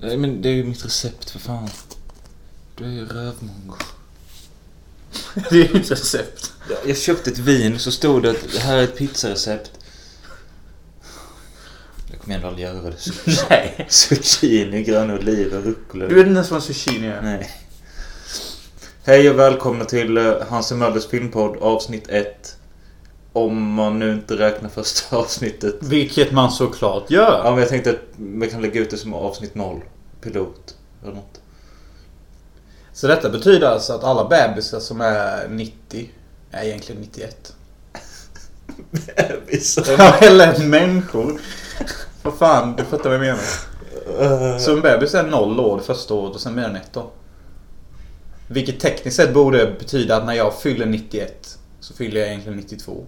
Nej 0.00 0.16
men 0.16 0.42
det 0.42 0.48
är 0.48 0.52
ju 0.52 0.64
mitt 0.64 0.84
recept 0.84 1.30
för 1.30 1.38
fan. 1.38 1.68
Du 2.76 2.84
är 2.84 2.88
ju 2.88 3.06
rövmongo. 3.06 3.76
Det 5.34 5.60
är 5.60 5.74
ju 5.74 5.80
ett 5.80 5.90
recept. 5.90 6.52
Jag 6.86 6.96
köpte 6.96 7.30
ett 7.30 7.38
vin 7.38 7.78
så 7.78 7.92
stod 7.92 8.22
det 8.22 8.30
att 8.30 8.52
det 8.52 8.58
här 8.58 8.76
är 8.76 8.82
ett 8.82 8.98
pizzarecept. 8.98 9.70
Jag 12.10 12.20
kommer 12.20 12.34
ändå 12.34 12.48
aldrig 12.48 12.66
göra 12.66 12.90
det. 12.90 12.96
Nej. 13.50 13.86
Zucchini, 13.88 14.82
gröna 14.82 15.14
oliver, 15.14 15.60
rucola. 15.60 16.06
Du 16.06 16.14
vet 16.14 16.26
inte 16.26 16.34
ens 16.34 16.50
vad 16.50 16.62
zucchini 16.62 17.06
är. 17.06 17.22
Nej. 17.22 17.50
Hej 19.04 19.30
och 19.30 19.38
välkomna 19.38 19.84
till 19.84 20.16
eh, 20.16 20.34
Hans 20.48 20.72
Möllers 20.72 21.06
filmpodd 21.06 21.56
avsnitt 21.56 22.08
1. 22.08 22.57
Om 23.32 23.72
man 23.72 23.98
nu 23.98 24.12
inte 24.12 24.36
räknar 24.38 24.68
första 24.68 25.16
avsnittet. 25.18 25.74
Vilket 25.80 26.32
man 26.32 26.50
såklart 26.50 27.04
Ja 27.08 27.16
gör. 27.16 27.50
men 27.50 27.58
jag 27.60 27.68
tänkte 27.68 27.90
att 27.90 27.96
vi 28.16 28.50
kan 28.50 28.62
lägga 28.62 28.80
ut 28.80 28.90
det 28.90 28.96
som 28.96 29.14
avsnitt 29.14 29.54
0. 29.54 29.80
Pilot. 30.20 30.76
Eller 31.02 31.14
något. 31.14 31.40
Så 32.92 33.06
detta 33.06 33.28
betyder 33.28 33.66
alltså 33.66 33.92
att 33.92 34.04
alla 34.04 34.28
bebisar 34.28 34.80
som 34.80 35.00
är 35.00 35.48
90 35.48 36.10
är 36.50 36.64
egentligen 36.64 37.00
91. 37.00 37.54
Bebisar. 38.90 40.16
Eller 40.24 40.64
människor. 40.64 41.40
Vad 42.22 42.34
fan, 42.34 42.76
du 42.76 42.84
fattar 42.84 43.04
vad 43.04 43.14
jag 43.14 43.20
menar. 43.20 44.58
Så 44.58 44.72
en 44.72 44.80
bebis 44.80 45.14
är 45.14 45.22
0 45.26 45.60
år 45.60 45.76
det 45.76 45.82
första 45.82 46.14
året 46.14 46.34
och 46.34 46.40
sen 46.40 46.52
blir 46.54 46.62
den 46.64 46.76
ett 46.76 46.96
år. 46.96 47.10
Vilket 48.48 48.80
tekniskt 48.80 49.16
sett 49.16 49.34
borde 49.34 49.74
betyda 49.78 50.16
att 50.16 50.26
när 50.26 50.34
jag 50.34 50.60
fyller 50.60 50.86
91 50.86 51.58
så 51.80 51.94
fyller 51.94 52.20
jag 52.20 52.28
egentligen 52.28 52.58
92. 52.58 53.06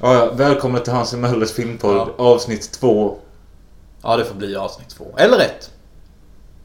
Ja, 0.00 0.14
ja, 0.14 0.30
välkomna 0.32 0.78
till 0.78 0.92
Hans 0.92 1.14
Möllers 1.14 1.52
filmpodd 1.52 1.96
Ja. 1.96 2.08
avsnitt 2.24 2.72
2. 2.72 3.16
Ja, 4.02 4.16
det 4.16 4.24
får 4.24 4.34
bli 4.34 4.56
avsnitt 4.56 4.88
två. 4.88 5.04
Eller 5.16 5.38
ett. 5.38 5.70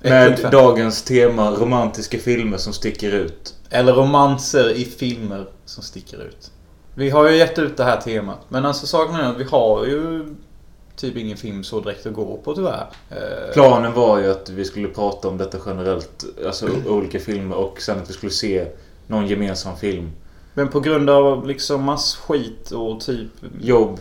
Med 0.04 0.40
1.5. 0.40 0.52
dagens 0.52 1.04
tema 1.04 1.52
romantiska 1.52 2.18
filmer 2.18 2.58
som 2.58 2.74
sticker 2.74 3.12
ut. 3.12 3.56
Eller 3.70 3.94
romanser 3.94 4.70
i 4.70 4.86
filmer 4.86 5.46
som 5.66 5.84
sticker 5.84 6.18
ut. 6.18 6.52
Vi 6.96 7.10
har 7.10 7.30
ju 7.30 7.36
gett 7.36 7.60
ut 7.60 7.78
det 7.78 7.84
här 7.84 8.02
temat. 8.02 8.40
Men 8.50 8.66
alltså 8.66 8.88
saken 8.88 9.16
är 9.16 9.30
att 9.30 9.38
vi 9.38 9.44
har 9.44 9.86
ju 9.86 10.26
typ 10.96 11.18
ingen 11.18 11.38
film 11.38 11.64
så 11.64 11.80
direkt 11.80 12.06
att 12.06 12.14
gå 12.14 12.38
på 12.44 12.56
tyvärr. 12.56 12.88
Eh, 13.10 13.54
Planen 13.54 13.94
var 13.94 14.20
ju 14.20 14.32
att 14.32 14.50
vi 14.50 14.66
skulle 14.66 14.88
prata 14.88 15.28
om 15.28 15.38
detta 15.38 15.58
generellt. 15.66 16.26
Alltså 16.46 16.70
olika 16.88 17.20
filmer 17.20 17.56
och 17.56 17.82
sen 17.82 17.98
att 17.98 18.10
vi 18.10 18.14
skulle 18.14 18.32
se 18.32 18.68
någon 19.08 19.28
gemensam 19.28 19.78
film. 19.78 20.12
Men 20.54 20.68
på 20.68 20.80
grund 20.80 21.10
av 21.10 21.48
liksom 21.48 21.84
massskit 21.84 22.72
och 22.72 23.02
typ... 23.02 23.32
Jobb. 23.62 24.00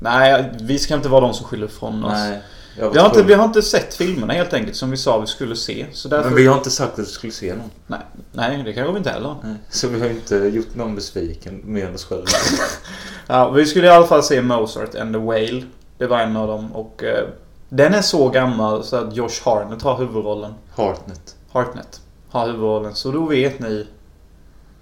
Nej, 0.00 0.52
vi 0.60 0.78
ska 0.78 0.94
inte 0.94 1.08
vara 1.08 1.20
de 1.20 1.34
som 1.34 1.46
skyller 1.46 1.66
ifrån 1.66 2.04
oss. 2.04 2.12
Nej. 2.12 2.42
Jag 2.78 2.90
Vi 2.90 2.98
har, 2.98 3.06
inte, 3.06 3.22
vi 3.22 3.34
har 3.34 3.44
inte 3.44 3.62
sett 3.62 3.94
filmerna 3.94 4.32
helt 4.32 4.52
enkelt 4.52 4.76
som 4.76 4.90
vi 4.90 4.96
sa 4.96 5.18
vi 5.18 5.26
skulle 5.26 5.56
se. 5.56 5.86
Så 5.92 6.08
därför... 6.08 6.28
Men 6.28 6.36
vi 6.36 6.46
har 6.46 6.56
inte 6.56 6.70
sagt 6.70 6.92
att 6.92 6.98
vi 6.98 7.04
skulle 7.04 7.32
se 7.32 7.54
någon. 7.54 7.70
nej, 7.86 8.00
nej, 8.32 8.62
det 8.62 8.72
kanske 8.72 8.92
vi 8.92 8.98
inte 8.98 9.10
heller. 9.10 9.34
Nej. 9.42 9.54
Så 9.70 9.88
vi 9.88 10.00
har 10.00 10.08
inte 10.08 10.36
gjort 10.36 10.74
någon 10.74 10.94
besviken 10.94 11.60
mer 11.64 11.86
än 11.86 11.94
oss 11.94 12.04
själva. 12.04 12.26
Ja, 13.30 13.50
vi 13.50 13.66
skulle 13.66 13.86
i 13.86 13.90
alla 13.90 14.06
fall 14.06 14.22
se 14.22 14.42
Mozart 14.42 14.94
and 14.94 15.14
the 15.14 15.18
Whale. 15.18 15.62
Det 15.98 16.06
var 16.06 16.20
en 16.20 16.36
av 16.36 16.48
dem 16.48 16.72
och... 16.72 17.04
Eh, 17.04 17.28
den 17.68 17.94
är 17.94 18.02
så 18.02 18.28
gammal 18.28 18.84
så 18.84 18.96
att 18.96 19.16
Josh 19.16 19.44
Hartnett 19.44 19.82
har 19.82 19.98
huvudrollen. 19.98 20.54
Hartnett. 20.70 21.36
Hartnett 21.52 22.00
har 22.28 22.46
huvudrollen. 22.46 22.94
Så 22.94 23.10
då 23.12 23.26
vet 23.26 23.60
ni 23.60 23.86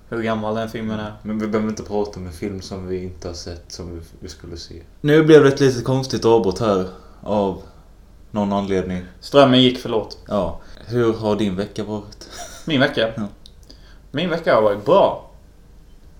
hur 0.08 0.22
gammal 0.22 0.54
den 0.54 0.68
filmen 0.68 1.00
är. 1.00 1.12
Men 1.22 1.38
vi 1.38 1.46
behöver 1.46 1.70
inte 1.70 1.82
prata 1.82 2.20
om 2.20 2.26
en 2.26 2.32
film 2.32 2.60
som 2.60 2.86
vi 2.86 3.02
inte 3.02 3.28
har 3.28 3.34
sett 3.34 3.72
som 3.72 4.00
vi, 4.20 4.28
skulle 4.28 4.56
se. 4.56 4.82
Nu 5.00 5.24
blev 5.24 5.42
det 5.42 5.48
ett 5.48 5.60
litet 5.60 5.84
konstigt 5.84 6.24
avbrott 6.24 6.58
här 6.58 6.88
av 7.22 7.62
någon 8.36 8.52
anledning. 8.52 9.02
Strömmen 9.20 9.62
gick, 9.62 9.78
förlåt. 9.78 10.18
Ja. 10.28 10.60
Hur 10.86 11.12
har 11.12 11.36
din 11.36 11.56
vecka 11.56 11.84
varit? 11.84 12.28
Min 12.64 12.80
vecka? 12.80 13.08
Ja. 13.16 13.22
Min 14.10 14.30
vecka 14.30 14.54
har 14.54 14.62
varit 14.62 14.84
bra. 14.84 15.30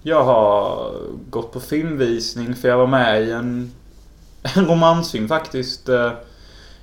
Jag 0.03 0.25
har 0.25 0.93
gått 1.31 1.53
på 1.53 1.61
filmvisning 1.61 2.55
för 2.55 2.69
jag 2.69 2.79
var 2.79 2.87
med 2.87 3.23
i 3.23 3.31
en, 3.31 3.73
en 4.57 4.67
romansfilm 4.67 5.29
faktiskt. 5.29 5.89
Eh, 5.89 6.13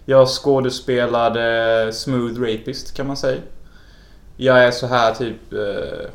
Jag 0.06 0.28
skådespelade 0.28 1.90
Smooth 1.94 2.42
Rapist 2.42 2.94
kan 2.94 3.08
man 3.08 3.18
säga. 3.18 3.42
Jag 4.38 4.64
är 4.64 4.72
så 4.72 4.88
här 4.88 5.14
typ... 5.14 5.54
eh, 5.54 6.10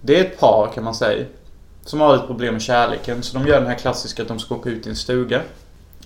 Det 0.00 0.18
är 0.18 0.24
ett 0.24 0.40
par 0.40 0.72
kan 0.74 0.84
man 0.84 0.94
säga. 0.94 1.24
Som 1.84 2.00
har 2.00 2.14
ett 2.14 2.26
problem 2.26 2.52
med 2.54 2.62
kärleken. 2.62 3.22
Så 3.22 3.38
de 3.38 3.46
gör 3.46 3.58
den 3.60 3.68
här 3.68 3.78
klassiska 3.78 4.22
att 4.22 4.28
de 4.28 4.38
ska 4.38 4.54
åka 4.54 4.70
ut 4.70 4.86
i 4.86 4.90
en 4.90 4.96
stuga. 4.96 5.40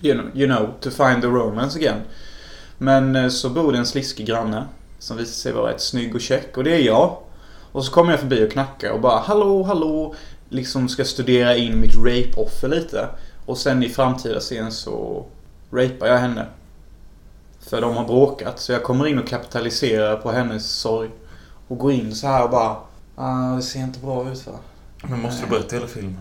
You 0.07 0.15
know, 0.15 0.31
you 0.35 0.47
know 0.47 0.75
to 0.81 0.91
find 0.91 1.23
the 1.23 1.29
romance 1.29 1.79
again. 1.79 2.01
Men 2.79 3.17
eh, 3.17 3.29
så 3.29 3.51
bor 3.51 3.73
det 3.73 3.79
en 3.79 3.87
sliskig 3.87 4.27
granne. 4.27 4.65
Som 4.99 5.17
visar 5.17 5.33
sig 5.33 5.53
vara 5.53 5.73
rätt 5.73 5.81
snygg 5.81 6.15
och 6.15 6.21
check. 6.21 6.57
Och 6.57 6.65
det 6.65 6.75
är 6.75 6.81
jag. 6.81 7.17
Och 7.73 7.85
så 7.85 7.93
kommer 7.93 8.11
jag 8.11 8.21
förbi 8.21 8.47
och 8.47 8.53
knackar 8.53 8.91
och 8.91 9.01
bara 9.01 9.19
hallå, 9.19 9.63
hallå. 9.63 10.15
Liksom 10.49 10.89
ska 10.89 11.05
studera 11.05 11.57
in 11.57 11.81
mitt 11.81 11.97
rape-offer 11.97 12.69
lite. 12.69 13.09
Och 13.47 13.59
sen 13.59 13.83
i 13.83 13.89
framtida 13.89 14.41
scen 14.41 14.73
så 14.73 15.25
rapar 15.71 16.07
jag 16.07 16.19
henne. 16.19 16.47
För 17.61 17.81
de 17.81 17.97
har 17.97 18.05
bråkat. 18.05 18.61
Så 18.61 18.73
jag 18.73 18.83
kommer 18.83 19.07
in 19.07 19.19
och 19.19 19.29
kapitaliserar 19.29 20.17
på 20.17 20.31
hennes 20.31 20.71
sorg. 20.71 21.11
Och 21.69 21.79
går 21.79 21.93
in 21.93 22.15
så 22.15 22.27
här 22.27 22.45
och 22.45 22.51
bara 22.51 22.77
ah, 23.17 23.57
det 23.57 23.63
ser 23.63 23.81
inte 23.81 23.99
bra 23.99 24.31
ut 24.31 24.47
va? 24.47 24.53
Men 25.03 25.23
måste 25.23 25.47
du 25.47 25.51
berätta 25.51 25.77
hela 25.77 25.87
filmen? 25.87 26.21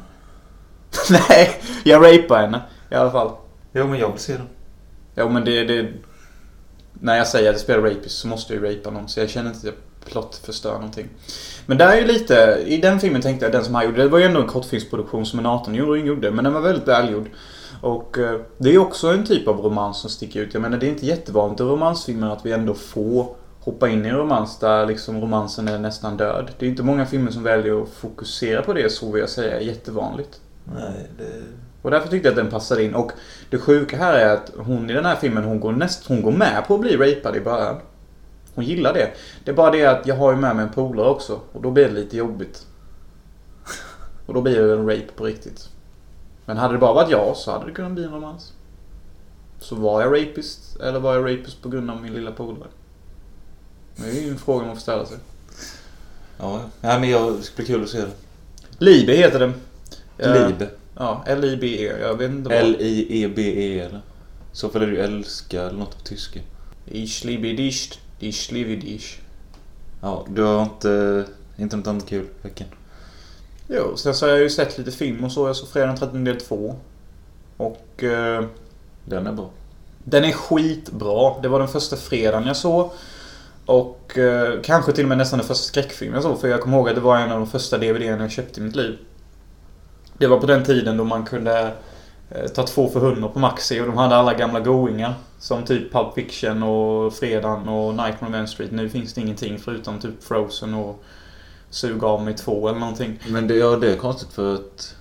Nej, 1.29 1.61
jag 1.83 2.03
rapar 2.03 2.41
henne 2.41 2.61
i 2.91 2.95
alla 2.95 3.11
fall. 3.11 3.31
Ja 3.77 3.87
men 3.87 3.99
jag 3.99 4.11
vill 4.11 4.19
se 4.19 4.33
den. 4.33 4.47
Jo 5.15 5.29
men 5.29 5.45
det, 5.45 5.63
det... 5.63 5.87
När 6.93 7.17
jag 7.17 7.27
säger 7.27 7.49
att 7.49 7.53
jag 7.53 7.61
spelar 7.61 7.81
rapist 7.81 8.17
så 8.17 8.27
måste 8.27 8.53
jag 8.53 8.63
ju 8.63 8.77
rapa 8.77 8.91
någon. 8.91 9.07
Så 9.07 9.19
jag 9.19 9.29
känner 9.29 9.49
inte 9.49 9.57
att 9.57 9.63
jag 9.63 9.73
plott 10.11 10.41
förstör 10.43 10.73
någonting. 10.73 11.09
Men 11.65 11.77
där 11.77 11.89
är 11.89 12.01
ju 12.01 12.07
lite... 12.07 12.63
I 12.65 12.77
den 12.77 12.99
filmen 12.99 13.21
tänkte 13.21 13.45
jag, 13.45 13.51
den 13.51 13.65
som 13.65 13.75
han 13.75 13.85
gjorde. 13.85 14.03
Det 14.03 14.09
var 14.09 14.19
ju 14.19 14.25
ändå 14.25 14.41
en 14.41 14.47
kortfilmsproduktion 14.47 15.25
som 15.25 15.39
en 15.39 15.45
18-åring 15.45 16.05
gjorde. 16.05 16.31
Men 16.31 16.43
den 16.43 16.53
var 16.53 16.61
väldigt 16.61 16.87
välgjord. 16.87 17.29
Och 17.81 18.17
eh, 18.17 18.41
det 18.57 18.69
är 18.69 18.77
också 18.77 19.07
en 19.07 19.25
typ 19.25 19.47
av 19.47 19.59
romans 19.59 19.97
som 19.97 20.09
sticker 20.09 20.41
ut. 20.41 20.53
Jag 20.53 20.61
menar 20.61 20.77
det 20.77 20.85
är 20.85 20.89
inte 20.91 21.05
jättevanligt 21.05 21.61
i 21.61 21.63
romansfilmer 21.63 22.29
att 22.29 22.45
vi 22.45 22.51
ändå 22.51 22.73
får 22.73 23.35
hoppa 23.59 23.89
in 23.89 24.05
i 24.05 24.09
en 24.09 24.17
romans 24.17 24.59
där 24.59 24.85
liksom 24.85 25.21
romansen 25.21 25.67
är 25.67 25.79
nästan 25.79 26.17
död. 26.17 26.51
Det 26.59 26.65
är 26.65 26.69
inte 26.69 26.83
många 26.83 27.05
filmer 27.05 27.31
som 27.31 27.43
väljer 27.43 27.83
att 27.83 27.89
fokusera 27.89 28.61
på 28.61 28.73
det 28.73 28.91
så 28.91 29.11
vill 29.11 29.19
jag 29.19 29.29
säga 29.29 29.61
jättevanligt. 29.61 30.39
Nej, 30.75 31.09
det... 31.17 31.43
Och 31.85 31.91
därför 31.91 32.09
tyckte 32.09 32.27
jag 32.27 32.31
att 32.31 32.43
den 32.43 32.51
passade 32.51 32.83
in. 32.83 32.95
Och 32.95 33.11
det 33.49 33.57
sjuka 33.57 33.97
här 33.97 34.13
är 34.13 34.33
att 34.33 34.51
hon 34.57 34.89
i 34.89 34.93
den 34.93 35.05
här 35.05 35.15
filmen, 35.15 35.43
hon 35.43 35.59
går, 35.59 35.71
näst, 35.71 36.07
hon 36.07 36.21
går 36.21 36.31
med 36.31 36.67
på 36.67 36.75
att 36.75 36.81
bli 36.81 36.97
rapad 36.97 37.35
i 37.35 37.39
början. 37.39 37.75
Hon 38.55 38.65
gillar 38.65 38.93
det. 38.93 39.11
Det 39.43 39.51
är 39.51 39.55
bara 39.55 39.71
det 39.71 39.85
att 39.85 40.07
jag 40.07 40.15
har 40.15 40.31
ju 40.31 40.37
med 40.37 40.55
mig 40.55 40.65
en 40.65 40.71
polare 40.71 41.09
också. 41.09 41.39
Och 41.51 41.61
då 41.61 41.71
blir 41.71 41.87
det 41.87 41.93
lite 41.93 42.17
jobbigt. 42.17 42.65
Och 44.25 44.33
då 44.33 44.41
blir 44.41 44.61
det 44.61 44.73
en 44.73 44.89
rape 44.89 45.11
på 45.15 45.25
riktigt. 45.25 45.69
Men 46.45 46.57
hade 46.57 46.73
det 46.73 46.77
bara 46.77 46.93
varit 46.93 47.09
jag 47.09 47.37
så 47.37 47.51
hade 47.51 47.65
det 47.65 47.71
kunnat 47.71 47.91
bli 47.91 48.03
en 48.03 48.13
romans. 48.13 48.53
Så 49.59 49.75
var 49.75 50.01
jag 50.01 50.21
rapist 50.21 50.79
eller 50.81 50.99
var 50.99 51.15
jag 51.15 51.33
rapist 51.33 51.61
på 51.61 51.69
grund 51.69 51.91
av 51.91 52.01
min 52.01 52.13
lilla 52.13 52.31
polare? 52.31 52.69
Det 53.95 54.09
är 54.09 54.21
ju 54.21 54.29
en 54.29 54.37
fråga 54.37 54.65
man 54.65 54.75
får 54.75 54.81
ställa 54.81 55.05
sig. 55.05 55.17
Ja, 56.37 56.61
ja 56.81 56.99
men 56.99 57.09
jag, 57.09 57.33
det 57.33 57.43
ska 57.43 57.55
bli 57.55 57.65
kul 57.65 57.83
att 57.83 57.89
se 57.89 58.01
det. 58.01 58.11
Libe 58.77 59.13
heter 59.13 59.39
den. 59.39 59.53
Liebe. 60.17 60.69
Ja, 60.97 61.23
L-I-B-E. 61.27 61.93
Jag 62.01 62.15
vet 62.17 62.31
inte 62.31 62.49
vad. 62.49 62.57
L-I-E-B-E 62.57 63.79
eller? 63.79 63.97
I 63.97 64.57
så 64.57 64.69
fall 64.69 64.81
är 64.81 64.87
det 64.87 64.93
ju 64.93 64.99
älska 64.99 65.61
eller 65.61 65.79
något 65.79 65.97
på 65.97 66.03
tyska. 66.03 66.39
Ich 66.85 67.23
liebe 67.23 67.47
dich, 67.53 67.99
ich 68.19 68.51
liebe 68.51 68.75
dich. 68.75 69.19
Ja, 70.01 70.25
du 70.29 70.41
har 70.43 70.63
inte, 70.63 71.25
inte 71.57 71.77
något 71.77 71.87
annat 71.87 72.05
kul 72.09 72.25
veckan? 72.41 72.67
Jo, 73.67 73.97
sen 73.97 74.13
så 74.15 74.25
har 74.25 74.31
jag 74.31 74.39
ju 74.39 74.49
sett 74.49 74.77
lite 74.77 74.91
film 74.91 75.23
och 75.23 75.31
så. 75.31 75.47
Jag 75.47 75.55
såg 75.55 75.69
Fredag 75.69 75.87
den 75.87 75.97
13 75.97 76.23
del 76.23 76.39
2. 76.41 76.75
Och 77.57 78.03
eh, 78.03 78.45
Den 79.05 79.27
är 79.27 79.31
bra. 79.31 79.49
den 80.03 80.23
är 80.23 80.31
skitbra. 80.31 81.39
Det 81.41 81.47
var 81.47 81.59
den 81.59 81.67
första 81.67 81.95
fredagen 81.95 82.47
jag 82.47 82.57
såg. 82.57 82.91
Och 83.65 84.17
eh, 84.17 84.61
kanske 84.63 84.91
till 84.91 85.03
och 85.05 85.09
med 85.09 85.17
nästan 85.17 85.39
den 85.39 85.47
första 85.47 85.63
skräckfilmen 85.63 86.15
jag 86.15 86.23
såg. 86.23 86.41
För 86.41 86.47
jag 86.47 86.61
kommer 86.61 86.77
ihåg 86.77 86.89
att 86.89 86.95
det 86.95 87.01
var 87.01 87.17
en 87.17 87.31
av 87.31 87.39
de 87.39 87.47
första 87.47 87.77
DVDerna 87.77 88.23
jag 88.23 88.31
köpte 88.31 88.59
i 88.59 88.63
mitt 88.63 88.75
liv. 88.75 88.97
Det 90.17 90.27
var 90.27 90.39
på 90.39 90.45
den 90.45 90.63
tiden 90.63 90.97
då 90.97 91.03
man 91.03 91.25
kunde 91.25 91.71
eh, 92.29 92.47
ta 92.47 92.63
två 92.63 92.89
för 92.89 92.99
hundra 92.99 93.27
på 93.27 93.39
Maxi 93.39 93.81
och 93.81 93.85
de 93.85 93.97
hade 93.97 94.15
alla 94.15 94.33
gamla 94.33 94.59
goingar. 94.59 95.13
Som 95.39 95.63
typ 95.63 95.91
Pulp 95.93 96.13
Fiction 96.13 96.63
och 96.63 97.13
Fredagen 97.13 97.69
och 97.69 97.95
Nightmare 97.95 98.29
on 98.29 98.33
Elm 98.33 98.47
Street. 98.47 98.71
Nu 98.71 98.89
finns 98.89 99.13
det 99.13 99.21
ingenting 99.21 99.59
förutom 99.59 99.99
typ 99.99 100.23
Frozen 100.23 100.73
och 100.73 101.03
Sug 101.69 102.03
av 102.03 102.23
mig 102.23 102.33
två 102.33 102.69
eller 102.69 102.79
någonting. 102.79 103.19
Men 103.27 103.47
det, 103.47 103.55
ja, 103.55 103.75
det 103.75 103.91
är 103.91 103.97
konstigt 103.97 104.33
för 104.33 104.53
att 104.53 104.95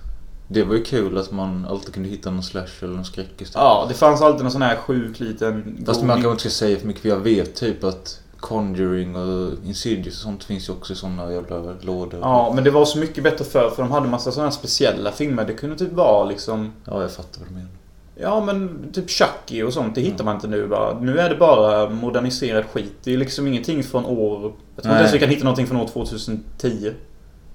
Det 0.49 0.63
var 0.63 0.75
ju 0.75 0.83
kul 0.85 1.19
att 1.19 1.33
man 1.33 1.67
alltid 1.71 1.95
kunde 1.95 2.09
hitta 2.09 2.31
någon 2.31 2.43
slash 2.43 2.69
eller 2.81 2.95
någon 2.95 3.05
skräck 3.05 3.41
istället. 3.41 3.55
Ja, 3.55 3.87
det 3.89 3.95
fanns 3.95 4.23
alltid 4.23 4.43
någon 4.43 4.53
sån 4.53 4.63
här 4.63 4.77
sjuk 4.77 5.21
liten... 5.21 5.83
Fast 5.87 6.03
man 6.03 6.17
kanske 6.17 6.31
inte 6.31 6.41
ska 6.41 6.51
säga 6.51 6.79
för 6.79 6.87
mycket 6.87 7.03
för 7.03 7.09
jag 7.09 7.21
vet 7.21 7.55
typ 7.55 7.85
att 7.85 8.21
Conjuring 8.45 9.17
och 9.17 9.53
Insidious 9.67 10.15
och 10.17 10.23
sånt 10.23 10.45
finns 10.45 10.69
ju 10.69 10.73
också 10.73 10.93
i 10.93 10.97
såna 10.97 11.33
jävla 11.33 11.75
lådor. 11.81 12.21
Ja, 12.21 12.53
men 12.55 12.65
det 12.65 12.71
var 12.71 12.85
så 12.85 12.99
mycket 12.99 13.25
bättre 13.25 13.45
förr 13.45 13.71
för 13.71 13.83
de 13.83 13.93
hade 13.93 14.09
massa 14.09 14.43
här 14.43 14.51
speciella 14.51 15.13
filmer. 15.13 15.45
Det 15.45 15.53
kunde 15.53 15.77
typ 15.77 15.93
vara 15.93 16.25
liksom... 16.25 16.73
Ja, 16.85 17.03
jag 17.03 17.13
fattar 17.13 17.41
vad 17.41 17.49
du 17.49 17.55
menar. 17.55 17.69
Ja, 18.17 18.41
men 18.45 18.89
typ 18.93 19.11
Chucky 19.11 19.63
och 19.63 19.73
sånt. 19.73 19.95
Det 19.95 20.01
hittar 20.01 20.25
man 20.25 20.35
inte 20.35 20.49
nu 20.49 20.67
bara. 20.67 21.01
Nu 21.01 21.19
är 21.19 21.31
det 21.31 21.37
bara 21.37 21.91
moderniserad 21.91 22.65
skit. 22.65 22.93
Det 23.05 23.15
är 23.15 23.17
liksom 23.17 23.47
ingenting 23.47 23.83
från 23.83 24.07
år... 24.07 24.53
Jag 24.75 24.83
tror 24.83 24.93
inte 24.93 25.01
ens 25.01 25.15
vi 25.15 25.19
kan 25.19 25.29
hitta 25.29 25.45
någonting 25.45 25.67
från 25.67 25.81
år 25.81 25.89
2010. 25.89 26.41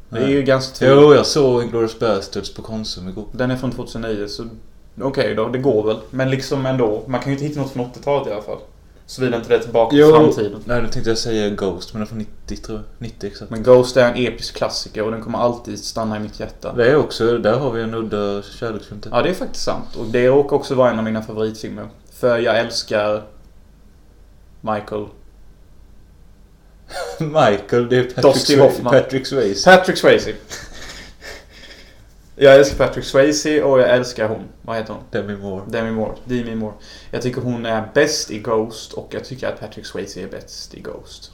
Det 0.10 0.18
är 0.18 0.22
Nej. 0.22 0.32
ju 0.32 0.42
ganska 0.42 0.76
tidigt. 0.76 0.96
Jo, 0.98 1.14
jag 1.14 1.26
såg 1.26 1.64
Inglourious 1.64 2.00
Basterds 2.00 2.54
på 2.54 2.62
Konsum 2.62 3.10
igår. 3.10 3.26
Den 3.32 3.52
är 3.52 3.56
från 3.56 3.72
2009 3.72 4.28
så... 4.28 4.44
Okej 5.02 5.36
då, 5.36 5.48
det 5.48 5.58
går 5.58 5.88
väl. 5.88 5.98
Men 6.10 6.30
liksom 6.30 6.66
ändå. 6.66 7.04
Man 7.08 7.20
kan 7.20 7.30
ju 7.30 7.34
inte 7.34 7.46
hitta 7.46 7.62
något 7.62 7.72
från 7.72 7.86
80-talet 7.86 8.28
i 8.28 8.32
alla 8.32 8.42
fall. 8.42 8.60
Såvida 9.10 9.38
inte 9.38 9.50
det 9.50 9.56
är 9.56 9.60
tillbaka 9.60 9.96
till 9.96 10.06
framtiden. 10.06 10.64
Nej, 10.66 10.82
nu 10.82 10.88
tänkte 10.88 11.10
jag 11.10 11.18
säga 11.18 11.50
Ghost, 11.50 11.94
men 11.94 12.00
den 12.00 12.06
är 12.06 12.10
från 12.10 12.18
90 12.18 12.58
tror 12.58 12.78
jag. 12.78 12.86
90 12.98 13.28
exakt. 13.28 13.52
Men 13.52 13.64
Ghost 13.64 13.98
är 13.98 14.06
en 14.12 14.16
episk 14.16 14.56
klassiker 14.56 15.04
och 15.04 15.12
den 15.12 15.22
kommer 15.22 15.40
alltid 15.40 15.80
stanna 15.80 16.18
i 16.18 16.20
mitt 16.20 16.40
hjärta. 16.40 16.74
Det 16.74 16.92
är 16.92 16.96
också, 16.96 17.38
där 17.38 17.54
har 17.54 17.72
vi 17.72 17.82
en 17.82 17.94
udda 17.94 18.42
kärleksfilm 18.42 19.02
till. 19.02 19.12
Ja, 19.14 19.22
det 19.22 19.30
är 19.30 19.34
faktiskt 19.34 19.66
sant. 19.66 19.96
Och 19.96 20.06
det 20.06 20.28
råkar 20.28 20.56
också 20.56 20.76
vara 20.76 20.92
en 20.92 20.98
av 20.98 21.04
mina 21.04 21.22
favoritfilmer. 21.22 21.88
För 22.14 22.38
jag 22.38 22.60
älskar 22.60 23.24
Michael. 24.62 25.06
Michael, 27.20 27.90
det 27.90 27.98
är 27.98 28.22
Patrick, 28.22 28.36
Swayze-. 28.36 28.84
Patrick 28.84 29.28
Swayze. 29.28 29.78
Patrick 29.78 29.98
Swayze. 29.98 30.34
Jag 32.42 32.56
älskar 32.56 32.88
Patrick 32.88 33.06
Swayze 33.06 33.64
och 33.64 33.80
jag 33.80 33.90
älskar 33.90 34.28
hon. 34.28 34.44
Vad 34.62 34.78
heter 34.78 34.94
hon? 34.94 35.04
Demi 35.12 35.38
Moore. 35.38 35.64
Demi 35.68 35.92
Moore. 35.92 36.12
Demi 36.26 36.56
Moore. 36.56 36.74
Jag 37.12 37.22
tycker 37.22 37.42
hon 37.42 37.66
är 37.66 37.90
bäst 37.94 38.32
i 38.32 38.40
Ghost 38.40 38.94
och 38.94 39.08
jag 39.12 39.26
tycker 39.26 39.48
att 39.48 39.60
Patrick 39.60 39.86
Swayze 39.86 40.22
är 40.22 40.28
bäst 40.28 40.74
i 40.74 40.80
Ghost. 40.80 41.32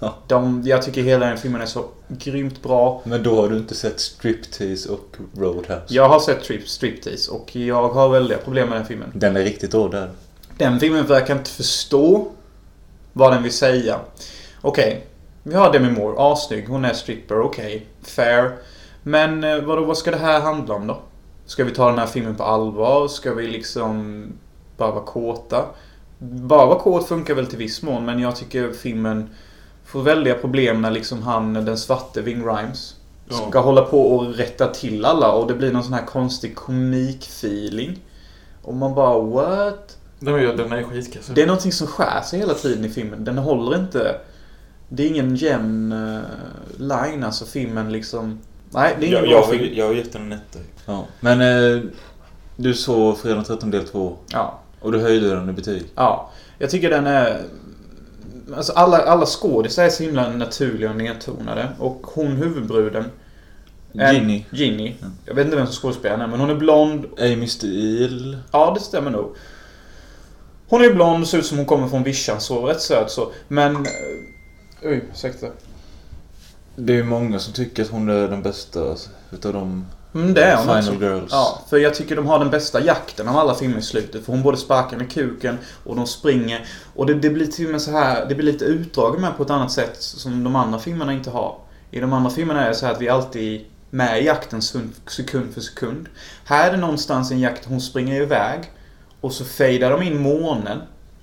De, 0.28 0.62
jag 0.64 0.82
tycker 0.82 1.02
hela 1.02 1.26
den 1.26 1.38
filmen 1.38 1.60
är 1.60 1.66
så 1.66 1.84
grymt 2.08 2.62
bra. 2.62 3.02
Men 3.04 3.22
då 3.22 3.40
har 3.40 3.48
du 3.48 3.56
inte 3.56 3.74
sett 3.74 4.00
Striptease 4.00 4.88
och 4.88 5.16
Roadhouse. 5.36 5.84
Jag 5.88 6.08
har 6.08 6.20
sett 6.20 6.44
Strip, 6.44 6.68
Striptease 6.68 7.30
och 7.30 7.56
jag 7.56 7.88
har 7.88 8.08
väldiga 8.08 8.38
problem 8.38 8.68
med 8.68 8.78
den 8.78 8.86
filmen. 8.86 9.12
Den 9.14 9.36
är 9.36 9.42
riktigt 9.42 9.70
då 9.70 9.88
där. 9.88 10.10
Den 10.56 10.80
filmen 10.80 11.06
verkar 11.06 11.36
inte 11.36 11.50
förstå 11.50 12.28
vad 13.12 13.32
den 13.32 13.42
vill 13.42 13.52
säga. 13.52 14.00
Okej, 14.60 15.06
vi 15.42 15.54
har 15.54 15.72
Demi 15.72 15.90
Moore, 15.90 16.32
assnygg, 16.32 16.68
hon 16.68 16.84
är 16.84 16.94
stripper, 16.94 17.40
okej, 17.40 17.86
fair. 18.02 18.52
Men 19.02 19.44
eh, 19.44 19.60
vadå, 19.62 19.84
vad 19.84 19.98
ska 19.98 20.10
det 20.10 20.16
här 20.16 20.40
handla 20.40 20.74
om 20.74 20.86
då? 20.86 20.98
Ska 21.46 21.64
vi 21.64 21.70
ta 21.70 21.88
den 21.88 21.98
här 21.98 22.06
filmen 22.06 22.36
på 22.36 22.42
allvar? 22.44 23.08
Ska 23.08 23.34
vi 23.34 23.46
liksom 23.46 24.24
bara 24.76 24.90
vara 24.90 25.04
kåta? 25.04 25.64
Bara 26.18 26.66
vara 26.66 26.78
kåt 26.78 27.08
funkar 27.08 27.34
väl 27.34 27.46
till 27.46 27.58
viss 27.58 27.82
mån, 27.82 28.04
men 28.04 28.18
jag 28.20 28.36
tycker 28.36 28.72
filmen 28.72 29.28
får 29.84 30.02
väldiga 30.02 30.34
problem 30.34 30.82
när 30.82 30.90
liksom 30.90 31.22
han, 31.22 31.54
den 31.54 31.78
svarte 31.78 32.22
Ving 32.22 32.46
Rhymes, 32.46 32.96
ska 33.30 33.50
Ja. 33.52 33.60
hålla 33.60 33.82
på 33.82 34.16
och 34.16 34.34
rätta 34.34 34.66
till 34.66 35.04
alla 35.04 35.32
och 35.32 35.46
det 35.48 35.54
blir 35.54 35.72
någon 35.72 35.84
sån 35.84 35.92
här 35.92 36.06
konstig 36.06 36.56
komik-feeling. 36.56 37.98
Och 38.62 38.74
man 38.74 38.94
bara 38.94 39.18
what? 39.22 39.96
Den 40.20 40.34
är, 40.34 40.56
den 40.56 40.72
är 40.72 40.82
skitkass. 40.82 41.26
Det 41.34 41.42
är 41.42 41.46
någonting 41.46 41.72
som 41.72 41.86
skär 41.86 42.20
sig 42.20 42.38
hela 42.38 42.54
tiden 42.54 42.84
i 42.84 42.88
filmen. 42.88 43.24
Den 43.24 43.38
håller 43.38 43.78
inte... 43.78 44.20
Det 44.88 45.02
är 45.02 45.08
ingen 45.08 45.36
jämn 45.36 45.92
uh, 45.92 46.20
line, 46.78 47.24
alltså 47.24 47.44
filmen 47.44 47.92
liksom... 47.92 48.38
Nej, 48.70 48.96
det 49.00 49.06
är 49.06 49.08
ingen 49.08 49.18
jag, 49.18 49.22
bra 49.28 49.32
jag, 49.32 49.50
film. 49.50 49.60
har- 49.62 49.78
jag 49.78 49.86
har 49.86 49.94
gett 49.94 50.12
den 50.12 50.22
en 50.22 50.32
etta. 50.32 50.58
Ja. 50.86 51.06
Men 51.20 51.40
eh, 51.40 51.82
du 52.56 52.74
såg 52.74 53.18
Fredag 53.18 53.34
den 53.36 53.44
13 53.44 53.70
del 53.70 53.84
2 53.88 54.16
Ja, 54.32 54.60
och 54.80 54.92
du 54.92 54.98
höjde 55.00 55.28
den 55.34 55.48
i 55.48 55.52
betyg. 55.52 55.82
ja. 55.94 56.30
Jag 56.58 56.70
tycker 56.70 56.90
den 56.90 57.06
är... 57.06 57.40
Alltså 58.56 58.72
alla, 58.72 58.98
alla 58.98 59.26
skådisar 59.26 59.84
är 59.84 59.90
så 59.90 60.02
himla 60.02 60.28
naturliga 60.28 60.90
och 60.90 60.96
nedtonade. 60.96 61.68
Och 61.78 62.06
hon 62.14 62.26
huvudbruden... 62.26 63.04
är- 63.94 64.12
Ginny. 64.12 64.44
Ginny. 64.50 64.94
Ja. 65.00 65.06
Jag 65.24 65.34
vet 65.34 65.44
inte 65.44 65.56
vem 65.56 65.66
som 65.66 65.74
skådespelar 65.74 66.16
henne, 66.16 66.26
men 66.30 66.40
hon 66.40 66.50
är 66.50 66.54
blond. 66.54 67.04
Amy 67.18 67.46
Steele. 67.46 68.38
Ja, 68.52 68.72
det 68.74 68.80
stämmer 68.80 69.10
nog. 69.10 69.36
Hon 70.68 70.84
är 70.84 70.92
blond 70.94 71.22
och 71.22 71.28
ser 71.28 71.38
ut 71.38 71.46
som 71.46 71.56
hon 71.56 71.66
kommer 71.66 71.88
från 71.88 72.02
vischan, 72.02 72.40
så 72.40 72.66
rätt 72.66 72.80
söt 72.80 73.10
så. 73.10 73.32
Men... 73.48 73.76
eh, 73.76 73.82
Oj, 74.82 75.04
ursäkta. 75.12 75.46
Det 76.80 76.92
är 76.92 76.96
ju 76.96 77.04
många 77.04 77.38
som 77.38 77.52
tycker 77.52 77.82
att 77.82 77.90
hon 77.90 78.08
är 78.08 78.28
den 78.28 78.42
bästa 78.42 78.94
utav 79.30 79.52
de 79.52 79.86
Mm, 80.14 80.34
det 80.34 80.44
är 80.44 80.56
hon 80.56 80.64
Final 80.66 80.78
också. 80.78 80.92
Girls. 81.04 81.28
Ja, 81.32 81.62
för 81.70 81.76
jag 81.76 81.94
tycker 81.94 82.16
de 82.16 82.26
har 82.26 82.38
den 82.38 82.50
bästa 82.50 82.84
jakten 82.84 83.28
av 83.28 83.36
alla 83.36 83.54
filmer 83.54 83.78
i 83.78 83.82
slutet. 83.82 84.24
För 84.24 84.32
hon 84.32 84.42
både 84.42 84.56
sparkar 84.56 84.96
med 84.96 85.10
kuken 85.12 85.58
och 85.84 85.96
de 85.96 86.06
springer. 86.06 86.66
Och 86.94 87.06
det, 87.06 87.14
det 87.14 87.30
blir 87.30 87.46
till 87.46 87.66
och 87.66 87.72
med 87.72 87.82
så 87.82 87.90
här, 87.90 88.26
det 88.28 88.34
blir 88.34 88.46
lite 88.52 88.64
utdraget 88.64 89.20
med 89.20 89.36
på 89.36 89.42
ett 89.42 89.50
annat 89.50 89.72
sätt 89.72 89.96
som 89.98 90.44
de 90.44 90.56
andra 90.56 90.78
filmerna 90.78 91.12
inte 91.12 91.30
har. 91.30 91.56
I 91.90 92.00
de 92.00 92.12
andra 92.12 92.30
filmerna 92.30 92.64
är 92.64 92.68
det 92.68 92.74
så 92.74 92.86
här 92.86 92.92
att 92.92 93.00
vi 93.00 93.08
alltid 93.08 93.64
med 93.90 94.22
i 94.22 94.26
jakten 94.26 94.60
sekund- 94.62 94.92
sekund 95.06 95.54
för 95.54 95.60
sekund. 95.60 96.08
Här 96.44 96.68
är 96.68 96.72
det 96.72 96.78
någonstans 96.78 97.30
en 97.30 97.40
jakt, 97.40 97.64
hon 97.64 97.80
springer 97.80 98.22
iväg. 98.22 98.60
Och 99.20 99.32
så 99.32 99.44
fejdar 99.44 99.90
de 99.90 100.02
in 100.02 100.20
månen. 100.22 100.78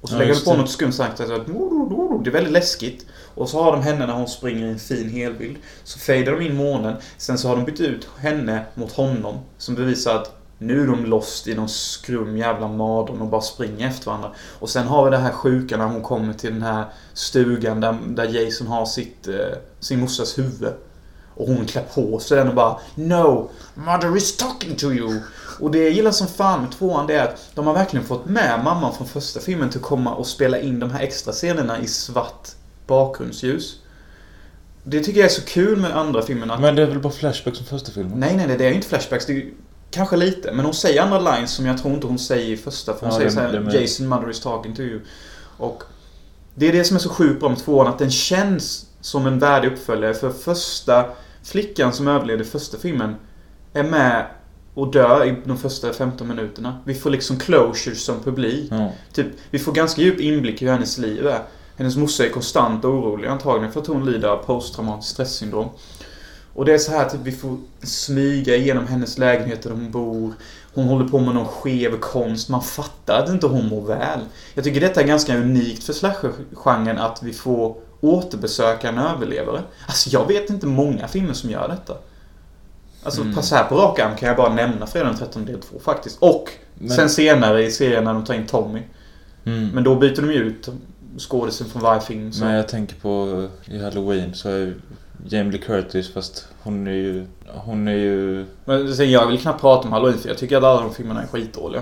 Och 0.06 0.10
så 0.10 0.16
Ja, 0.16 0.20
lägger 0.20 0.34
just 0.34 0.46
på 0.46 0.52
det. 0.52 0.58
något 0.58 0.70
skumt 0.70 0.92
sagt. 0.92 1.18
Det 1.18 1.24
är 1.24 2.32
väldigt 2.32 2.54
läskigt. 2.54 3.06
Och 3.36 3.50
så 3.50 3.64
har 3.64 3.72
de 3.72 3.82
henne 3.82 4.06
när 4.06 4.14
hon 4.14 4.28
springer 4.28 4.66
i 4.68 4.70
en 4.70 4.80
fin 4.80 5.10
helbild. 5.10 5.58
Så 5.84 6.00
fejdar 6.00 6.32
de 6.32 6.42
in 6.46 6.56
månen. 6.56 6.96
Sen 7.18 7.38
så 7.38 7.48
har 7.48 7.56
de 7.56 7.66
bytt 7.66 7.80
ut 7.80 8.08
henne 8.20 8.66
mot 8.74 8.92
honom. 8.92 9.40
Som 9.58 9.76
bevisar 9.76 10.16
att 10.16 10.36
nu 10.58 10.84
är 10.84 10.88
de 10.88 11.06
lost 11.06 11.48
i 11.48 11.56
någon 11.56 11.70
skrum 11.70 12.38
jävla 12.38 12.68
mardröm 12.68 13.22
och 13.22 13.28
bara 13.28 13.42
springer 13.42 13.88
efter 13.88 14.06
varandra. 14.06 14.32
Och 14.60 14.70
sen 14.70 14.88
har 14.88 15.06
vi 15.06 15.12
det 15.12 15.18
här 15.18 15.32
sjuka 15.32 15.78
när 15.78 15.86
hon 15.86 16.02
kommer 16.02 16.34
till 16.34 16.54
den 16.54 16.62
här 16.64 16.86
stugan 17.14 17.80
där, 17.82 17.98
där 18.08 18.26
Jason 18.26 18.68
har 18.68 18.86
sitt, 18.86 19.28
eh, 19.28 19.36
sin 19.80 20.00
morsas 20.00 20.38
huvud. 20.38 20.74
Och 21.38 21.48
hon 21.48 21.66
klär 21.66 21.84
på 21.96 22.20
sig 22.20 22.38
den 22.38 22.48
och 22.48 22.56
bara 22.56 22.80
No! 22.96 23.50
Mother 23.74 24.18
is 24.18 24.38
talking 24.38 24.76
to 24.76 24.86
you! 24.92 25.20
Och 25.60 25.72
det 25.72 25.78
jag 25.84 25.92
gillar 25.92 26.12
som 26.12 26.28
fan 26.28 26.62
med 26.62 26.72
tvåan 26.72 27.08
det 27.08 27.14
är 27.16 27.24
att 27.24 27.50
de 27.56 27.68
har 27.68 27.74
verkligen 27.74 28.06
fått 28.06 28.26
med 28.26 28.64
mamman 28.64 28.94
från 28.96 29.08
första 29.08 29.40
filmen 29.40 29.70
till 29.70 29.80
att 29.80 29.86
komma 29.86 30.14
och 30.16 30.28
spela 30.28 30.60
in 30.60 30.80
de 30.80 30.92
här 30.92 31.00
extra 31.00 31.34
scenerna 31.34 31.80
i 31.80 31.88
svart 31.88 32.48
bakgrundsljus. 32.88 33.80
Det 34.84 35.00
tycker 35.04 35.20
jag 35.20 35.26
är 35.26 35.34
så 35.34 35.42
kul 35.42 35.80
med 35.80 35.98
andra 35.98 36.22
filmerna. 36.22 36.60
Men 36.60 36.76
det 36.76 36.82
är 36.82 36.86
väl 36.86 37.00
bara 37.00 37.14
Flashback 37.14 37.56
som 37.56 37.66
första 37.66 37.92
filmen? 37.92 38.20
Nej, 38.20 38.36
nej, 38.38 38.48
nej, 38.48 38.58
det 38.58 38.66
är 38.66 38.70
ju 38.70 38.76
inte 38.76 38.88
flashbacks. 38.88 39.26
Det 39.26 39.34
är 39.34 39.36
ju 39.36 39.54
kanske 39.92 40.16
lite. 40.18 40.52
Men 40.52 40.66
hon 40.66 40.74
säger 40.74 41.02
andra 41.02 41.20
lines 41.36 41.52
som 41.52 41.66
jag 41.66 41.78
tror 41.82 41.94
inte 41.94 42.08
hon 42.08 42.20
säger 42.20 42.46
i 42.54 42.58
första. 42.58 42.94
För 42.94 43.00
hon 43.00 43.10
Ja, 43.10 43.16
säger 43.16 43.26
det- 43.30 43.36
så 43.36 43.40
här, 43.40 43.52
det 43.52 43.60
med. 43.60 43.74
Jason 43.82 44.08
mother 44.08 44.30
is 44.30 44.40
talking 44.40 44.76
to 44.76 44.82
you. 44.82 45.00
Och 45.58 45.84
det 46.56 46.68
är 46.68 46.72
det 46.74 46.84
som 46.84 46.96
är 46.96 47.00
så 47.00 47.10
sjukt 47.10 47.40
bra 47.40 47.50
med 47.50 47.58
tvåan. 47.60 47.88
Att 47.88 48.00
den 48.00 48.12
känns 48.12 48.86
som 49.02 49.26
en 49.28 49.40
värdig 49.40 49.72
uppföljare. 49.72 50.14
För 50.14 50.30
första 50.30 51.06
flickan 51.44 51.94
som 51.94 52.08
överlevde 52.08 52.44
första 52.46 52.78
filmen 52.78 53.16
är 53.74 53.84
med 53.84 54.26
och 54.76 54.92
dör 54.92 55.26
i 55.26 55.36
de 55.46 55.58
första 55.58 55.94
15 55.94 56.28
minuterna. 56.28 56.78
Vi 56.86 56.94
får 56.94 57.10
liksom 57.10 57.40
closure 57.40 57.96
som 57.96 58.24
publik. 58.24 58.68
Ja. 58.72 58.92
Typ, 59.14 59.28
vi 59.50 59.60
får 59.60 59.72
ganska 59.72 60.02
djup 60.02 60.20
inblick 60.20 60.62
i 60.62 60.66
hur 60.66 60.72
hennes 60.72 60.98
liv 60.98 61.28
är. 61.28 61.40
Hennes 61.78 61.96
morsa 61.96 62.26
är 62.26 62.30
konstant 62.30 62.86
orolig 62.86 63.28
antagligen 63.28 63.72
för 63.72 63.82
att 63.82 63.88
hon 63.88 64.06
lider 64.06 64.28
av 64.28 64.38
posttraumatiskt 64.38 65.14
stressyndrom. 65.14 65.70
Och 66.54 66.66
det 66.66 66.74
är 66.74 66.78
så 66.78 66.92
här 66.92 67.10
typ 67.10 67.22
vi 67.24 67.32
får 67.32 67.58
smyga 67.84 68.56
igenom 68.56 68.88
hennes 68.88 69.18
lägenhet 69.18 69.62
där 69.62 69.70
hon 69.70 69.92
bor. 69.92 70.34
Hon 70.74 70.86
håller 70.86 71.08
på 71.08 71.20
med 71.20 71.36
någon 71.36 71.48
skev 71.48 72.00
konst. 72.00 72.50
Man 72.50 72.62
fattar 72.64 73.24
att 73.24 73.30
inte 73.30 73.48
hon 73.48 73.68
mår 73.68 73.82
väl. 73.82 74.20
Jag 74.54 74.64
tycker 74.64 74.82
detta 74.82 75.02
är 75.02 75.08
ganska 75.08 75.38
unikt 75.38 75.84
för 75.84 75.94
slasher-genren 75.94 76.98
att 76.98 77.24
vi 77.24 77.34
får 77.34 77.76
återbesöka 78.02 78.90
en 78.90 78.98
överlevare. 78.98 79.62
Alltså 79.88 80.10
jag 80.10 80.28
vet 80.28 80.50
inte 80.50 80.68
många 80.68 81.08
filmer 81.08 81.34
som 81.34 81.50
gör 81.50 81.68
detta. 81.68 81.98
Alltså 83.06 83.22
Mm. 83.22 83.36
pass 83.36 83.52
här 83.52 83.64
på 83.64 83.76
rak 83.76 84.00
arm 84.00 84.16
kan 84.16 84.28
jag 84.28 84.38
bara 84.38 84.54
nämna 84.54 84.88
Fredag 84.88 85.06
den 85.08 85.18
13 85.18 85.46
del 85.46 85.62
2 85.62 85.80
faktiskt. 85.80 86.18
Och 86.20 86.50
Men- 86.76 86.90
sen 86.90 87.10
senare 87.10 87.64
i 87.64 87.72
serien 87.72 88.04
när 88.04 88.14
de 88.14 88.24
tar 88.26 88.34
in 88.34 88.46
Tommy. 88.48 88.82
Mm. 89.46 89.70
Men 89.70 89.84
då 89.84 89.96
byter 89.96 90.16
de 90.22 90.32
ju 90.34 90.40
ut 90.40 90.70
skådisen 91.18 91.68
från 91.68 91.82
varje 91.82 92.02
film. 92.02 92.32
Så. 92.34 92.44
Men 92.46 92.54
jag 92.54 92.68
tänker 92.68 92.96
på 92.96 93.48
i 93.66 93.80
Halloween 93.84 94.34
så 94.34 94.50
är 94.50 94.74
Jamie 95.30 95.52
Lee 95.52 95.62
Curtis 95.62 96.14
fast 96.14 96.48
hon 96.64 96.88
är 96.88 96.92
ju... 96.92 97.26
Hon 97.48 97.88
är 97.88 97.92
ju... 97.96 98.46
Men 98.66 98.96
sen, 98.96 99.12
jag 99.12 99.28
vill 99.28 99.40
knappt 99.40 99.62
prata 99.62 99.88
om 99.88 99.94
Halloween 99.94 100.18
för 100.20 100.28
jag 100.30 100.38
tycker 100.38 100.58
att 100.58 100.64
alla 100.64 100.82
de 100.82 100.94
filmerna 100.94 101.24
är 101.24 101.28
skitdåliga. 101.28 101.82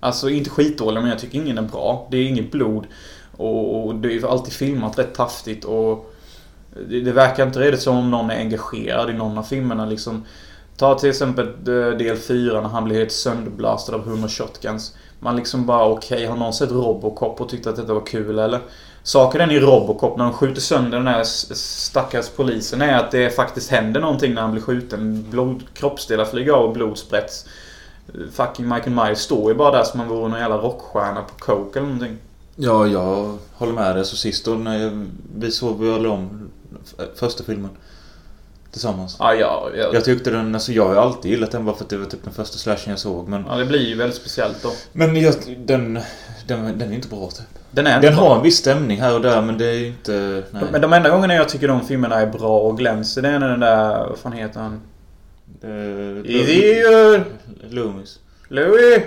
Alltså 0.00 0.30
inte 0.30 0.50
skitdåliga 0.50 1.00
men 1.00 1.10
jag 1.10 1.18
tycker 1.18 1.38
ingen 1.38 1.58
är 1.58 1.62
bra. 1.62 2.08
Det 2.10 2.16
är 2.16 2.26
inget 2.28 2.50
blod. 2.52 2.84
Och, 3.36 3.86
och 3.86 3.94
det 3.94 4.08
är 4.08 4.12
ju 4.12 4.26
alltid 4.26 4.52
filmat 4.52 4.98
rätt 4.98 5.14
taftigt 5.14 5.64
och 5.64 6.11
det, 6.88 7.00
det 7.00 7.12
verkar 7.12 7.46
inte 7.46 7.60
riktigt 7.60 7.82
som 7.82 7.96
om 7.96 8.10
någon 8.10 8.30
är 8.30 8.36
engagerad 8.36 9.10
i 9.10 9.12
någon 9.12 9.38
av 9.38 9.42
filmerna 9.42 9.86
liksom. 9.86 10.24
Ta 10.76 10.98
till 10.98 11.10
exempel 11.10 11.46
eh, 11.46 11.98
del 11.98 12.16
4 12.16 12.60
när 12.60 12.68
han 12.68 12.84
blir 12.84 12.98
helt 12.98 13.12
sönderblastad 13.12 13.94
av 13.94 14.08
100 14.08 14.28
shotguns. 14.28 14.96
Man 15.20 15.36
liksom 15.36 15.66
bara 15.66 15.86
okej, 15.86 16.26
har 16.26 16.36
någon 16.36 16.52
sett 16.52 16.70
Robocop 16.70 17.40
och 17.40 17.48
tyckt 17.48 17.66
att 17.66 17.76
detta 17.76 17.94
var 17.94 18.06
kul 18.06 18.38
eller? 18.38 18.60
Saken 19.02 19.50
i 19.50 19.60
Robocop 19.60 20.16
när 20.18 20.24
de 20.24 20.32
skjuter 20.32 20.60
sönder 20.60 20.98
den 20.98 21.06
här 21.06 21.24
stackars 21.24 22.28
polisen 22.28 22.82
är 22.82 22.98
att 22.98 23.10
det 23.10 23.36
faktiskt 23.36 23.70
händer 23.70 24.00
någonting 24.00 24.34
när 24.34 24.42
han 24.42 24.52
blir 24.52 24.62
skjuten. 24.62 25.26
Blod, 25.30 25.62
kroppsdelar 25.74 26.24
flyger 26.24 26.52
av 26.52 26.64
och 26.64 26.72
blod 26.72 26.98
sprätts. 26.98 27.46
Fucking 28.32 28.68
Michael 28.68 28.90
Myers 28.90 29.18
står 29.18 29.52
ju 29.52 29.58
bara 29.58 29.70
där 29.70 29.84
som 29.84 30.00
om 30.00 30.06
han 30.06 30.16
vore 30.16 30.28
någon 30.28 30.40
jävla 30.40 30.56
rockstjärna 30.56 31.22
på 31.22 31.34
coke 31.38 31.78
eller 31.78 31.88
någonting. 31.88 32.18
Ja, 32.56 32.86
jag 32.86 33.38
håller 33.54 33.72
med 33.72 33.96
dig. 33.96 34.04
Så 34.04 34.16
sist 34.16 34.44
då 34.44 34.50
när 34.50 35.06
vi 35.36 35.50
såg 35.50 35.80
vi 35.80 36.06
om 36.08 36.41
första 37.14 37.44
filmen. 37.44 37.70
Tillsammans. 38.70 39.16
Ja, 39.18 39.34
ja, 39.34 39.70
ja. 39.76 39.90
Jag 39.92 40.04
tyckte 40.04 40.30
den, 40.30 40.54
alltså 40.54 40.72
jag 40.72 40.88
har 40.88 40.94
alltid 40.96 41.30
gillat 41.30 41.50
den 41.50 41.64
bara 41.64 41.76
för 41.76 41.84
att 41.84 41.90
det 41.90 41.96
var 41.96 42.06
typ 42.06 42.24
den 42.24 42.32
första 42.32 42.58
slashen 42.58 42.90
jag 42.90 42.98
såg. 42.98 43.28
Men, 43.28 43.44
ja 43.48 43.56
det 43.56 43.64
blir 43.64 43.88
ju 43.88 43.94
väldigt 43.96 44.16
speciellt 44.16 44.62
då. 44.62 44.72
men 44.92 45.16
jag, 45.16 45.34
den, 45.58 46.00
den, 46.46 46.78
den 46.78 46.90
är 46.90 46.94
inte 46.94 47.08
bra 47.08 47.30
typ. 47.30 47.46
Den 47.70 47.86
är 47.86 47.94
inte 47.96 48.06
Den 48.08 48.16
bra. 48.16 48.28
har 48.28 48.36
en 48.36 48.42
viss 48.42 48.56
stämning 48.56 49.00
här 49.00 49.14
och 49.14 49.20
där 49.22 49.42
men 49.42 49.58
det 49.58 49.66
är 49.66 49.86
inte... 49.86 50.42
Nej. 50.50 50.62
Men 50.72 50.80
de 50.80 50.92
enda 50.92 51.10
gångerna 51.10 51.34
jag 51.34 51.48
tycker 51.48 51.68
de 51.68 51.86
filmerna 51.86 52.20
är 52.20 52.26
bra 52.26 52.58
och 52.60 52.78
glänser 52.78 53.22
det 53.22 53.28
är 53.28 53.38
när 53.38 53.48
den 53.48 53.60
där... 53.60 54.06
Vad 54.08 54.18
fan 54.18 54.32
heter 54.32 54.60
han? 54.60 54.80
Idiot! 56.24 57.26
Loomis. 57.70 58.18
Louis! 58.48 59.02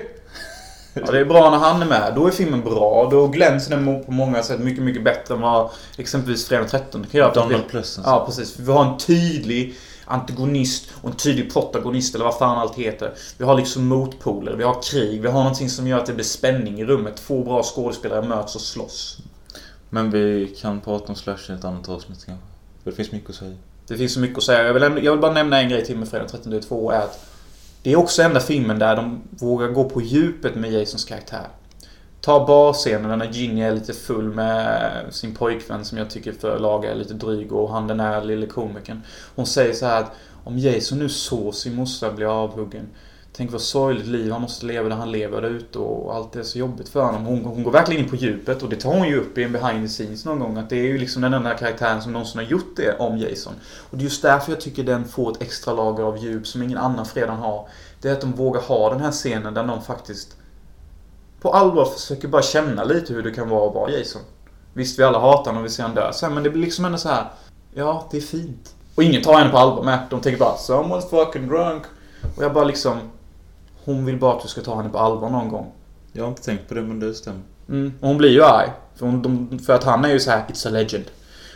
Ja, 0.95 1.11
det 1.11 1.19
är 1.19 1.25
bra 1.25 1.49
när 1.49 1.57
han 1.57 1.81
är 1.81 1.85
med. 1.85 2.13
Då 2.15 2.27
är 2.27 2.31
filmen 2.31 2.61
bra. 2.61 3.07
Då 3.11 3.27
glänser 3.27 3.75
den 3.75 4.03
på 4.03 4.11
många 4.11 4.43
sätt 4.43 4.59
mycket, 4.59 4.83
mycket 4.83 5.03
bättre 5.03 5.33
än 5.33 5.41
vad 5.41 5.69
exempelvis 5.97 6.47
Fredag 6.47 6.65
13 6.65 7.05
kan 7.11 7.19
göra. 7.19 7.33
Donald 7.33 7.67
Pleasence. 7.67 8.09
Ja, 8.09 8.25
precis. 8.25 8.59
Vi 8.59 8.71
har 8.71 8.85
en 8.85 8.97
tydlig 8.97 9.75
antagonist 10.05 10.89
och 11.01 11.09
en 11.09 11.15
tydlig 11.15 11.53
protagonist 11.53 12.15
eller 12.15 12.25
vad 12.25 12.37
fan 12.37 12.57
allt 12.57 12.75
heter. 12.75 13.13
Vi 13.37 13.45
har 13.45 13.55
liksom 13.55 13.87
motpoler, 13.87 14.53
vi 14.53 14.63
har 14.63 14.81
krig, 14.81 15.21
vi 15.21 15.27
har 15.27 15.39
någonting 15.39 15.69
som 15.69 15.87
gör 15.87 15.99
att 15.99 16.05
det 16.05 16.13
blir 16.13 16.25
spänning 16.25 16.79
i 16.79 16.85
rummet. 16.85 17.15
Två 17.15 17.43
bra 17.43 17.63
skådespelare 17.63 18.27
möts 18.27 18.55
och 18.55 18.61
slåss. 18.61 19.17
Men 19.89 20.11
vi 20.11 20.55
kan 20.61 20.81
prata 20.81 21.05
om 21.07 21.15
Slash 21.15 21.49
i 21.49 21.51
ett 21.51 21.65
annat 21.65 21.89
avsnitt 21.89 22.25
kanske. 22.25 22.45
Det 22.83 22.91
finns 22.91 23.11
mycket 23.11 23.29
att 23.29 23.35
säga. 23.35 23.55
Det 23.87 23.97
finns 23.97 24.13
så 24.13 24.19
mycket 24.19 24.37
att 24.37 24.43
säga. 24.43 24.63
Jag 24.63 24.73
vill, 24.73 25.03
jag 25.03 25.11
vill 25.11 25.21
bara 25.21 25.33
nämna 25.33 25.61
en 25.61 25.69
grej 25.69 25.85
till 25.85 25.97
med 25.97 26.07
Fredag 26.07 26.27
13 26.27 26.61
2 26.61 26.91
är 26.91 26.99
att 26.99 27.25
det 27.85 27.91
är 27.91 27.95
också 27.95 28.21
enda 28.21 28.39
filmen 28.39 28.79
där 28.79 28.95
de 28.95 29.21
vågar 29.29 29.67
gå 29.67 29.89
på 29.89 30.01
djupet 30.01 30.55
med 30.55 30.71
Jasons 30.71 31.05
karaktär. 31.05 31.47
Ta 32.21 32.45
barscenen 32.47 33.19
när 33.19 33.31
Ginny 33.31 33.61
är 33.61 33.71
lite 33.71 33.93
full 33.93 34.33
med 34.33 34.91
sin 35.09 35.35
pojkvän 35.35 35.85
som 35.85 35.97
jag 35.97 36.09
tycker 36.09 36.31
för 36.31 36.59
laga 36.59 36.91
är 36.91 36.95
lite 36.95 37.13
dryg 37.13 37.51
och 37.51 37.69
han 37.69 37.87
den 37.87 37.99
här 37.99 38.23
lille 38.23 38.45
komikern. 38.45 39.01
Hon 39.35 39.45
säger 39.45 39.73
så 39.73 39.85
här 39.85 39.99
att 40.01 40.11
om 40.43 40.59
Jason 40.59 40.99
nu 40.99 41.09
såg 41.09 41.55
sin 41.55 41.75
morsa 41.75 42.11
bli 42.11 42.25
avhuggen. 42.25 42.87
Tänk 43.37 43.51
vad 43.51 43.61
sorgligt 43.61 44.07
liv 44.07 44.31
han 44.31 44.41
måste 44.41 44.65
leva 44.65 44.89
där 44.89 44.95
han 44.95 45.11
lever 45.11 45.41
där 45.41 45.49
ute 45.49 45.79
och 45.79 46.15
allt 46.15 46.35
är 46.35 46.43
så 46.43 46.57
jobbigt 46.57 46.89
för 46.89 47.01
honom. 47.01 47.25
Hon, 47.25 47.45
hon 47.45 47.63
går 47.63 47.71
verkligen 47.71 48.03
in 48.03 48.09
på 48.09 48.15
djupet 48.15 48.63
och 48.63 48.69
det 48.69 48.75
tar 48.75 48.93
hon 48.97 49.07
ju 49.07 49.19
upp 49.19 49.37
i 49.37 49.43
en 49.43 49.51
behind 49.51 49.83
the 49.83 49.89
scenes 49.89 50.25
någon 50.25 50.39
gång. 50.39 50.57
Att 50.57 50.69
det 50.69 50.75
är 50.75 50.83
ju 50.83 50.97
liksom 50.97 51.21
den 51.21 51.33
enda 51.33 51.53
karaktären 51.53 52.01
som 52.01 52.13
någonsin 52.13 52.37
har 52.37 52.45
gjort 52.45 52.75
det 52.75 52.97
om 52.99 53.17
Jason. 53.17 53.53
Och 53.89 53.97
det 53.97 54.01
är 54.01 54.03
just 54.03 54.21
därför 54.21 54.51
jag 54.51 54.61
tycker 54.61 54.83
den 54.83 55.05
får 55.05 55.31
ett 55.31 55.41
extra 55.41 55.73
lager 55.73 56.03
av 56.03 56.17
djup 56.17 56.47
som 56.47 56.63
ingen 56.63 56.77
annan 56.77 57.05
fredan 57.05 57.37
har. 57.37 57.67
Det 58.01 58.09
är 58.09 58.13
att 58.13 58.21
de 58.21 58.31
vågar 58.31 58.61
ha 58.61 58.89
den 58.89 59.01
här 59.01 59.11
scenen 59.11 59.53
där 59.53 59.63
någon 59.63 59.81
faktiskt 59.81 60.37
på 61.41 61.51
allvar 61.53 61.85
försöker 61.85 62.27
bara 62.27 62.41
känna 62.41 62.83
lite 62.83 63.13
hur 63.13 63.23
det 63.23 63.31
kan 63.31 63.49
vara 63.49 63.67
att 63.67 63.75
vara 63.75 63.91
Jason. 63.91 64.21
Visst, 64.73 64.99
vi 64.99 65.03
alla 65.03 65.19
hatar 65.19 65.51
honom 65.51 65.57
och 65.57 65.65
vi 65.65 65.69
ser 65.69 65.83
han 65.83 65.95
dö 65.95 66.13
sen, 66.13 66.33
men 66.33 66.43
det 66.43 66.49
blir 66.49 66.61
liksom 66.61 66.85
ändå 66.85 66.97
så 66.97 67.09
här. 67.09 67.25
Ja, 67.73 68.07
det 68.11 68.17
är 68.17 68.21
fint. 68.21 68.75
Och 68.95 69.03
ingen 69.03 69.21
tar 69.21 69.33
henne 69.33 69.49
på 69.49 69.57
allvar 69.57 69.83
med. 69.83 69.99
De 70.09 70.21
tänker 70.21 70.39
bara 70.39 70.55
'Someone's 70.55 71.09
fucking 71.09 71.49
drunk' 71.49 71.85
Och 72.37 72.43
jag 72.43 72.53
bara 72.53 72.63
liksom... 72.63 72.99
Hon 73.85 74.05
vill 74.05 74.19
bara 74.19 74.33
att 74.35 74.41
du 74.43 74.47
ska 74.47 74.61
ta 74.61 74.75
henne 74.75 74.89
på 74.89 74.99
allvar 74.99 75.29
någon 75.29 75.49
gång. 75.49 75.71
Jag 76.13 76.23
har 76.23 76.29
inte 76.29 76.43
tänkt 76.43 76.67
på 76.67 76.73
det 76.73 76.81
men 76.81 76.99
det 76.99 77.13
stämmer. 77.13 77.41
Mm. 77.69 77.93
Och 78.01 78.07
hon 78.07 78.17
blir 78.17 78.29
ju 78.29 78.43
arg. 78.43 78.69
För, 78.95 79.05
hon, 79.05 79.21
de, 79.21 79.59
för 79.59 79.73
att 79.73 79.83
han 79.83 80.05
är 80.05 80.09
ju 80.09 80.19
så 80.19 80.31
här, 80.31 80.43
it's 80.47 80.67
a 80.67 80.71
legend. 80.71 81.05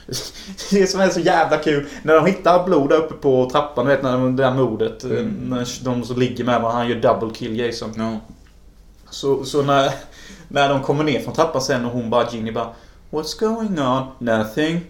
Det 0.71 0.87
som 0.87 0.99
är 1.01 1.09
så 1.09 1.19
jävla 1.19 1.57
kul, 1.57 1.87
när 2.03 2.15
de 2.15 2.25
hittar 2.25 2.65
blod 2.65 2.89
där 2.89 2.97
uppe 2.97 3.13
på 3.13 3.49
trappan, 3.51 3.85
du 3.85 3.91
vet 3.91 4.03
när 4.03 4.11
de- 4.11 4.35
det 4.35 4.43
där 4.43 4.53
mordet. 4.53 5.03
Mm. 5.03 5.27
När 5.27 5.83
de 5.83 6.03
som 6.03 6.19
ligger 6.19 6.43
med 6.43 6.61
varandra, 6.61 6.79
han 6.79 6.89
gör 6.89 7.01
double 7.01 7.35
kill 7.35 7.59
Jason. 7.59 7.93
Ja. 7.97 8.17
Så, 9.09 9.45
så 9.45 9.61
när, 9.63 9.91
när 10.47 10.69
de 10.69 10.81
kommer 10.81 11.03
ner 11.03 11.19
från 11.19 11.33
trappan 11.33 11.61
sen 11.61 11.85
och 11.85 11.91
hon 11.91 12.09
bara, 12.09 12.27
Ginny 12.31 12.51
bara 12.51 12.69
What's 13.11 13.39
going 13.39 13.79
on? 13.79 14.03
Nothing. 14.19 14.81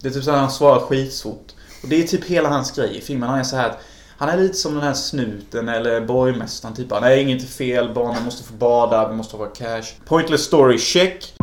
Det 0.00 0.08
är 0.08 0.12
typ 0.12 0.24
så 0.24 0.30
att 0.30 0.38
han 0.38 0.50
svarar 0.50 0.80
skitsvårt. 0.80 1.52
Och 1.82 1.88
det 1.88 2.02
är 2.02 2.06
typ 2.06 2.24
hela 2.24 2.48
hans 2.48 2.70
grej 2.72 2.96
i 2.96 3.00
filmen. 3.00 3.28
Han 3.28 3.38
är 3.38 3.42
så 3.44 3.56
här 3.56 3.70
att 3.70 3.78
han 4.22 4.30
är 4.30 4.36
lite 4.36 4.54
som 4.54 4.74
den 4.74 4.82
här 4.82 4.94
snuten 4.94 5.68
eller 5.68 6.00
borgmästaren. 6.00 6.74
Typ 6.74 6.92
inget 7.18 7.42
är 7.42 7.46
fel. 7.46 7.94
Barnen 7.94 8.24
måste 8.24 8.42
få 8.42 8.54
bada. 8.54 9.08
Vi 9.08 9.14
måste 9.14 9.36
ha 9.36 9.46
cash. 9.46 9.82
Pointless 10.04 10.40
story, 10.40 10.78
check. 10.78 11.34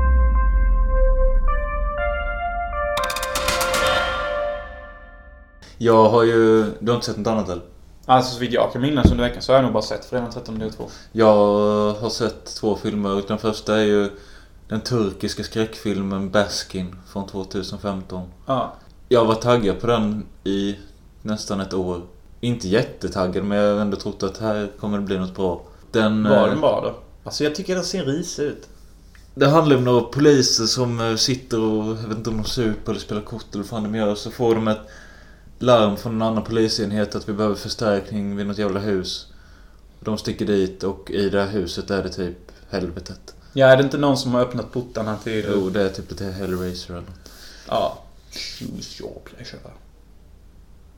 Jag 5.77 6.09
har 6.09 6.24
ju... 6.24 6.63
Du 6.79 6.91
har 6.91 6.95
inte 6.95 7.05
sett 7.05 7.17
något 7.17 7.27
annat 7.27 7.50
eller? 7.50 7.63
Alltså 8.05 8.33
så 8.33 8.39
vitt 8.39 8.53
jag 8.53 8.74
kan 8.74 8.81
minnas 8.81 9.12
under 9.12 9.24
veckan 9.24 9.41
så 9.41 9.51
har 9.51 9.57
jag 9.57 9.63
nog 9.63 9.74
bara 9.74 9.83
sett 9.83 10.05
Fredag 10.05 10.31
13 10.33 10.59
del 10.59 10.74
2. 10.74 10.89
Jag 11.12 11.93
har 11.93 12.09
sett 12.09 12.45
två 12.45 12.75
filmer. 12.75 13.24
Den 13.27 13.38
första 13.38 13.77
är 13.77 13.86
ju 13.86 14.09
den 14.67 14.81
turkiska 14.81 15.43
skräckfilmen 15.43 16.31
Baskin 16.31 16.95
från 17.13 17.27
2015. 17.27 18.27
Ja. 18.45 18.74
Jag 19.09 19.25
var 19.25 19.36
taggad 19.36 19.79
på 19.81 19.88
den 19.88 20.25
i 20.43 20.75
nästan 21.21 21.59
ett 21.59 21.74
år. 21.74 22.01
Inte 22.41 22.67
jättetaggad 22.67 23.43
men 23.43 23.58
jag 23.58 23.74
har 23.74 23.81
ändå 23.81 23.98
trott 23.98 24.24
att 24.24 24.38
här 24.38 24.72
kommer 24.79 24.98
det 24.98 25.03
bli 25.03 25.17
något 25.17 25.36
bra. 25.36 25.62
Den... 25.91 26.24
Var 26.24 26.43
eh, 26.43 26.50
den 26.50 26.62
bra 26.62 26.81
då? 26.81 26.96
Alltså 27.24 27.43
jag 27.43 27.55
tycker 27.55 27.75
den 27.75 27.84
ser 27.84 28.05
risig 28.05 28.43
ut. 28.43 28.67
Det 29.36 29.48
handlar 29.48 29.77
om 29.77 29.84
några 29.84 30.01
poliser 30.01 30.65
som 30.65 31.00
eh, 31.00 31.15
sitter 31.15 31.60
och, 31.60 31.86
jag 31.86 32.08
vet 32.08 32.17
inte 32.17 32.29
om 32.29 32.38
de 32.38 32.43
super 32.43 32.91
eller 32.91 33.01
spelar 33.01 33.22
kort 33.22 33.46
eller 33.51 33.63
vad 33.63 33.69
fan 33.69 33.84
de 33.84 33.96
gör. 33.96 34.15
Så 34.15 34.31
får 34.31 34.55
de 34.55 34.67
ett 34.67 34.81
larm 35.60 35.98
från 35.98 36.15
en 36.15 36.22
annan 36.22 36.43
polisenhet 36.43 37.15
att 37.15 37.29
vi 37.29 37.34
behöver 37.34 37.55
förstärkning 37.55 38.36
vid 38.36 38.48
något 38.48 38.58
jävla 38.58 38.79
hus. 38.79 39.27
De 40.00 40.17
sticker 40.17 40.46
dit 40.46 40.84
och 40.84 41.12
i 41.12 41.29
det 41.29 41.41
här 41.41 41.50
huset 41.50 41.89
är 41.89 42.03
det 42.03 42.10
typ 42.10 42.38
helvetet. 42.69 43.36
Ja, 43.53 43.67
är 43.67 43.77
det 43.77 43.84
inte 43.84 43.98
någon 43.98 44.17
som 44.17 44.34
har 44.34 44.41
öppnat 44.41 44.72
portarna 44.72 45.17
till... 45.17 45.46
Jo, 45.53 45.69
det 45.69 45.81
är 45.81 45.89
typ 45.89 46.12
lite 46.12 46.25
Hellraiser 46.25 46.93
eller 46.93 47.01
något. 47.01 47.31
Ja. 47.67 48.03
Choose 48.31 49.03
your 49.03 49.19
pleasure. 49.25 49.60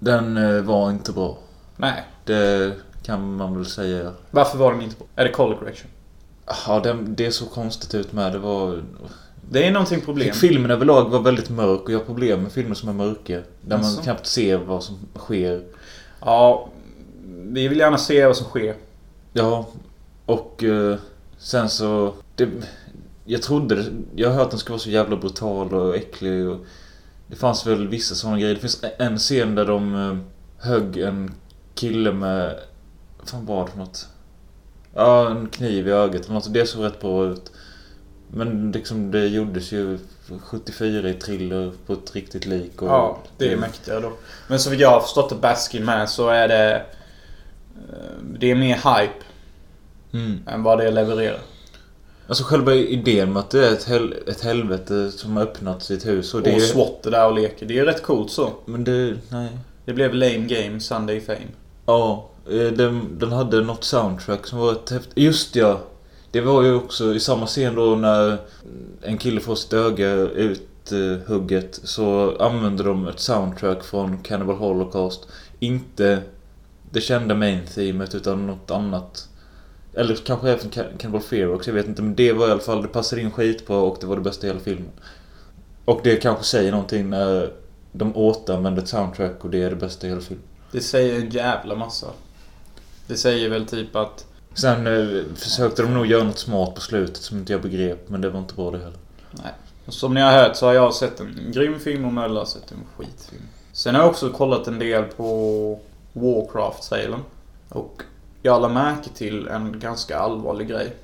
Den 0.01 0.37
eh, 0.37 0.61
var 0.61 0.89
inte 0.89 1.11
bra. 1.11 1.37
Nej. 1.77 2.03
Det 2.25 2.73
kan 3.03 3.35
man 3.35 3.55
väl 3.55 3.65
säga. 3.65 4.11
Varför 4.31 4.57
var 4.57 4.71
den 4.71 4.81
inte 4.81 4.95
bra? 4.95 5.07
Är 5.15 5.25
det 5.25 5.31
color 5.31 5.55
correction? 5.55 5.91
Ja, 6.67 6.79
den, 6.79 7.15
det 7.15 7.31
såg 7.31 7.51
konstigt 7.51 7.95
ut 7.95 8.13
med. 8.13 8.31
Det 8.31 8.39
var... 8.39 8.83
Det 9.49 9.67
är 9.67 9.71
någonting 9.71 10.01
problem. 10.01 10.33
Filmen 10.33 10.71
överlag 10.71 11.09
var 11.09 11.19
väldigt 11.19 11.49
mörk 11.49 11.81
och 11.81 11.91
jag 11.91 11.97
har 11.97 12.05
problem 12.05 12.43
med 12.43 12.51
filmer 12.51 12.75
som 12.75 12.89
är 12.89 12.93
mörka. 12.93 13.41
Där 13.61 13.77
Jaså? 13.77 13.95
man 13.95 14.03
knappt 14.03 14.25
ser 14.25 14.57
vad 14.57 14.83
som 14.83 14.97
sker. 15.15 15.63
Ja, 16.21 16.69
vi 17.25 17.67
vill 17.67 17.79
gärna 17.79 17.97
se 17.97 18.25
vad 18.25 18.37
som 18.37 18.47
sker. 18.47 18.75
Ja, 19.33 19.67
och 20.25 20.63
eh, 20.63 20.97
sen 21.37 21.69
så... 21.69 22.13
Det, 22.35 22.49
jag 23.25 23.41
trodde 23.41 23.85
Jag 24.15 24.29
har 24.29 24.35
hört 24.35 24.45
att 24.45 24.51
den 24.51 24.59
ska 24.59 24.73
vara 24.73 24.79
så 24.79 24.89
jävla 24.89 25.15
brutal 25.15 25.73
och 25.73 25.95
äcklig 25.95 26.49
och... 26.49 26.65
Det 27.31 27.37
fanns 27.37 27.67
väl 27.67 27.87
vissa 27.87 28.15
sådana 28.15 28.39
grejer. 28.39 28.53
Det 28.55 28.61
finns 28.61 28.83
en 28.97 29.17
scen 29.17 29.55
där 29.55 29.65
de 29.65 29.95
eh, 29.95 30.17
högg 30.69 30.97
en 30.97 31.33
kille 31.75 32.11
med... 32.11 32.59
Fan 33.25 33.45
var 33.45 33.65
det 33.65 33.71
för 33.71 33.77
något? 33.79 34.07
Ja, 34.95 35.29
en 35.29 35.47
kniv 35.49 35.87
i 35.87 35.91
ögat 35.91 36.21
eller 36.25 36.33
något. 36.33 36.53
Det 36.53 36.65
såg 36.65 36.83
rätt 36.85 37.01
bra 37.01 37.25
ut. 37.25 37.51
Men 38.27 38.71
liksom 38.71 39.11
det 39.11 39.27
gjordes 39.27 39.71
ju 39.71 39.99
74 40.41 41.09
i 41.09 41.13
thriller 41.13 41.71
på 41.85 41.93
ett 41.93 42.15
riktigt 42.15 42.45
lik. 42.45 42.81
Och 42.81 42.87
Ja, 42.89 43.17
det 43.37 43.53
är 43.53 43.57
mäktigare 43.57 43.99
då. 43.99 44.11
Men 44.47 44.59
så 44.59 44.69
vitt 44.69 44.79
jag 44.79 44.89
har 44.89 45.01
förstått 45.01 45.29
det 45.29 45.35
Baskin 45.35 45.85
med 45.85 46.09
så 46.09 46.29
är 46.29 46.47
det... 46.47 46.75
eh, 47.75 48.23
Det 48.39 48.51
är 48.51 48.55
mer 48.55 48.75
hype 48.75 49.23
Mm. 50.13 50.39
än 50.47 50.63
vad 50.63 50.77
det 50.77 50.91
levererar. 50.91 51.39
Alltså 52.31 52.43
själva 52.43 52.73
idén 52.73 53.33
med 53.33 53.39
att 53.39 53.49
det 53.49 53.67
är 53.67 53.73
ett, 53.73 53.83
hel, 53.83 54.15
ett 54.27 54.41
helvete 54.41 55.11
som 55.11 55.37
har 55.37 55.43
öppnats 55.43 55.91
i 55.91 55.93
ett 55.93 56.05
hus. 56.05 56.33
Och 56.33 56.41
det 56.41 56.55
och 56.55 56.61
SWAT 56.61 57.05
är 57.05 57.11
där 57.11 57.27
och 57.27 57.35
leker. 57.35 57.65
Det 57.65 57.79
är 57.79 57.85
rätt 57.85 58.03
coolt 58.03 58.31
så. 58.31 58.49
Men 58.65 58.83
det... 58.83 59.17
Nej. 59.29 59.49
Det 59.85 59.93
blev 59.93 60.13
lame 60.13 60.37
game, 60.37 60.79
Sunday 60.79 61.21
fame. 61.21 61.47
Ja, 61.85 62.29
eh, 62.49 62.73
den, 62.73 63.19
den 63.19 63.31
hade 63.31 63.61
något 63.61 63.83
soundtrack 63.83 64.47
som 64.47 64.59
var 64.59 64.71
ett 64.71 64.89
häftigt... 64.89 65.13
Just 65.15 65.55
ja! 65.55 65.79
Det 66.31 66.41
var 66.41 66.63
ju 66.63 66.75
också 66.75 67.13
i 67.13 67.19
samma 67.19 67.45
scen 67.45 67.75
då 67.75 67.95
när 67.95 68.37
en 69.01 69.17
kille 69.17 69.41
får 69.41 69.55
sitt 69.55 69.73
öga 69.73 70.11
uthugget 70.11 71.79
så 71.83 72.37
använder 72.39 72.83
de 72.83 73.07
ett 73.07 73.19
soundtrack 73.19 73.83
från 73.83 74.23
Cannibal 74.23 74.55
Holocaust. 74.55 75.27
Inte 75.59 76.21
det 76.91 77.01
kända 77.01 77.35
main 77.35 77.59
themet 77.75 78.15
utan 78.15 78.47
något 78.47 78.71
annat. 78.71 79.27
Eller 79.93 80.15
kanske 80.15 80.49
även 80.49 80.69
Ca- 80.69 80.97
Cannibal 80.97 81.53
också, 81.55 81.69
jag 81.69 81.75
vet 81.75 81.87
inte. 81.87 82.01
Men 82.01 82.15
det 82.15 82.33
var 82.33 82.47
i 82.47 82.51
alla 82.51 82.59
fall, 82.61 82.81
det 82.81 82.87
passade 82.87 83.21
in 83.21 83.31
skitbra 83.31 83.77
och 83.77 83.97
det 83.99 84.05
var 84.07 84.15
det 84.15 84.21
bästa 84.21 84.47
i 84.47 84.49
hela 84.49 84.59
filmen. 84.59 84.89
Och 85.85 85.99
det 86.03 86.15
kanske 86.15 86.43
säger 86.43 86.71
någonting 86.71 87.09
när 87.09 87.53
de 87.91 88.15
återanvänder 88.17 88.81
ett 88.81 88.87
soundtrack 88.87 89.43
och 89.43 89.49
det 89.49 89.63
är 89.63 89.69
det 89.69 89.75
bästa 89.75 90.07
i 90.07 90.09
hela 90.09 90.21
filmen. 90.21 90.45
Det 90.71 90.81
säger 90.81 91.15
en 91.19 91.29
jävla 91.29 91.75
massa. 91.75 92.07
Det 93.07 93.17
säger 93.17 93.49
väl 93.49 93.65
typ 93.65 93.95
att... 93.95 94.25
Sen 94.53 94.87
eh, 94.87 95.23
försökte 95.35 95.81
de 95.81 95.93
nog 95.93 96.05
göra 96.05 96.23
något 96.23 96.39
smart 96.39 96.75
på 96.75 96.81
slutet 96.81 97.17
som 97.17 97.37
inte 97.37 97.53
jag 97.53 97.61
begrep, 97.61 98.09
men 98.09 98.21
det 98.21 98.29
var 98.29 98.39
inte 98.39 98.53
bra 98.53 98.71
det 98.71 98.77
heller. 98.77 98.97
Nej. 99.31 99.51
Som 99.87 100.13
ni 100.13 100.21
har 100.21 100.31
hört 100.31 100.55
så 100.55 100.65
har 100.65 100.73
jag 100.73 100.93
sett 100.93 101.19
en 101.19 101.51
grym 101.53 101.79
film 101.79 102.05
och 102.05 102.13
Möller 102.13 102.39
har 102.39 102.45
sett 102.45 102.71
en 102.71 102.77
skitfilm. 102.97 103.41
Sen 103.73 103.95
har 103.95 104.01
jag 104.01 104.09
också 104.09 104.29
kollat 104.29 104.67
en 104.67 104.79
del 104.79 105.03
på 105.03 105.79
Warcraft-trailern. 106.13 107.21
Och 107.69 108.01
jag 108.41 108.61
la 108.61 108.69
märke 108.69 109.09
till 109.09 109.47
en 109.47 109.79
ganska 109.79 110.17
allvarlig 110.17 110.67
grej. 110.67 110.95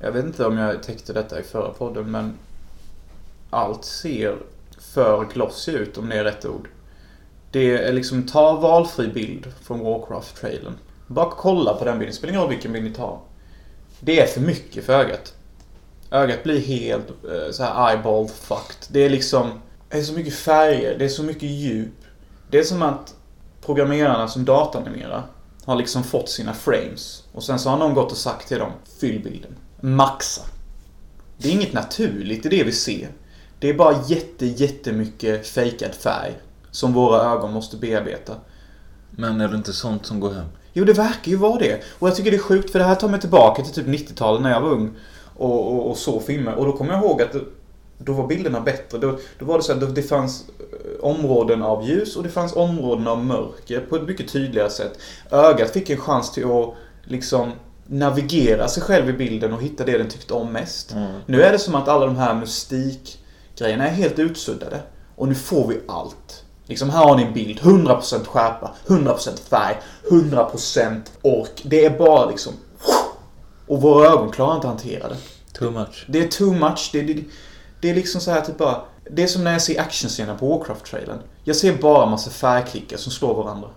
Jag 0.00 0.12
vet 0.12 0.24
inte 0.24 0.46
om 0.46 0.58
jag 0.58 0.82
täckte 0.82 1.12
detta 1.12 1.40
i 1.40 1.42
förra 1.42 1.68
podden 1.68 2.10
men 2.10 2.38
allt 3.50 3.84
ser 3.84 4.36
för 4.78 5.24
glossy 5.24 5.72
ut 5.72 5.98
om 5.98 6.08
det 6.08 6.16
är 6.16 6.24
rätt 6.24 6.44
ord. 6.44 6.68
Det 7.50 7.84
är 7.88 7.92
liksom, 7.92 8.26
ta 8.26 8.52
valfri 8.52 9.08
bild 9.08 9.46
från 9.62 9.80
Warcraft-trailern. 9.80 10.74
Bara 11.06 11.30
kolla 11.30 11.74
på 11.74 11.84
den 11.84 11.98
bilden, 11.98 12.14
spelar 12.14 12.32
ingen 12.32 12.42
roll 12.42 12.50
vilken 12.50 12.72
bild 12.72 12.84
ni 12.84 12.94
tar. 12.94 13.18
Det 14.00 14.20
är 14.20 14.26
för 14.26 14.40
mycket 14.40 14.84
för 14.84 14.92
ögat. 14.92 15.34
Ögat 16.10 16.42
blir 16.42 16.60
helt 16.60 17.08
eh, 17.08 17.50
så 17.50 17.62
här 17.62 17.90
eyeball 17.90 18.28
fucked. 18.28 18.86
Det 18.88 19.04
är 19.04 19.10
liksom, 19.10 19.50
det 19.88 19.98
är 19.98 20.02
så 20.02 20.12
mycket 20.12 20.34
färger, 20.34 20.98
det 20.98 21.04
är 21.04 21.08
så 21.08 21.22
mycket 21.22 21.42
djup. 21.42 22.04
Det 22.50 22.58
är 22.58 22.64
som 22.64 22.82
att 22.82 23.14
programmerarna 23.60 24.28
som 24.28 24.44
datanimerar 24.44 25.22
har 25.68 25.76
liksom 25.76 26.04
fått 26.04 26.28
sina 26.28 26.54
frames. 26.54 27.22
Och 27.32 27.42
sen 27.42 27.58
så 27.58 27.70
har 27.70 27.76
någon 27.78 27.94
gått 27.94 28.12
och 28.12 28.18
sagt 28.18 28.48
till 28.48 28.58
dem, 28.58 28.72
fyll 29.00 29.22
bilden. 29.22 29.56
Maxa. 29.80 30.42
Det 31.38 31.48
är 31.48 31.52
inget 31.52 31.72
naturligt 31.72 32.46
i 32.46 32.48
det 32.48 32.64
vi 32.64 32.72
ser. 32.72 33.08
Det 33.58 33.68
är 33.68 33.74
bara 33.74 34.04
jätte, 34.06 34.46
jättemycket 34.46 35.46
fejkad 35.46 35.94
färg. 35.94 36.32
Som 36.70 36.92
våra 36.92 37.32
ögon 37.32 37.52
måste 37.52 37.76
bearbeta. 37.76 38.34
Men 39.10 39.40
är 39.40 39.48
det 39.48 39.56
inte 39.56 39.72
sånt 39.72 40.06
som 40.06 40.20
går 40.20 40.32
hem? 40.32 40.46
Jo, 40.72 40.84
det 40.84 40.92
verkar 40.92 41.30
ju 41.30 41.36
vara 41.36 41.58
det. 41.58 41.82
Och 41.98 42.08
jag 42.08 42.16
tycker 42.16 42.30
det 42.30 42.36
är 42.36 42.42
sjukt 42.42 42.70
för 42.70 42.78
det 42.78 42.84
här 42.84 42.94
tar 42.94 43.08
mig 43.08 43.20
tillbaka 43.20 43.62
till 43.62 43.74
typ 43.74 43.86
90-talet 43.86 44.42
när 44.42 44.50
jag 44.50 44.60
var 44.60 44.70
ung. 44.70 44.90
Och, 45.36 45.72
och, 45.72 45.90
och 45.90 45.96
såg 45.96 46.22
filmer. 46.22 46.54
Och 46.54 46.64
då 46.64 46.72
kommer 46.72 46.92
jag 46.92 47.04
ihåg 47.04 47.22
att 47.22 47.34
då 47.98 48.12
var 48.12 48.26
bilderna 48.26 48.60
bättre. 48.60 48.98
Då, 48.98 49.18
då 49.38 49.44
var 49.44 49.56
det 49.56 49.64
så 49.64 49.72
att 49.72 49.94
det 49.94 50.02
fanns 50.02 50.44
eh, 50.58 51.04
områden 51.04 51.62
av 51.62 51.88
ljus 51.88 52.16
och 52.16 52.22
det 52.22 52.28
fanns 52.28 52.56
områden 52.56 53.08
av 53.08 53.24
mörker 53.24 53.80
på 53.80 53.96
ett 53.96 54.02
mycket 54.02 54.32
tydligare 54.32 54.70
sätt. 54.70 54.98
Ögat 55.30 55.70
fick 55.70 55.90
en 55.90 56.00
chans 56.00 56.32
till 56.32 56.44
att 56.44 56.74
liksom 57.04 57.52
navigera 57.86 58.68
sig 58.68 58.82
själv 58.82 59.08
i 59.08 59.12
bilden 59.12 59.52
och 59.52 59.62
hitta 59.62 59.84
det 59.84 59.98
den 59.98 60.08
tyckte 60.08 60.34
om 60.34 60.52
mest. 60.52 60.92
Mm. 60.92 61.20
Nu 61.26 61.42
är 61.42 61.52
det 61.52 61.58
som 61.58 61.74
att 61.74 61.88
alla 61.88 62.06
de 62.06 62.16
här 62.16 62.34
mystikgrejerna 62.34 63.88
är 63.88 63.92
helt 63.92 64.18
utsuddade. 64.18 64.80
Och 65.16 65.28
nu 65.28 65.34
får 65.34 65.68
vi 65.68 65.80
allt. 65.88 66.44
Liksom 66.66 66.90
här 66.90 67.04
har 67.04 67.16
ni 67.16 67.22
en 67.22 67.32
bild. 67.32 67.60
100% 67.60 68.26
skärpa, 68.26 68.74
100% 68.86 69.48
färg, 69.50 69.76
100% 70.10 71.00
ork. 71.22 71.62
Det 71.62 71.84
är 71.84 71.98
bara 71.98 72.30
liksom... 72.30 72.52
Och 73.66 73.82
våra 73.82 74.08
ögon 74.08 74.30
klarar 74.30 74.54
inte 74.54 74.68
att 74.68 74.74
hantera 74.74 75.08
det. 75.08 75.16
Too 75.58 75.70
much. 75.70 76.06
Det 76.08 76.18
är 76.18 76.28
too 76.28 76.52
much. 76.52 76.90
Det, 76.92 77.02
det, 77.02 77.24
det 77.80 77.90
är 77.90 77.94
liksom 77.94 78.20
så 78.20 78.30
här 78.30 78.40
typ 78.40 78.58
bara... 78.58 78.80
Det 79.10 79.22
är 79.22 79.26
som 79.26 79.44
när 79.44 79.52
jag 79.52 79.62
ser 79.62 79.80
actionscener 79.80 80.34
på 80.34 80.48
Warcraft-trailern. 80.48 81.18
Jag 81.44 81.56
ser 81.56 81.76
bara 81.76 82.06
massa 82.06 82.30
färgklickar 82.30 82.96
som 82.96 83.12
slår 83.12 83.34
varandra. 83.34 83.68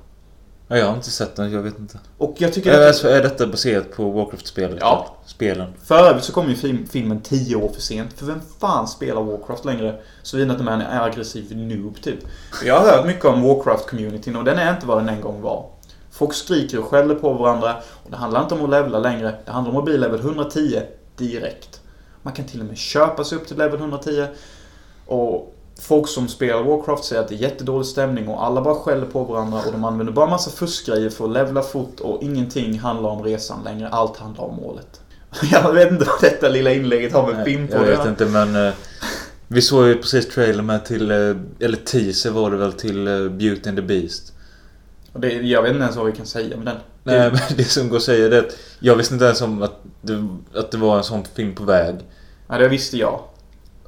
Ja, 0.68 0.78
jag 0.78 0.86
har 0.86 0.96
inte 0.96 1.12
sett 1.12 1.36
den, 1.36 1.52
jag 1.52 1.62
vet 1.62 1.80
inte. 1.80 2.00
Och 2.18 2.36
jag 2.38 2.54
tycker 2.54 2.72
Är, 2.72 2.82
att... 2.82 2.88
alltså, 2.88 3.10
är 3.10 3.24
detta 3.24 3.48
baserat 3.48 3.92
på 3.92 4.12
Warcraft-spelet? 4.12 4.78
Ja. 4.80 5.16
Spelen? 5.26 5.74
För 5.84 5.96
övrigt 5.96 6.24
så 6.24 6.34
kommer 6.34 6.50
ju 6.50 6.56
film, 6.56 6.88
filmen 6.92 7.22
10 7.22 7.56
år 7.56 7.70
för 7.70 7.82
sent. 7.82 8.14
För 8.14 8.26
vem 8.26 8.42
fan 8.60 8.88
spelar 8.88 9.22
Warcraft 9.22 9.66
längre? 9.66 9.96
Såvida 10.22 10.52
inte 10.52 10.64
man 10.64 10.82
är 10.82 11.02
aggressiv 11.02 11.58
noob 11.58 12.02
typ. 12.02 12.20
Jag 12.66 12.80
har 12.80 12.92
hört 12.92 13.06
mycket 13.06 13.26
om 13.26 13.44
Warcraft-communityn 13.44 14.38
och 14.38 14.44
den 14.44 14.58
är 14.58 14.74
inte 14.74 14.86
vad 14.86 14.98
den 14.98 15.10
en 15.10 15.22
gång 15.22 15.42
var. 15.42 15.66
Folk 16.12 16.34
skriker 16.34 16.80
och 16.80 16.86
skäller 16.86 17.16
på 17.16 17.34
varandra. 17.34 17.76
Och 18.04 18.12
det 18.12 18.18
handlar 18.18 18.42
inte 18.44 18.56
om 18.56 18.64
att 18.64 18.70
levla 18.70 19.00
längre. 19.00 19.36
Det 19.46 19.52
handlar 19.52 19.72
om 19.72 19.78
att 19.78 19.86
bli 19.86 19.98
level 19.98 20.20
110 20.20 20.82
direkt. 21.18 21.81
Man 22.22 22.34
kan 22.34 22.46
till 22.46 22.60
och 22.60 22.66
med 22.66 22.78
köpa 22.78 23.24
sig 23.24 23.38
upp 23.38 23.48
till 23.48 23.58
level 23.58 23.80
110. 23.80 24.26
Och 25.06 25.56
folk 25.82 26.08
som 26.08 26.28
spelar 26.28 26.64
Warcraft 26.64 27.04
säger 27.04 27.22
att 27.22 27.28
det 27.28 27.36
är 27.36 27.38
jättedålig 27.38 27.86
stämning 27.86 28.28
och 28.28 28.46
alla 28.46 28.62
bara 28.62 28.76
skäller 28.76 29.06
på 29.06 29.24
varandra 29.24 29.62
och 29.66 29.72
de 29.72 29.84
använder 29.84 30.14
bara 30.14 30.30
massa 30.30 30.52
fuskgrejer 30.52 31.10
för 31.10 31.26
att 31.26 31.32
levla 31.32 31.62
fort 31.62 32.00
och 32.00 32.24
ingenting 32.24 32.80
handlar 32.80 33.10
om 33.10 33.24
resan 33.24 33.64
längre. 33.64 33.90
Allt 33.90 34.18
handlar 34.18 34.44
om 34.44 34.56
målet. 34.56 35.02
Jag 35.52 35.74
vet 35.74 35.92
inte 35.92 36.06
vad 36.06 36.22
detta 36.22 36.50
lilla 36.50 36.74
inlägget 36.74 37.14
har 37.14 37.34
med 37.34 37.46
film 37.46 37.68
på 37.68 37.74
Jag 37.74 37.84
vet 37.84 38.06
inte 38.06 38.26
men... 38.26 38.68
eh, 38.68 38.74
vi 39.48 39.62
såg 39.62 39.88
ju 39.88 39.96
precis 39.96 40.28
trailer 40.28 40.64
med 40.64 40.86
till... 40.86 41.12
eh, 41.12 41.18
eller 41.60 41.78
teaser 41.86 42.32
var 42.32 42.52
det 42.52 42.58
väl 42.58 42.74
till 42.74 43.08
eh, 43.08 43.30
Beauty 43.30 43.70
and 43.70 43.78
the 43.78 43.82
Beast. 43.82 44.34
Och 45.14 45.20
det, 45.20 45.30
jag 45.34 45.62
vet 45.62 45.72
inte 45.72 45.84
ens 45.84 45.96
vad 45.96 46.06
vi 46.06 46.12
kan 46.12 46.26
säga 46.26 46.58
med 46.58 46.66
den. 46.66 46.78
Nej 47.04 47.32
men 47.32 47.42
det 47.58 47.64
som 47.64 47.90
går 47.90 47.98
att 47.98 48.04
säga 48.04 48.30
det 48.30 48.38
är 48.38 48.44
att 48.44 48.58
jag 48.80 48.96
visste 48.96 49.14
inte 49.14 49.26
ens 49.26 49.42
om 49.42 49.64
att 49.64 49.82
det, 50.02 50.28
att 50.56 50.72
det 50.72 50.78
var 50.78 50.98
en 50.98 51.04
sån 51.04 51.24
film 51.36 51.56
på 51.56 51.64
väg. 51.64 51.96
Ja, 52.48 52.58
det 52.58 52.68
visste 52.68 52.98
jag. 52.98 53.20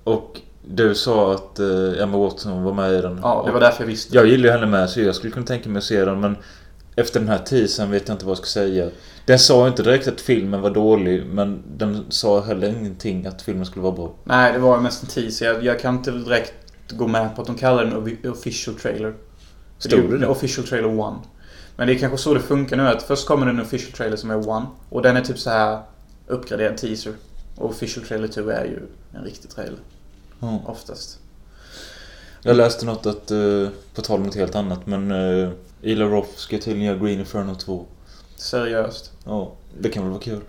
Och 0.03 0.41
du 0.67 0.95
sa 0.95 1.33
att 1.33 1.59
uh, 1.59 2.01
Emma 2.01 2.17
Watson 2.17 2.63
var 2.63 2.73
med 2.73 2.93
i 2.93 3.01
den. 3.01 3.19
Ja, 3.21 3.43
det 3.45 3.51
var 3.51 3.59
därför 3.59 3.83
jag 3.83 3.87
visste. 3.87 4.15
Jag 4.15 4.27
gillar 4.27 4.45
ju 4.45 4.51
henne 4.51 4.65
med 4.65 4.89
så 4.89 5.01
jag 5.01 5.15
skulle 5.15 5.33
kunna 5.33 5.45
tänka 5.45 5.69
mig 5.69 5.77
att 5.77 5.83
se 5.83 6.05
den 6.05 6.19
men 6.19 6.35
efter 6.95 7.19
den 7.19 7.29
här 7.29 7.37
teasern 7.37 7.91
vet 7.91 8.07
jag 8.07 8.15
inte 8.15 8.25
vad 8.25 8.31
jag 8.31 8.37
ska 8.37 8.47
säga. 8.47 8.89
Den 9.25 9.39
sa 9.39 9.67
inte 9.67 9.83
direkt 9.83 10.07
att 10.07 10.21
filmen 10.21 10.61
var 10.61 10.69
dålig 10.69 11.25
men 11.25 11.63
den 11.77 12.05
sa 12.09 12.41
heller 12.41 12.67
ingenting 12.67 13.25
att 13.25 13.41
filmen 13.41 13.65
skulle 13.65 13.83
vara 13.83 13.95
bra. 13.95 14.13
Nej, 14.23 14.53
det 14.53 14.59
var 14.59 14.79
mest 14.79 15.03
en 15.03 15.09
teaser. 15.09 15.45
Jag, 15.45 15.63
jag 15.63 15.79
kan 15.79 15.95
inte 15.95 16.11
direkt 16.11 16.53
gå 16.89 17.07
med 17.07 17.35
på 17.35 17.41
att 17.41 17.47
de 17.47 17.55
kallar 17.57 17.85
den 17.85 18.31
official 18.31 18.75
trailer. 18.75 19.13
Stod 19.77 19.99
är 19.99 20.07
det 20.07 20.17
det? 20.17 20.27
Official 20.27 20.67
trailer 20.67 21.09
1. 21.09 21.15
Men 21.75 21.87
det 21.87 21.93
är 21.93 21.99
kanske 21.99 22.17
så 22.17 22.33
det 22.33 22.39
funkar 22.39 22.77
nu 22.77 22.87
att 22.87 23.03
först 23.03 23.27
kommer 23.27 23.45
det 23.45 23.51
en 23.51 23.59
official 23.61 23.91
trailer 23.91 24.17
som 24.17 24.31
är 24.31 24.57
1. 24.61 24.67
Och 24.89 25.01
den 25.01 25.17
är 25.17 25.21
typ 25.21 25.39
så 25.39 25.49
här 25.49 25.81
uppgraderad 26.27 26.77
teaser. 26.77 27.13
Och 27.55 27.69
official 27.69 28.05
trailer 28.05 28.27
2 28.27 28.49
är 28.49 28.65
ju 28.65 28.79
en 29.17 29.23
riktig 29.23 29.51
trailer. 29.51 29.79
Ja. 30.39 30.61
Oftast. 30.65 31.19
Jag 32.41 32.57
läste 32.57 32.85
något 32.85 33.05
att, 33.05 33.31
uh, 33.31 33.69
på 33.95 34.01
tal 34.01 34.19
om 34.19 34.25
något 34.25 34.35
helt 34.35 34.55
annat 34.55 34.85
men 34.87 35.11
uh, 35.11 35.49
Ila 35.81 36.05
Roth 36.05 36.35
ska 36.35 36.57
tydligen 36.57 36.81
göra 36.87 36.97
Green 36.97 37.19
Inferno 37.19 37.55
2. 37.55 37.85
Seriöst. 38.35 39.11
Ja, 39.25 39.51
det 39.79 39.89
kan 39.89 40.03
väl 40.03 40.11
vara 40.11 40.21
kul. 40.21 40.41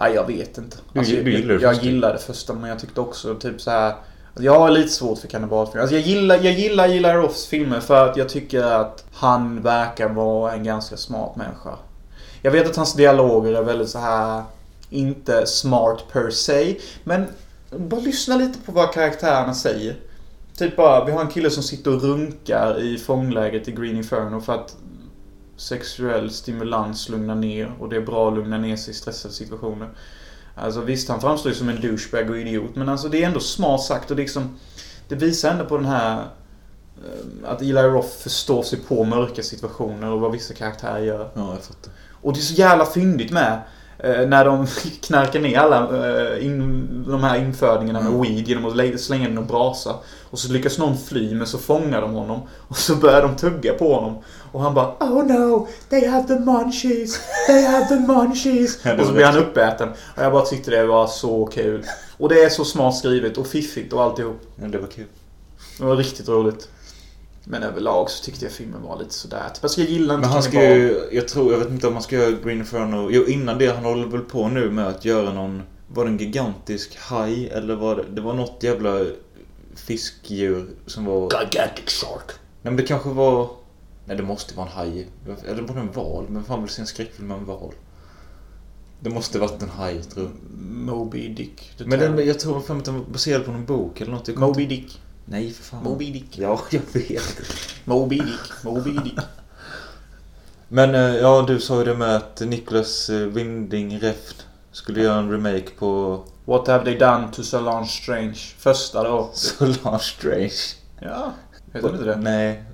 Nej, 0.00 0.14
jag 0.14 0.26
vet 0.26 0.58
inte. 0.58 0.76
Du- 0.92 1.22
du 1.22 1.30
jag, 1.32 1.38
gillar 1.38 1.54
det 1.54 1.62
jag 1.62 1.74
första. 1.74 1.86
gillar 1.86 2.12
det 2.12 2.18
första 2.18 2.52
men 2.54 2.70
jag 2.70 2.78
tyckte 2.78 3.00
också 3.00 3.34
typ 3.34 3.60
så 3.60 3.70
här. 3.70 3.94
Alltså, 4.38 4.46
jag 4.46 4.60
har 4.60 4.70
lite 4.70 4.88
svårt 4.88 5.18
för 5.18 5.28
kannibalfilmer. 5.28 5.80
Alltså 5.80 5.96
jag 5.96 6.06
gillar, 6.06 6.36
jag 6.36 6.52
gillar, 6.52 6.86
gillar 6.86 7.14
Roffs 7.14 7.46
filmer 7.46 7.80
för 7.80 8.08
att 8.08 8.16
jag 8.16 8.28
tycker 8.28 8.62
att 8.62 9.04
han 9.12 9.62
verkar 9.62 10.08
vara 10.08 10.52
en 10.52 10.64
ganska 10.64 10.96
smart 10.96 11.36
människa. 11.36 11.76
Jag 12.42 12.50
vet 12.50 12.66
att 12.70 12.76
hans 12.76 12.94
dialoger 12.94 13.54
är 13.54 13.62
väldigt 13.62 13.88
så 13.88 13.98
här 13.98 14.42
inte 14.90 15.46
smart 15.46 16.04
per 16.12 16.30
se. 16.30 16.76
Men 17.04 17.26
bara 17.70 18.00
lyssna 18.00 18.36
lite 18.36 18.58
på 18.58 18.72
vad 18.72 18.92
karaktärerna 18.92 19.54
säger. 19.54 19.96
Typ 20.58 20.76
bara, 20.76 21.04
vi 21.04 21.12
har 21.12 21.20
en 21.20 21.30
kille 21.30 21.50
som 21.50 21.62
sitter 21.62 21.94
och 21.94 22.02
runkar 22.02 22.80
i 22.80 22.98
fånglägret 22.98 23.68
i 23.68 23.72
Green 23.72 23.96
Inferno 23.96 24.40
för 24.40 24.54
att 24.54 24.76
sexuell 25.56 26.30
stimulans 26.30 27.08
lugnar 27.08 27.34
ner 27.34 27.72
och 27.80 27.88
det 27.88 27.96
är 27.96 28.00
bra 28.00 28.28
att 28.28 28.34
lugna 28.34 28.58
ner 28.58 28.76
sig 28.76 28.90
i 28.90 28.94
stressade 28.94 29.34
situationer. 29.34 29.88
Alltså 30.62 30.80
visst, 30.80 31.08
han 31.08 31.20
framstår 31.20 31.52
ju 31.52 31.58
som 31.58 31.68
en 31.68 31.80
douchebag 31.80 32.30
och 32.30 32.38
idiot 32.38 32.70
men 32.76 32.88
alltså 32.88 33.08
det 33.08 33.22
är 33.22 33.26
ändå 33.26 33.40
smart 33.40 33.82
sagt 33.82 34.10
och 34.10 34.16
liksom 34.16 34.58
Det 35.08 35.14
visar 35.14 35.50
ändå 35.50 35.64
på 35.64 35.76
den 35.76 35.86
här 35.86 36.22
eh, 37.04 37.50
Att 37.50 37.60
Eli 37.62 37.72
Roth 37.82 38.08
förstår 38.22 38.62
sig 38.62 38.78
på 38.78 39.04
mörka 39.04 39.42
situationer 39.42 40.10
och 40.10 40.20
vad 40.20 40.32
vissa 40.32 40.54
karaktärer 40.54 40.98
gör. 40.98 41.30
Ja, 41.34 41.50
jag 41.54 41.62
fattar. 41.64 41.92
Och 42.22 42.32
det 42.32 42.38
är 42.40 42.42
så 42.42 42.54
jävla 42.54 42.86
fyndigt 42.86 43.30
med. 43.32 43.60
eh, 43.98 44.28
När 44.28 44.44
de 44.44 44.66
knarkar 45.06 45.40
ner 45.40 45.58
alla 45.58 46.06
eh, 46.36 46.46
in, 46.46 46.88
de 47.08 47.22
här 47.22 47.38
infödingarna 47.38 48.00
med 48.00 48.08
Mm. 48.12 48.22
weed 48.22 48.48
genom 48.48 48.64
att 48.64 48.76
lä- 48.76 48.98
slänga 48.98 49.28
in 49.28 49.38
och 49.38 49.46
brasa. 49.46 49.94
Och 50.30 50.38
så 50.38 50.52
lyckas 50.52 50.78
någon 50.78 50.96
fly 50.98 51.34
men 51.34 51.46
så 51.46 51.58
fångar 51.58 52.00
de 52.00 52.12
honom. 52.12 52.40
Och 52.68 52.76
så 52.76 52.94
börjar 52.96 53.22
de 53.22 53.36
tugga 53.36 53.72
på 53.74 53.94
honom. 53.94 54.22
Och 54.52 54.60
han 54.62 54.74
bara 54.74 54.94
Oh 55.00 55.26
no! 55.26 55.68
They 55.88 56.06
have 56.06 56.28
the 56.28 56.38
munchies! 56.38 57.20
They 57.46 57.62
have 57.62 57.88
the 57.88 57.98
munchies! 57.98 58.76
Och 59.00 59.06
så 59.06 59.12
blir 59.12 59.24
han 59.24 59.36
uppäten. 59.36 59.88
Och 59.88 60.22
jag 60.22 60.32
bara 60.32 60.44
tyckte 60.44 60.70
det 60.70 60.86
var 60.86 61.06
så 61.06 61.46
kul. 61.46 61.84
Och 62.18 62.28
det 62.28 62.44
är 62.44 62.48
så 62.48 62.64
smart 62.64 62.96
skrivet 62.96 63.38
och 63.38 63.46
fiffigt 63.46 63.92
och 63.92 64.02
alltihop. 64.02 64.40
Ja, 64.56 64.66
det 64.66 64.78
var 64.78 64.86
kul. 64.86 65.06
Det 65.78 65.84
var 65.84 65.96
riktigt 65.96 66.28
roligt. 66.28 66.68
Men 67.44 67.62
överlag 67.62 68.10
så 68.10 68.24
tyckte 68.24 68.44
jag 68.44 68.52
filmen 68.52 68.82
var 68.82 68.98
lite 68.98 69.14
sådär. 69.14 69.48
Typ, 69.54 69.64
alltså 69.64 69.80
jag 69.80 69.90
gillar 69.90 70.14
inte 70.14 70.26
Men 70.26 70.32
han 70.32 70.42
ska 70.42 70.74
ju, 70.74 71.08
jag 71.12 71.28
tror, 71.28 71.52
jag 71.52 71.58
vet 71.58 71.70
inte 71.70 71.86
om 71.86 71.92
han 71.92 72.02
ska 72.02 72.16
göra 72.16 72.30
Green 72.30 72.58
Inferno. 72.58 73.08
Jo, 73.10 73.24
innan 73.24 73.58
det, 73.58 73.66
han 73.66 73.84
håller 73.84 74.06
väl 74.06 74.20
på 74.20 74.48
nu 74.48 74.70
med 74.70 74.86
att 74.86 75.04
göra 75.04 75.32
någon, 75.32 75.62
var 75.88 76.04
det 76.04 76.10
en 76.10 76.16
gigantisk 76.16 76.98
haj 76.98 77.48
eller 77.48 77.74
var 77.74 77.96
det, 77.96 78.04
det 78.14 78.20
var 78.20 78.34
något 78.34 78.62
jävla 78.62 79.04
fiskdjur 79.74 80.66
som 80.86 81.04
var... 81.04 81.22
Gigantic 81.22 81.88
shark. 81.88 82.30
Nej 82.62 82.72
men 82.72 82.76
det 82.76 82.82
kanske 82.82 83.08
var, 83.08 83.50
nej 84.08 84.16
det 84.16 84.22
måste 84.22 84.54
vara 84.54 84.66
en 84.66 84.72
haj. 84.72 85.06
Eller 85.46 85.62
det 85.62 85.80
en 85.80 85.92
val? 85.92 86.26
Men 86.28 86.44
fan 86.44 86.62
vill 86.62 86.70
se 86.70 86.80
en 86.80 86.86
skräckfilm 86.86 87.28
med 87.28 87.36
en 87.36 87.44
val? 87.44 87.74
Det 89.00 89.10
måste 89.10 89.38
varit 89.38 89.62
en 89.62 89.68
haj 89.68 90.02
tror 90.02 90.24
jag. 90.24 90.32
Moby 90.68 91.28
Dick. 91.28 91.72
Men 91.86 91.98
den, 91.98 92.26
jag 92.26 92.40
tror 92.40 92.60
fan 92.60 92.78
att 92.78 92.84
den 92.84 92.98
var 92.98 93.04
baserad 93.04 93.44
på 93.44 93.52
någon 93.52 93.64
bok 93.64 94.00
eller 94.00 94.12
något. 94.12 94.36
Moby 94.36 94.62
inte- 94.62 94.74
Dick. 94.74 95.00
Nej 95.24 95.52
för 95.52 95.62
fan. 95.64 95.84
Moby 95.84 96.12
Dick. 96.12 96.38
Ja, 96.38 96.60
jag 96.70 96.82
vet. 96.92 97.36
Moby 97.84 98.18
Dick. 98.18 98.64
Moby 98.64 98.90
Dick. 98.90 99.18
Men 100.68 100.94
eh, 100.94 101.00
ja, 101.16 101.44
du 101.48 101.60
sa 101.60 101.78
ju 101.78 101.84
det 101.84 101.94
med 101.94 102.16
att 102.16 102.40
Niklas 102.40 103.10
eh, 103.10 103.26
Winding 103.26 103.98
Refn 103.98 104.36
Skulle 104.72 105.02
göra 105.02 105.18
en 105.18 105.30
remake 105.30 105.70
på 105.78 106.22
What 106.44 106.66
have 106.68 106.84
they 106.84 106.98
done 106.98 107.28
to 107.32 107.42
Solange 107.42 107.86
Strange? 107.86 108.38
Första 108.58 109.02
då. 109.02 109.30
Solange 109.34 109.98
Strange. 109.98 110.54
Ja. 111.00 111.32
Heter 111.72 111.88
inte 111.88 112.04
det? 112.04 112.16
Nej. 112.16 112.64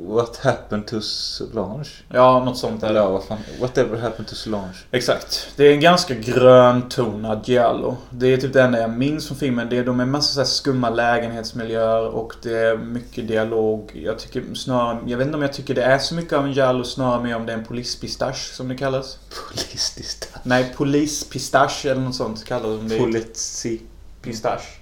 What 0.00 0.36
happened 0.36 0.86
to 0.86 1.00
Solange? 1.00 1.88
Ja, 2.08 2.44
något 2.44 2.58
sånt 2.58 2.82
Eller 2.82 2.94
där. 2.94 3.00
ja, 3.00 3.08
vad 3.10 3.24
fan. 3.24 3.38
Whatever 3.60 3.98
happened 3.98 4.28
to 4.28 4.34
Solange? 4.34 4.76
Exakt. 4.90 5.48
Det 5.56 5.64
är 5.64 5.72
en 5.72 5.80
ganska 5.80 6.14
gröntonad 6.14 7.48
giallo. 7.48 7.96
Det 8.10 8.26
är 8.32 8.36
typ 8.36 8.52
det 8.52 8.62
enda 8.62 8.80
jag 8.80 8.90
minns 8.90 9.28
från 9.28 9.36
filmen. 9.36 9.68
Det 9.68 9.78
är, 9.78 9.84
de 9.84 10.00
är 10.00 10.04
massa 10.04 10.34
så 10.34 10.40
här 10.40 10.46
skumma 10.46 10.90
lägenhetsmiljöer 10.90 12.08
och 12.08 12.34
det 12.42 12.58
är 12.58 12.76
mycket 12.76 13.28
dialog. 13.28 13.90
Jag 14.04 14.18
tycker 14.18 14.54
snarare... 14.54 14.98
Jag 15.06 15.18
vet 15.18 15.26
inte 15.26 15.36
om 15.36 15.42
jag 15.42 15.52
tycker 15.52 15.74
det 15.74 15.84
är 15.84 15.98
så 15.98 16.14
mycket 16.14 16.32
av 16.32 16.44
en 16.44 16.52
giallo, 16.52 16.84
snarare 16.84 17.22
mer 17.22 17.36
om 17.36 17.46
det 17.46 17.52
är 17.52 17.56
en 17.58 17.64
polispistache 17.64 18.54
som 18.54 18.68
det 18.68 18.76
kallas. 18.76 19.18
Politiskt. 19.48 20.32
Nej, 20.42 20.74
polispistache 20.76 21.90
eller 21.90 22.00
något 22.00 22.14
sånt 22.14 22.44
kallas 22.44 22.80
det. 22.90 22.98
Politi... 22.98 23.80
Pistache. 24.22 24.77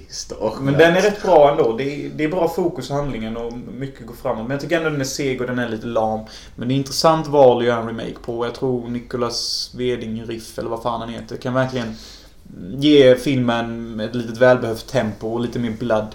Pistage. 0.00 0.60
Men 0.60 0.74
den 0.74 0.96
är 0.96 1.00
rätt 1.00 1.22
bra 1.22 1.50
ändå. 1.50 1.76
Det 1.76 1.84
är, 2.06 2.08
det 2.08 2.24
är 2.24 2.28
bra 2.28 2.48
fokus 2.48 2.90
i 2.90 2.92
handlingen 2.92 3.36
och 3.36 3.52
mycket 3.52 4.06
går 4.06 4.14
framåt. 4.14 4.42
Men 4.42 4.50
jag 4.50 4.60
tycker 4.60 4.76
ändå 4.76 4.90
den 4.90 5.00
är 5.00 5.04
seg 5.04 5.40
och 5.40 5.46
den 5.46 5.58
är 5.58 5.68
lite 5.68 5.86
lam. 5.86 6.20
Men 6.56 6.68
det 6.68 6.74
är 6.74 6.76
intressant 6.76 7.26
val 7.26 7.58
att 7.58 7.64
göra 7.64 7.80
en 7.80 7.86
remake 7.86 8.14
på. 8.22 8.46
Jag 8.46 8.54
tror 8.54 8.88
Nicolas 8.88 9.70
Weding 9.74 10.24
Riff, 10.24 10.58
eller 10.58 10.70
vad 10.70 10.82
fan 10.82 11.00
han 11.00 11.08
heter, 11.10 11.36
kan 11.36 11.54
verkligen 11.54 11.94
ge 12.76 13.14
filmen 13.16 14.00
ett 14.00 14.14
litet 14.14 14.38
välbehövt 14.38 14.86
tempo 14.86 15.28
och 15.28 15.40
lite 15.40 15.58
mer 15.58 15.70
blood. 15.78 16.06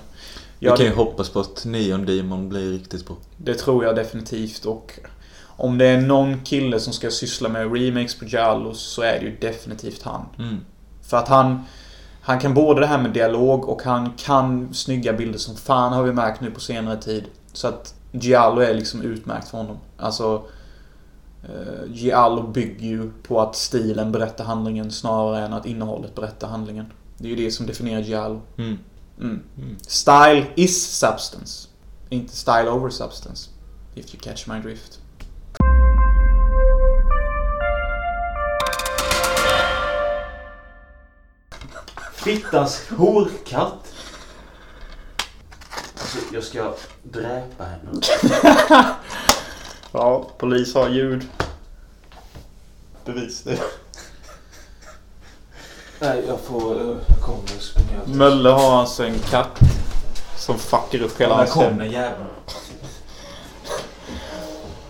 Vi 0.60 0.68
Ja, 0.68 0.76
kan 0.76 0.86
ju 0.86 0.94
hoppas 0.94 1.30
på 1.30 1.40
att 1.40 1.66
Neon 1.66 2.06
Demon 2.06 2.50
blir 2.50 2.72
riktigt 2.72 3.06
bra. 3.08 3.16
det 3.38 3.54
tror 3.54 3.86
jag 3.86 3.96
definitivt. 3.96 4.66
Och 4.66 5.00
om 5.58 5.78
det 5.78 5.86
är 5.86 6.02
någon 6.02 6.40
kille 6.40 6.80
som 6.80 6.94
ska 6.94 7.12
syssla 7.12 7.50
med 7.50 7.74
remakes 7.74 8.16
på 8.20 8.26
Giallos 8.26 8.82
så 8.82 9.02
är 9.02 9.20
det 9.20 9.26
ju 9.26 9.36
definitivt 9.42 10.04
han. 10.04 10.26
Mm. 10.40 10.58
För 11.10 11.18
att 11.18 11.28
han... 11.28 11.64
Han 12.22 12.40
kan 12.40 12.54
både 12.54 12.82
det 12.82 12.88
här 12.88 13.02
med 13.02 13.12
dialog 13.12 13.70
och 13.70 13.82
han 13.82 14.14
kan 14.18 14.74
snygga 14.74 15.14
bilder 15.14 15.40
som 15.40 15.56
fan 15.56 15.94
har 15.94 16.04
vi 16.04 16.14
märkt 16.14 16.42
nu 16.42 16.52
på 16.52 16.60
senare 16.60 16.98
tid. 16.98 17.26
Så 17.54 17.68
att 17.68 17.96
Giallo 18.12 18.62
är 18.62 18.74
liksom 18.74 19.02
utmärkt 19.02 19.48
för 19.48 19.58
honom. 19.58 19.78
Alltså... 19.98 20.44
Uh, 21.44 21.94
Giallo 21.94 22.48
bygger 22.48 22.88
ju 22.88 23.12
på 23.24 23.42
att 23.42 23.56
stilen 23.56 24.12
berättar 24.12 24.44
handlingen 24.44 24.92
snarare 24.92 25.46
än 25.46 25.54
att 25.54 25.66
innehållet 25.66 26.16
berättar 26.16 26.48
handlingen. 26.48 26.86
Det 27.18 27.26
är 27.26 27.30
ju 27.30 27.36
det 27.36 27.52
som 27.52 27.66
definierar 27.66 28.02
Giallo. 28.02 28.42
Mm. 28.58 28.78
Mm. 29.20 29.44
Mm. 29.58 29.76
Style 29.88 30.46
is 30.56 31.00
substance. 31.00 31.68
Inte 32.10 32.36
style 32.36 32.70
over 32.70 32.90
substance. 32.90 33.50
If 33.96 34.14
you 34.14 34.22
catch 34.22 34.48
my 34.48 34.60
drift. 34.60 35.01
Fittas 42.24 42.90
horkatt. 42.90 43.94
Alltså, 46.00 46.18
jag 46.34 46.44
ska 46.44 46.74
dräpa 47.04 47.64
henne. 47.64 48.02
Ja, 49.92 50.28
polis 50.38 50.76
har 50.76 50.90
ljud. 50.90 51.28
Bevis 53.06 53.44
det. 53.44 53.60
Nej, 56.00 56.24
jag 56.28 56.40
får... 56.40 56.82
eh, 56.92 56.98
Jag 57.08 57.20
kommer 57.22 57.48
springa. 57.60 58.00
Mölle 58.06 58.50
har 58.50 58.80
alltså 58.80 59.04
en 59.06 59.20
katt 59.20 59.60
som 60.38 60.58
fuckar 60.60 61.02
upp 61.02 61.22
hela 61.22 61.30
När 61.30 61.38
hans 61.38 61.52
kom 61.54 61.64
hem. 61.64 61.78
den 61.78 61.92
jäveln? 61.92 62.26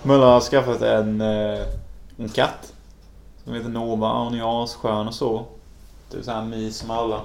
Mölle 0.03 0.25
har 0.25 0.41
skaffat 0.41 0.81
en, 0.81 1.21
eh, 1.21 1.59
en 2.17 2.29
katt. 2.29 2.73
Som 3.43 3.53
heter 3.53 3.69
Nova. 3.69 4.07
Hon 4.23 4.33
är 4.35 4.63
asskön 4.63 5.07
och 5.07 5.13
så. 5.15 5.45
Det 6.11 6.17
är 6.17 6.21
såhär 6.21 6.45
mys 6.45 6.77
som 6.77 6.91
alla. 6.91 7.21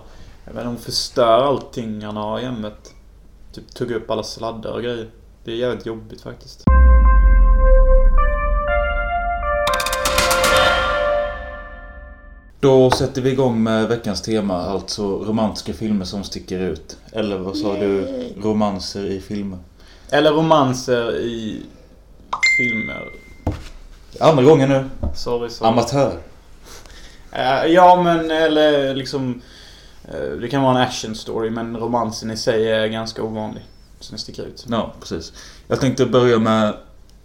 Men 0.55 0.67
hon 0.67 0.77
förstör 0.77 1.43
allting 1.43 2.03
han 2.03 2.17
har 2.17 2.41
i 2.41 2.45
hemmet. 2.45 2.95
Typ 3.53 3.75
tuggar 3.75 3.97
upp 3.97 4.11
alla 4.11 4.23
sladdar 4.23 4.73
och 4.73 4.83
grejer. 4.83 5.11
Det 5.45 5.53
är 5.53 5.57
jävligt 5.57 5.87
jobbigt 5.87 6.21
faktiskt. 6.21 6.65
Då 12.61 12.91
sätter 12.91 13.23
vi 13.23 13.31
igång 13.31 13.63
med 13.63 13.89
veckans 13.89 14.23
tema, 14.23 14.55
alltså 14.55 15.03
romantiska 15.03 15.73
filmer 15.73 16.05
som 16.05 16.25
sticker 16.25 16.61
ut. 16.61 16.97
Eller 17.13 17.39
vad 17.39 17.57
sa 17.57 17.75
du? 17.75 18.07
Romanser 18.43 19.07
i 19.07 19.21
filmer. 19.21 19.59
Eller 20.11 20.33
romanser 20.33 21.17
i 21.17 21.63
filmer. 22.59 23.09
Andra 24.21 24.45
gången 24.45 24.69
nu. 24.69 24.85
Sorry, 25.15 25.51
sorry. 25.51 25.69
Amatör. 25.71 26.19
Eh, 27.37 27.67
ja, 27.73 28.03
men 28.03 28.31
eller 28.31 28.95
liksom... 28.95 29.43
eh, 30.09 30.21
det 30.41 30.49
kan 30.49 30.63
vara 30.63 30.77
en 30.79 30.83
action 30.89 31.15
story, 31.15 31.51
men 31.51 31.77
romansen 31.77 32.31
i 32.31 32.37
sig 32.37 32.73
är 32.73 32.87
ganska 32.87 33.23
ovanlig. 33.23 33.63
Så 34.01 34.13
den 34.13 34.19
sticker 34.19 34.43
ut. 34.43 34.67
Ja, 34.69 34.93
precis. 35.01 35.33
Jag 35.69 35.81
tänkte 35.81 36.07
börja 36.07 36.39
med 36.39 36.75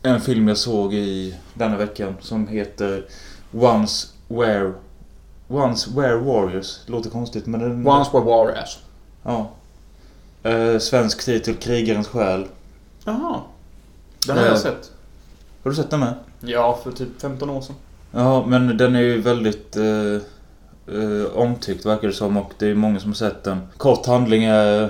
en 0.04 0.22
film 0.22 0.48
jag 0.48 0.58
såg 0.58 0.94
i 0.94 1.36
denna 1.54 1.78
veckan 1.78 2.16
som 2.22 2.48
heter 2.48 3.06
Once 3.54 4.08
Where... 4.28 4.74
Once 5.48 5.90
Where 5.96 6.16
Warriors. 6.16 6.80
Låter 6.86 7.10
konstigt 7.10 7.46
men 7.46 7.60
den... 7.60 7.88
Once 7.88 8.12
were 8.14 8.24
warriors. 8.26 8.78
Ja. 9.24 9.50
Eh, 10.44 10.78
svensk 10.80 11.26
titel 11.26 11.54
Krigarens 11.56 12.08
själ. 12.08 12.48
Jaha. 13.06 13.40
Den 14.28 14.38
har 14.38 14.44
Eh. 14.44 14.50
jag 14.50 14.60
sett. 14.60 14.92
Har 15.64 15.70
du 15.72 15.76
sett 15.76 15.90
den 15.90 16.00
med? 16.00 16.14
Ja, 16.40 16.80
för 16.84 16.92
typ 16.92 17.22
15 17.22 17.50
år 17.50 17.62
sedan. 17.62 17.76
Ja, 18.12 18.46
men 18.46 18.78
den 18.78 18.96
är 18.96 19.02
ju 19.02 19.22
väldigt 19.22 19.76
eh, 19.76 20.16
eh, 20.96 21.26
omtyckt 21.34 21.86
verkar 21.86 22.08
det 22.08 22.14
som 22.14 22.38
och 22.38 22.54
det 22.58 22.68
är 22.68 22.76
många 22.76 23.00
som 23.00 23.10
har 23.10 23.16
sett 23.16 23.44
den. 23.44 23.60
Kort 23.78 24.06
handling 24.06 24.44
är 24.44 24.90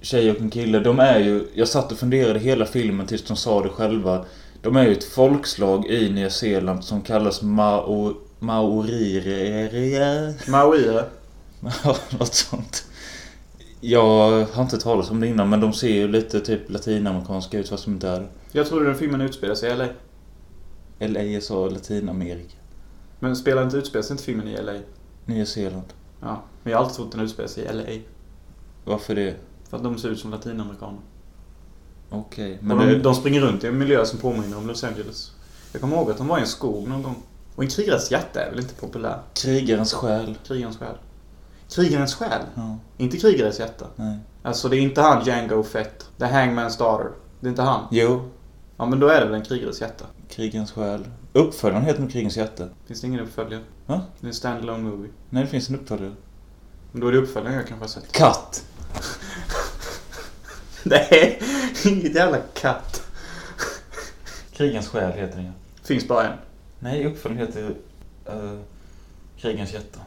tjej 0.00 0.30
och 0.30 0.40
en 0.40 0.50
kille. 0.50 0.78
De 0.78 0.98
är 0.98 1.18
ju... 1.18 1.48
Jag 1.54 1.68
satt 1.68 1.92
och 1.92 1.98
funderade 1.98 2.38
hela 2.38 2.64
filmen 2.64 3.06
tills 3.06 3.24
de 3.24 3.36
sa 3.36 3.62
det 3.62 3.68
själva. 3.68 4.24
De 4.62 4.76
är 4.76 4.84
ju 4.84 4.92
ett 4.92 5.04
folkslag 5.04 5.86
i 5.86 6.10
Nya 6.10 6.30
Zeeland 6.30 6.84
som 6.84 7.00
kallas 7.00 7.42
Mao... 7.42 8.14
Maorirer... 8.38 10.50
Maoire. 10.50 11.04
Ja, 11.84 11.96
något 12.18 12.34
sånt. 12.34 12.84
Jag 13.80 14.46
har 14.52 14.62
inte 14.62 14.78
talat 14.78 15.10
om 15.10 15.20
det 15.20 15.26
innan 15.26 15.48
men 15.48 15.60
de 15.60 15.72
ser 15.72 15.88
ju 15.88 16.08
lite 16.08 16.40
typ 16.40 16.70
latinamerikanska 16.70 17.58
ut 17.58 17.68
fast 17.68 17.84
de 17.84 17.90
inte 17.90 18.08
är. 18.08 18.26
Jag 18.52 18.66
trodde 18.66 18.84
den 18.84 18.94
filmen 18.94 19.20
utspelar 19.20 19.54
sig 19.54 19.68
i 19.68 19.72
LA. 20.98 21.06
Eller 21.06 21.24
USA, 21.24 21.68
Latinamerika. 21.68 22.56
Men 23.20 23.36
spelar 23.36 23.62
inte 23.64 23.76
utspelar 23.76 24.02
sig 24.02 24.14
inte 24.14 24.24
filmen 24.24 24.48
i 24.48 24.62
LA? 24.62 24.72
Nya 25.24 25.46
Zeeland. 25.46 25.92
Ja. 26.20 26.42
Men 26.62 26.70
jag 26.70 26.78
har 26.78 26.84
alltid 26.84 26.96
trott 26.96 27.12
den 27.12 27.20
utspelar 27.20 27.48
sig 27.48 27.64
i 27.64 27.72
LA. 27.72 28.02
Varför 28.84 29.14
det? 29.14 29.36
För 29.70 29.76
att 29.76 29.82
de 29.82 29.98
ser 29.98 30.08
ut 30.08 30.18
som 30.20 30.30
latinamerikaner. 30.30 31.00
Okej. 32.10 32.58
Men 32.60 32.76
Men 32.76 32.86
de, 32.88 32.92
det... 32.94 32.98
de 33.00 33.14
springer 33.14 33.40
runt 33.40 33.64
i 33.64 33.66
en 33.66 33.78
miljö 33.78 34.04
som 34.04 34.18
påminner 34.18 34.56
om 34.58 34.66
Los 34.66 34.84
Angeles. 34.84 35.32
Jag 35.72 35.80
kommer 35.80 35.96
ihåg 35.96 36.10
att 36.10 36.18
de 36.18 36.26
var 36.28 36.38
i 36.38 36.40
en 36.40 36.46
skog 36.46 36.88
någon 36.88 37.02
gång. 37.02 37.22
Och 37.54 37.62
en 37.64 37.70
krigares 37.70 38.10
hjärta 38.10 38.40
är 38.40 38.50
väl 38.50 38.58
inte 38.60 38.74
populär? 38.74 39.20
Krigarens 39.34 39.92
själ. 39.92 40.38
Krigarens 40.46 40.76
själ. 40.78 40.94
Krigarens 41.70 42.14
själ? 42.14 42.42
Ja, 42.54 42.76
Inte 42.96 43.16
krigares 43.16 43.58
hjärta. 43.60 43.86
nej. 43.96 44.18
Alltså 44.42 44.68
det 44.68 44.76
är 44.76 44.80
inte 44.80 45.00
han 45.00 45.24
Django 45.24 45.62
Fett. 45.62 46.08
The 46.18 46.24
Hangman's 46.24 46.78
Daughter. 46.78 47.10
Det 47.40 47.46
är 47.46 47.50
inte 47.50 47.62
han. 47.62 47.86
Jo, 47.90 48.28
Ja 48.78 48.86
men 48.86 49.00
då 49.00 49.08
är 49.08 49.20
det 49.20 49.26
väl 49.26 49.34
en 49.34 49.44
krigares 49.44 49.80
hjärta. 49.80 50.04
Krigens 50.28 50.72
själ. 50.72 51.08
Uppföljaren 51.32 51.84
heter 51.84 52.00
nog 52.00 52.12
Krigens 52.12 52.36
hjärta. 52.36 52.68
Finns 52.86 53.00
det 53.00 53.06
ingen 53.06 53.20
uppföljare? 53.20 53.62
Va? 53.86 54.02
Det 54.20 54.26
är 54.26 54.28
en 54.28 54.34
standalone 54.34 54.82
movie. 54.82 55.10
Nej, 55.30 55.42
det 55.44 55.48
finns 55.48 55.68
en 55.68 55.74
uppföljare. 55.74 56.14
Men 56.92 57.00
då 57.00 57.08
är 57.08 57.12
det 57.12 57.18
uppföljaren 57.18 57.56
jag 57.56 57.66
kanske 57.66 57.84
har 57.84 57.88
sett. 57.88 58.12
Katt! 58.12 58.66
Nej, 60.82 61.42
inget 61.84 62.14
jävla 62.14 62.38
katt. 62.54 63.02
Krigens 64.52 64.88
själ 64.88 65.12
heter 65.12 65.36
den 65.36 65.46
ja. 65.46 65.52
Finns 65.82 66.08
bara 66.08 66.26
en. 66.26 66.38
Nej, 66.78 67.06
uppföljaren 67.06 67.46
heter... 67.46 67.74
Uh, 68.28 68.60
Krigens 69.36 69.72
hjärta. 69.72 70.00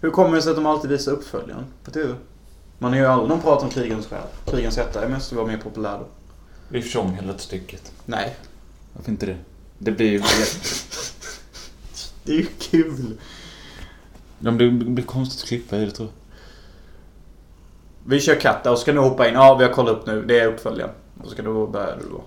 Hur 0.00 0.10
kommer 0.10 0.36
det 0.36 0.42
sig 0.42 0.50
att 0.50 0.56
de 0.56 0.66
alltid 0.66 0.90
visar 0.90 1.12
uppföljaren 1.12 1.64
på 1.84 1.90
TV? 1.90 2.14
Man 2.78 2.92
hör 2.92 3.00
ju 3.00 3.06
aldrig 3.06 3.28
någon 3.28 3.40
prata 3.40 3.64
om 3.64 3.70
krigens 3.70 4.06
själ. 4.06 4.26
Krigens 4.44 4.76
hjärta 4.76 5.04
är 5.04 5.08
mest 5.08 5.32
vara 5.32 5.46
mer 5.46 5.58
populär 5.58 5.98
då. 5.98 6.06
Vi 6.68 6.80
hela 7.20 7.38
stycket. 7.38 7.92
Nej. 8.04 8.36
Varför 8.92 9.10
inte 9.10 9.26
det? 9.26 9.36
Det 9.78 9.90
blir 9.90 10.10
ju... 10.10 10.22
Det 12.24 12.32
är 12.32 12.36
ju 12.36 12.46
kul. 12.46 13.18
De 14.38 14.56
blir, 14.56 14.70
blir 14.70 15.04
konstigt 15.04 15.42
att 15.42 15.48
klippa 15.48 15.76
i 15.76 15.84
det 15.84 15.90
tror 15.90 16.08
jag. 16.08 16.14
Vi 18.08 18.20
kör 18.20 18.34
katt 18.40 18.64
där 18.64 18.70
och 18.70 18.78
ska 18.78 18.92
nu 18.92 19.00
hoppa 19.00 19.28
in. 19.28 19.34
Ja, 19.34 19.54
vi 19.54 19.64
har 19.64 19.72
kollat 19.72 19.92
upp 19.92 20.06
nu. 20.06 20.22
Det 20.22 20.38
är 20.40 20.46
uppföljaren. 20.46 20.90
Och 21.20 21.24
så 21.24 21.30
ska 21.30 21.42
du 21.42 21.66
börja 21.66 21.96
du 21.96 22.08
då. 22.10 22.24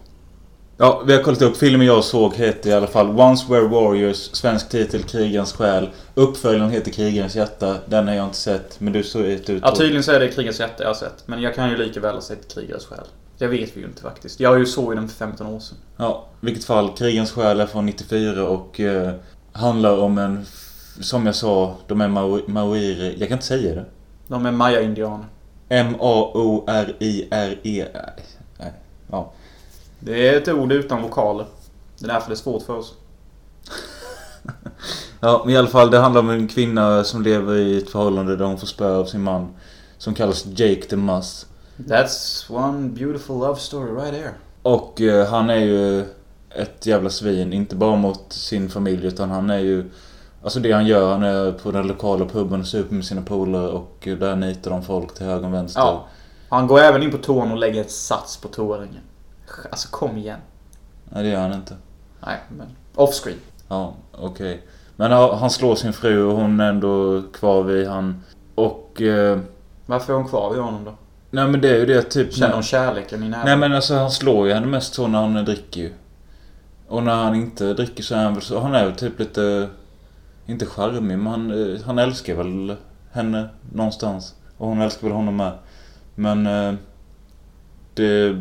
Ja, 0.78 1.04
vi 1.08 1.16
har 1.16 1.24
kollat 1.24 1.42
upp. 1.42 1.58
Filmen 1.58 1.88
jag 1.88 2.04
såg 2.04 2.34
heter 2.36 2.70
i 2.70 2.74
alla 2.74 2.88
fall 2.88 3.20
Once 3.20 3.46
Were 3.50 3.68
Warriors. 3.68 4.18
Svensk 4.18 4.70
titel 4.70 5.04
Krigarens 5.04 5.54
själ. 5.54 5.90
Uppföljaren 6.14 6.72
heter 6.72 6.92
Krigarens 6.92 7.36
hjärta. 7.36 7.78
Den 7.86 8.08
har 8.08 8.16
jag 8.16 8.26
inte 8.26 8.38
sett. 8.38 8.80
Men 8.80 8.94
du 8.94 9.04
såg 9.04 9.22
ut 9.22 9.50
ut 9.50 9.62
Ja, 9.66 9.76
tydligen 9.76 10.04
så 10.04 10.12
är 10.12 10.20
det 10.20 10.28
krigens 10.28 10.60
hjärta 10.60 10.84
jag 10.84 10.90
har 10.90 10.94
sett. 10.94 11.28
Men 11.28 11.42
jag 11.42 11.56
kan 11.56 11.70
ju 11.70 11.78
lika 11.78 12.00
väl 12.00 12.16
ha 12.16 12.22
sett 12.22 12.54
krigares 12.54 12.86
själ. 12.86 13.06
Det 13.40 13.48
vet 13.48 13.78
vi 13.78 13.82
ju 13.82 13.86
inte 13.88 14.02
faktiskt. 14.02 14.40
Jag 14.40 14.60
ju 14.60 14.66
såg 14.66 14.92
ju 14.94 14.96
den 15.00 15.08
för 15.10 15.16
15 15.16 15.48
år 15.48 15.60
sedan. 15.60 15.78
Ja, 15.98 16.26
i 16.42 16.46
vilket 16.46 16.66
fall. 16.66 16.90
Krigens 16.98 17.32
själ 17.32 17.60
är 17.60 17.66
från 17.66 17.86
94 17.86 18.48
och 18.48 18.80
eh, 18.80 19.14
handlar 19.52 19.98
om 19.98 20.18
en 20.18 20.46
som 21.02 21.26
jag 21.26 21.36
sa, 21.36 21.76
de 21.88 22.02
är 22.02 22.08
maori- 22.08 22.50
maorier. 22.50 23.16
Jag 23.18 23.28
kan 23.30 23.36
inte 23.38 23.46
säga 23.48 23.76
det. 23.76 23.86
De 24.28 24.46
är 24.46 24.52
maya-indianer. 24.52 25.26
M-A-O-R-I-R-E. 26.60 27.88
Nej. 28.60 28.74
Ja. 29.12 29.32
Det 30.00 30.28
är 30.30 30.38
ett 30.38 30.48
ord 30.48 30.72
utan 30.72 31.02
vokaler. 31.02 31.46
Det 32.00 32.06
är 32.06 32.14
därför 32.14 32.28
det 32.30 32.34
är 32.34 32.38
svårt 32.38 32.64
för 32.64 32.76
oss. 32.78 32.94
Ja, 35.22 35.42
men 35.46 35.54
i 35.54 35.58
alla 35.58 35.68
fall 35.68 35.92
det 35.92 35.98
handlar 35.98 36.22
om 36.22 36.30
en 36.30 36.48
kvinna 36.48 37.04
som 37.04 37.22
lever 37.24 37.56
i 37.56 37.78
ett 37.78 37.90
förhållande 37.90 38.36
där 38.36 38.46
hon 38.46 38.58
får 38.58 38.68
spö 38.68 38.96
av 38.96 39.06
sin 39.06 39.22
man. 39.24 39.48
Som 39.98 40.14
kallas 40.14 40.46
Jake 40.46 40.82
the 40.82 40.96
Muss. 40.96 41.46
That's 41.88 42.50
one 42.54 42.90
beautiful 42.90 43.36
love 43.40 43.60
story 43.60 43.92
right 43.92 44.14
there. 44.14 44.34
Och 44.62 45.02
eh, 45.02 45.28
han 45.28 45.50
är 45.50 45.56
ju 45.56 46.06
ett 46.50 46.86
jävla 46.86 47.10
svin. 47.10 47.54
Inte 47.54 47.76
bara 47.76 47.96
mot 47.96 48.34
sin 48.34 48.70
familj 48.70 49.08
utan 49.08 49.30
han 49.30 49.50
är 49.50 49.60
ju... 49.60 49.90
Alltså 50.44 50.60
det 50.60 50.72
han 50.72 50.88
gör, 50.88 51.12
han 51.12 51.24
är 51.24 51.52
på 51.52 51.72
den 51.72 51.88
lokala 51.88 52.26
puben 52.26 52.60
och 52.60 52.68
super 52.68 52.96
med 52.96 53.06
sina 53.06 53.22
polare 53.22 53.68
och 53.68 54.08
eh, 54.08 54.18
där 54.18 54.36
nitar 54.36 54.72
de 54.72 54.84
folk 54.84 55.14
till 55.14 55.26
höger 55.26 55.48
och 55.48 55.54
vänster. 55.54 55.82
Ja. 55.82 56.06
Han 56.50 56.68
går 56.68 56.80
även 56.80 57.04
in 57.04 57.12
på 57.12 57.18
toan 57.18 57.52
och 57.52 57.58
lägger 57.58 57.82
ett 57.82 57.92
sats 57.92 58.38
på 58.38 58.48
toaringen. 58.48 59.02
Alltså 59.70 59.88
kom 59.92 60.18
igen. 60.18 60.40
Nej, 61.10 61.24
det 61.24 61.30
gör 61.30 61.42
han 61.42 61.54
inte. 61.54 61.76
Nej, 62.26 62.38
men 62.58 62.68
offscreen. 62.96 63.38
Ja, 63.68 63.94
okej. 64.12 64.62
Men 64.96 65.12
ja, 65.12 65.36
han 65.36 65.50
slår 65.50 65.76
sin 65.76 65.94
fru 65.94 66.24
och 66.24 66.36
hon 66.36 66.60
är 66.60 66.70
ändå 66.70 67.24
kvar 67.34 67.64
vid 67.64 67.88
han. 67.88 68.24
Och... 68.56 69.02
Eh, 69.02 69.40
Varför 69.86 70.14
är 70.14 70.18
hon 70.18 70.28
kvar 70.28 70.54
vid 70.54 70.62
honom 70.62 70.84
då? 70.86 70.94
Nej 71.32 71.48
men 71.48 71.62
det 71.62 71.70
är 71.70 71.78
ju 71.78 71.86
det 71.86 72.02
typ... 72.02 72.34
Känner 72.34 72.54
hon 72.54 72.64
kärleken 72.64 73.24
i 73.24 73.30
näven? 73.30 73.46
Nej 73.46 73.58
men 73.58 73.74
alltså 73.74 73.96
han 73.96 74.12
slår 74.12 74.48
ju 74.48 74.54
henne 74.54 74.68
mest 74.68 74.94
så 74.94 75.08
när 75.08 75.22
han 75.22 75.46
dricker 75.46 75.82
ju. 75.82 75.94
Och 76.88 77.04
när 77.04 77.16
han 77.16 77.36
inte 77.36 77.74
dricker 77.74 78.04
så 78.04 78.16
är 78.16 78.24
han 78.24 78.34
väl 78.34 78.44
så... 78.44 78.60
Han 78.60 78.76
är 78.76 78.86
väl 78.86 78.96
typ 78.96 79.20
lite... 79.20 79.70
Inte 80.46 80.66
charmig 80.66 81.18
men 81.18 81.28
han, 81.28 81.74
eh, 81.74 81.82
han 81.86 82.00
älskar 82.00 82.36
väl 82.36 82.76
henne 83.12 83.50
någonstans. 83.74 84.36
Och 84.58 84.68
hon 84.68 84.82
älskar 84.82 85.08
väl 85.08 85.16
honom 85.16 85.36
med. 85.36 85.52
Men... 86.16 86.48
Eh, 86.48 86.74
det 87.94 88.38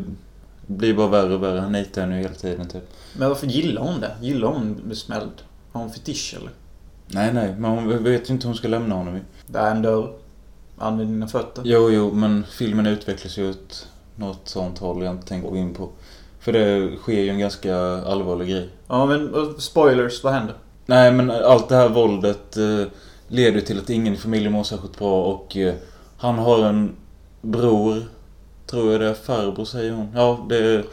blir 0.67 0.93
bara 0.93 1.07
värre 1.07 1.33
och 1.33 1.43
värre. 1.43 1.59
Han 1.59 1.71
nitar 1.71 2.01
henne 2.01 2.15
ju 2.15 2.21
hela 2.21 2.35
tiden 2.35 2.67
typ. 2.67 2.89
Men 3.17 3.29
varför 3.29 3.47
gillar 3.47 3.81
hon 3.81 3.99
det? 3.99 4.11
Gillar 4.21 4.47
hon 4.47 4.71
att 4.71 4.83
bli 4.83 4.95
smälld? 4.95 5.41
Har 5.71 5.81
hon 5.81 5.91
fetisch 5.91 6.35
eller? 6.37 6.51
Nej 7.07 7.33
nej, 7.33 7.55
men 7.57 7.71
hon 7.71 8.03
vet 8.03 8.29
ju 8.29 8.33
inte 8.33 8.47
hur 8.47 8.49
hon 8.49 8.57
ska 8.57 8.67
lämna 8.67 8.95
honom 8.95 9.15
ju. 9.15 9.21
Det 9.47 9.59
är 9.59 9.71
en 9.71 9.81
dörr. 9.81 10.13
Använd 10.79 11.09
dina 11.09 11.27
fötter. 11.27 11.61
Jo, 11.65 11.89
jo, 11.91 12.11
men 12.11 12.43
filmen 12.49 12.85
utvecklas 12.87 13.37
ju 13.37 13.49
åt 13.49 13.87
något 14.15 14.41
sånt 14.43 14.79
håll 14.79 15.03
jag 15.03 15.13
inte 15.13 15.27
tänker 15.27 15.49
gå 15.49 15.57
in 15.57 15.73
på. 15.73 15.89
För 16.39 16.51
det 16.51 16.95
sker 16.97 17.19
ju 17.19 17.29
en 17.29 17.39
ganska 17.39 17.75
allvarlig 18.01 18.47
grej. 18.49 18.69
Ja 18.87 19.05
men 19.05 19.33
spoilers, 19.57 20.23
vad 20.23 20.33
händer? 20.33 20.55
Nej, 20.85 21.11
men 21.11 21.31
allt 21.31 21.69
det 21.69 21.75
här 21.75 21.89
våldet 21.89 22.57
eh, 22.57 22.85
leder 23.27 23.61
till 23.61 23.79
att 23.79 23.89
ingen 23.89 24.13
i 24.13 24.17
familjen 24.17 24.51
mår 24.51 24.63
särskilt 24.63 24.99
bra 24.99 25.23
och 25.23 25.57
eh, 25.57 25.73
han 26.17 26.39
har 26.39 26.65
en 26.65 26.95
bror, 27.41 28.03
tror 28.65 28.91
jag 28.91 29.01
det 29.01 29.07
är, 29.07 29.13
farbror 29.13 29.65
säger 29.65 29.91
hon. 29.91 30.11
Ja, 30.15 30.45
det 30.49 30.57
är... 30.57 30.83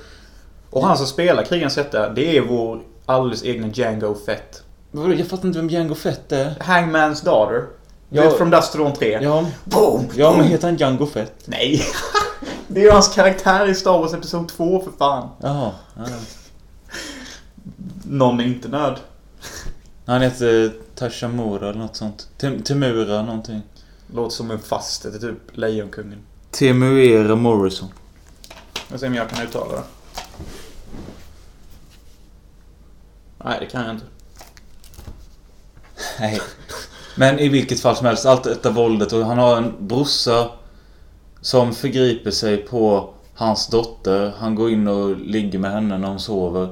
Och 0.70 0.86
han 0.86 0.96
som 0.96 1.06
spelar 1.06 1.42
krigens 1.42 1.76
jätte, 1.76 2.12
det 2.16 2.36
är 2.36 2.40
vår 2.42 2.80
alldeles 3.06 3.44
egna 3.44 3.68
Django 3.68 4.14
Fett. 4.14 4.62
Vadå, 4.90 5.14
Jag 5.14 5.26
fattar 5.26 5.46
inte 5.48 5.58
vem 5.58 5.68
Django 5.70 5.94
Fett 5.94 6.32
är. 6.32 6.50
Hangman's 6.60 7.24
Daughter. 7.24 7.64
Du 8.16 8.22
Ja. 8.22 8.28
vet 8.28 8.38
från 8.38 8.50
Dust 8.50 8.72
to 8.72 8.78
Dawn 8.78 8.92
3. 8.94 9.18
Ja, 9.22 9.46
Boom! 9.64 10.08
ja 10.14 10.36
men 10.36 10.46
heter 10.46 10.68
han 10.68 10.76
Django 10.76 11.06
Fett? 11.06 11.34
Nej! 11.44 11.82
det 12.68 12.80
är 12.80 12.84
ju 12.84 12.90
hans 12.90 13.08
karaktär 13.14 13.68
i 13.68 13.74
Star 13.74 13.98
Wars 13.98 14.12
Episod 14.14 14.48
2 14.48 14.80
för 14.84 14.90
fan. 14.98 15.28
Jaha. 15.40 15.72
Ja. 15.96 16.04
Någon 18.04 18.40
är 18.40 18.44
inte 18.44 18.68
nöd. 18.68 18.98
Han 20.06 20.22
heter 20.22 20.72
Tashamura 20.94 21.68
eller 21.70 21.78
något 21.80 21.96
sånt. 21.96 22.28
Tem- 22.38 22.62
Temura 22.62 23.22
någonting. 23.22 23.62
Låter 24.14 24.36
som 24.36 24.50
en 24.50 24.58
faste 24.58 25.10
till 25.10 25.20
typ 25.20 25.38
Lejonkungen. 25.52 26.18
Temuera 26.50 27.36
Morrison. 27.36 27.88
Jag 28.90 29.00
ser 29.00 29.06
om 29.06 29.14
jag 29.14 29.30
kan 29.30 29.42
uttala 29.46 29.72
det. 29.72 29.82
Nej, 33.44 33.56
det 33.60 33.66
kan 33.66 33.84
jag 33.84 33.94
inte. 33.94 34.06
Nej. 36.20 36.40
Men 37.16 37.38
i 37.38 37.48
vilket 37.48 37.80
fall 37.80 37.96
som 37.96 38.06
helst, 38.06 38.26
allt 38.26 38.44
detta 38.44 38.70
våldet 38.70 39.12
och 39.12 39.24
han 39.26 39.38
har 39.38 39.56
en 39.56 39.72
brorsa 39.80 40.50
som 41.40 41.74
förgriper 41.74 42.30
sig 42.30 42.56
på 42.56 43.10
hans 43.34 43.66
dotter. 43.66 44.32
Han 44.38 44.54
går 44.54 44.70
in 44.70 44.88
och 44.88 45.16
ligger 45.16 45.58
med 45.58 45.72
henne 45.72 45.98
när 45.98 46.08
hon 46.08 46.20
sover. 46.20 46.68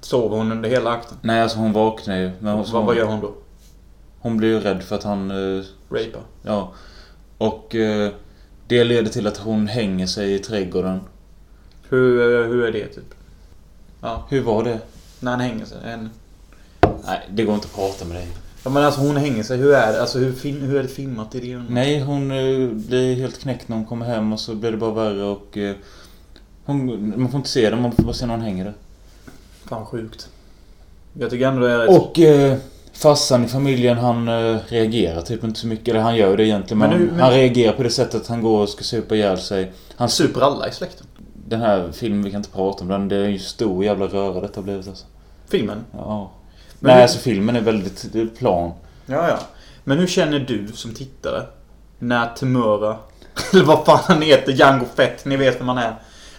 Sover 0.00 0.36
hon 0.36 0.52
under 0.52 0.68
hela 0.68 0.90
akten? 0.90 1.18
Nej, 1.22 1.40
alltså 1.42 1.58
hon 1.58 1.72
vaknar 1.72 2.16
ju. 2.16 2.30
Men 2.40 2.54
hon, 2.54 2.64
Vad, 2.72 2.84
vad 2.84 2.96
gör 2.96 3.04
hon 3.06 3.20
då? 3.20 3.32
hon 4.20 4.36
blir 4.36 4.48
ju 4.48 4.60
rädd 4.60 4.82
för 4.82 4.96
att 4.96 5.02
han... 5.02 5.30
eh, 5.30 5.64
Rapar? 5.90 6.22
Ja. 6.42 6.72
Och 7.38 7.74
eh, 7.74 8.10
det 8.66 8.84
leder 8.84 9.10
till 9.10 9.26
att 9.26 9.36
hon 9.36 9.66
hänger 9.68 10.06
sig 10.06 10.34
i 10.34 10.38
trädgården. 10.38 11.00
Hur, 11.88 12.20
eh, 12.40 12.46
hur 12.48 12.64
är 12.64 12.72
det 12.72 12.86
typ? 12.86 13.14
Ja, 14.00 14.24
Hur 14.28 14.40
var 14.42 14.64
det? 14.64 14.78
när 15.20 15.30
han 15.30 15.40
hänger 15.40 15.64
sig. 15.64 15.78
En... 15.84 16.10
Nej, 17.06 17.20
det 17.30 17.44
går 17.44 17.54
inte 17.54 17.66
att 17.66 17.74
prata 17.74 18.04
med 18.04 18.16
dig. 18.16 18.28
Ja 18.64 18.70
men 18.70 18.84
alltså 18.84 19.00
hon 19.00 19.16
hänger 19.16 19.42
sig. 19.42 19.56
Hur 19.58 19.74
är 19.74 19.92
det? 19.92 20.00
Alltså 20.00 20.18
hur, 20.18 20.32
fin- 20.32 20.60
hur 20.60 20.78
är 20.78 20.82
det 20.82 20.88
filmat 20.88 21.34
i 21.34 21.40
det? 21.40 21.62
Nej, 21.68 22.00
hon 22.00 22.30
eh, 22.30 22.68
blir 22.68 23.16
helt 23.16 23.38
knäckt 23.40 23.68
när 23.68 23.76
hon 23.76 23.86
kommer 23.86 24.06
hem 24.06 24.32
och 24.32 24.40
så 24.40 24.54
blir 24.54 24.70
det 24.70 24.76
bara 24.76 24.90
värre 24.90 25.22
och... 25.24 25.58
Eh, 25.58 25.74
hon, 26.64 27.12
man 27.20 27.30
får 27.30 27.38
inte 27.38 27.50
se 27.50 27.70
det, 27.70 27.76
man 27.76 27.92
får 27.92 28.02
bara 28.02 28.12
se 28.12 28.26
när 28.26 28.34
hon 28.34 28.42
hänger 28.44 28.64
där. 28.64 28.74
Fan 29.68 29.86
sjukt. 29.86 30.28
Jag 31.18 31.30
tycker 31.30 31.46
ändå 31.48 31.60
det 31.66 31.70
är 31.72 31.78
rätt... 31.78 32.00
Och 32.02 32.18
eh, 32.18 32.56
farsan 32.92 33.44
i 33.44 33.48
familjen 33.48 33.98
han 33.98 34.28
eh, 34.28 34.58
reagerar 34.68 35.22
typ 35.22 35.44
inte 35.44 35.60
så 35.60 35.66
mycket. 35.66 35.88
Eller 35.88 36.00
han 36.00 36.16
gör 36.16 36.36
det 36.36 36.46
egentligen 36.46 36.78
men, 36.78 36.90
Men 36.90 36.98
nu- 36.98 37.06
han, 37.06 37.14
men- 37.16 37.24
han 37.24 37.32
reagerar 37.32 37.72
på 37.72 37.82
det 37.82 37.90
sättet 37.90 38.20
att 38.20 38.26
han 38.28 38.42
går 38.42 38.60
och 38.62 38.68
ska 38.68 38.84
supa 38.84 39.14
ihjäl 39.14 39.38
sig. 39.38 39.72
Han 39.96 40.08
super 40.08 40.40
alla 40.40 40.68
i 40.68 40.72
släkten. 40.72 41.06
Den 41.48 41.60
här 41.60 41.88
filmen, 41.92 42.22
vi 42.24 42.30
kan 42.30 42.38
inte 42.40 42.50
prata 42.50 42.82
om 42.82 42.88
den. 42.88 43.08
Det 43.08 43.16
är 43.16 43.28
ju 43.28 43.38
stor 43.38 43.84
jävla 43.84 44.06
röra 44.06 44.40
detta 44.40 44.60
har 44.60 44.64
blivit 44.64 44.88
alltså. 44.88 45.06
Filmen? 45.48 45.84
Ja. 45.92 46.30
Men 46.82 46.88
Nej 46.88 46.94
hur- 46.94 47.02
alltså 47.02 47.18
filmen 47.18 47.56
är 47.56 47.60
väldigt 47.60 48.38
plan. 48.38 48.72
Ja, 49.06 49.28
ja. 49.28 49.38
Men 49.84 49.98
hur 49.98 50.06
känner 50.06 50.38
du 50.38 50.68
som 50.74 50.94
tittare? 50.94 51.46
När 51.98 52.34
Temura, 52.34 52.96
eller 53.52 53.64
vad 53.64 53.84
fan 53.84 54.00
han 54.04 54.22
heter, 54.22 54.52
Django 54.52 54.84
Fett, 54.96 55.24
ni 55.24 55.36
vet 55.36 55.60
vem 55.60 55.68
han 55.68 55.78
är. 55.78 55.94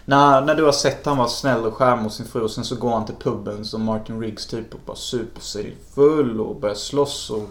När, 0.06 0.42
när 0.42 0.56
du 0.56 0.64
har 0.64 0.72
sett 0.72 1.06
han 1.06 1.18
vara 1.18 1.28
snäll 1.28 1.66
och 1.66 1.74
skärm 1.74 2.04
mot 2.04 2.14
sin 2.14 2.26
fru 2.26 2.42
och 2.42 2.52
sen 2.52 2.64
så 2.66 2.76
går 2.76 2.92
han 2.92 3.06
till 3.06 3.16
puben 3.16 3.66
som 3.66 3.84
Martin 3.84 4.22
Riggs 4.22 4.46
typ 4.48 4.74
och 4.74 4.80
bara 4.86 4.96
super 4.96 5.42
sig 5.42 5.76
full 5.96 6.42
och 6.42 6.56
börjar 6.60 6.76
slåss 6.76 7.30
och, 7.30 7.50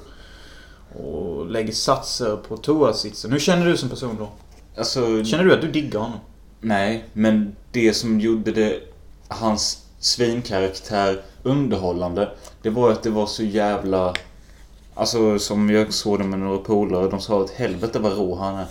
och 1.05 1.47
lägger 1.51 1.73
satser 1.73 2.37
på 2.37 2.57
toasitsen. 2.57 3.33
Hur 3.33 3.39
känner 3.39 3.67
du 3.67 3.77
som 3.77 3.89
person 3.89 4.17
då? 4.19 4.29
Alltså, 4.79 5.25
Känner 5.25 5.45
du 5.45 5.55
att 5.55 5.61
du 5.61 5.71
diggar 5.71 6.01
honom? 6.01 6.19
nej. 6.61 7.05
Men 7.13 7.57
det 7.73 7.95
som 7.95 8.21
gjorde 8.21 8.53
det, 8.53 8.81
hans 9.29 9.79
svinkaraktär 9.99 11.23
underhållande. 11.43 12.31
Det 12.63 12.71
var 12.71 12.91
att 12.93 13.03
det 13.03 13.11
var 13.11 13.27
så 13.27 13.43
jävla... 13.43 14.15
Alltså 14.95 15.39
som 15.39 15.71
jag 15.71 15.93
såg 15.93 16.19
det 16.19 16.25
med 16.25 16.39
några 16.39 16.59
polare. 16.59 17.09
De 17.09 17.21
sa 17.21 17.43
att 17.43 17.51
helvete 17.51 17.99
vad 17.99 18.17
rå 18.19 18.35
han 18.35 18.55
är. 18.57 18.67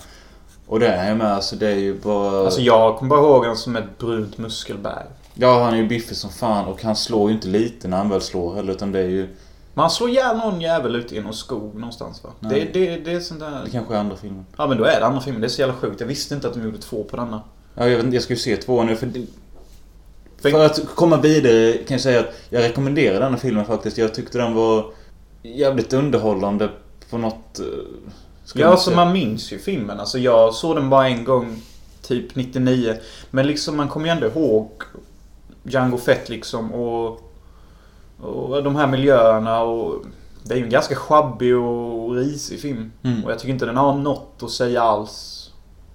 Och 0.67 0.79
det 0.79 0.87
är 0.87 1.07
jag 1.07 1.17
med. 1.17 1.27
Alltså 1.33 1.55
det 1.55 1.67
är 1.67 1.75
ju 1.75 1.99
bara... 1.99 2.39
Alltså 2.45 2.61
jag 2.61 2.97
kommer 2.97 3.09
bara 3.09 3.19
ihåg 3.19 3.39
honom 3.41 3.55
som 3.55 3.75
ett 3.75 3.97
brunt 3.97 4.37
muskelberg. 4.37 5.05
Ja, 5.33 5.63
han 5.63 5.73
är 5.73 5.77
ju 5.77 5.87
biffig 5.87 6.17
som 6.17 6.29
fan 6.29 6.65
och 6.65 6.83
han 6.83 6.95
slår 6.95 7.29
ju 7.29 7.35
inte 7.35 7.47
lite 7.47 7.87
när 7.87 7.97
han 7.97 8.09
väl 8.09 8.21
slår 8.21 8.55
heller 8.55 8.73
utan 8.73 8.91
det 8.91 8.99
är 8.99 9.07
ju... 9.07 9.27
Men 9.73 9.81
han 9.81 9.89
slår 9.89 10.09
ihjäl 10.09 10.37
någon 10.37 10.61
jävel 10.61 10.95
ute 10.95 11.15
i 11.15 11.21
någon 11.21 11.33
skog 11.33 11.75
någonstans 11.75 12.23
va? 12.23 12.29
Det, 12.39 12.47
Nej. 12.47 12.69
det, 12.73 12.97
det 12.97 13.11
är 13.11 13.19
sånt 13.19 13.39
där... 13.39 13.61
Det 13.65 13.71
kanske 13.71 13.93
är 13.95 13.99
andra 13.99 14.15
filmen. 14.15 14.45
Ja 14.57 14.67
men 14.67 14.77
då 14.77 14.83
är 14.83 14.99
det 14.99 15.05
andra 15.05 15.21
filmen. 15.21 15.41
Det 15.41 15.47
är 15.47 15.49
så 15.49 15.61
jävla 15.61 15.75
sjukt. 15.75 15.99
Jag 15.99 16.07
visste 16.07 16.35
inte 16.35 16.47
att 16.47 16.53
de 16.53 16.63
gjorde 16.63 16.77
två 16.77 17.03
på 17.03 17.15
denna. 17.17 17.41
Ja, 17.75 17.87
jag, 17.87 17.95
vet, 17.95 18.05
inte, 18.05 18.15
jag 18.15 18.23
ska 18.23 18.33
ju 18.33 18.39
se 18.39 18.55
tvåan 18.57 18.85
nu 18.85 18.95
för... 18.95 19.05
det- 19.05 19.27
För- 20.41 20.65
att 20.65 20.95
komma 20.95 21.17
vidare 21.17 21.73
kan 21.73 21.95
jag 21.95 22.01
säga 22.01 22.19
att 22.19 22.33
jag 22.49 22.63
rekommenderar 22.63 23.19
denna 23.19 23.37
filmen 23.37 23.65
faktiskt. 23.65 23.97
Jag 23.97 24.13
tyckte 24.13 24.37
den 24.37 24.53
var 24.53 24.85
jävligt 25.43 25.93
underhållande 25.93 26.69
på 27.09 27.17
något... 27.17 27.59
eh, 27.59 27.65
Ja, 28.55 28.67
alltså 28.67 28.91
man 28.91 29.13
minns 29.13 29.53
ju 29.53 29.59
filmen. 29.59 29.99
Alltså 29.99 30.19
jag 30.19 30.53
såg 30.53 30.75
den 30.75 30.89
bara 30.89 31.07
en 31.09 31.23
gång. 31.23 31.61
Typ 32.01 32.35
99. 32.35 32.95
Men 33.31 33.47
liksom 33.47 33.77
man 33.77 33.87
kommer 33.89 34.05
ju 34.05 34.11
ändå 34.11 34.27
ihåg 34.27 34.69
Django 35.63 35.97
Fett 35.97 36.29
liksom 36.29 36.71
och... 36.73 37.21
Och 38.21 38.63
de 38.63 38.75
här 38.75 38.87
miljöerna 38.87 39.61
och... 39.61 40.05
Det 40.43 40.53
är 40.53 40.57
ju 40.57 40.63
en 40.63 40.69
ganska 40.69 40.95
sjabbig 40.95 41.57
och 41.57 42.15
risig 42.15 42.59
film. 42.59 42.91
Mm. 43.03 43.23
Och 43.25 43.31
jag 43.31 43.39
tycker 43.39 43.53
inte 43.53 43.65
den 43.65 43.77
har 43.77 43.93
något 43.93 44.43
att 44.43 44.51
säga 44.51 44.81
alls. 44.81 45.37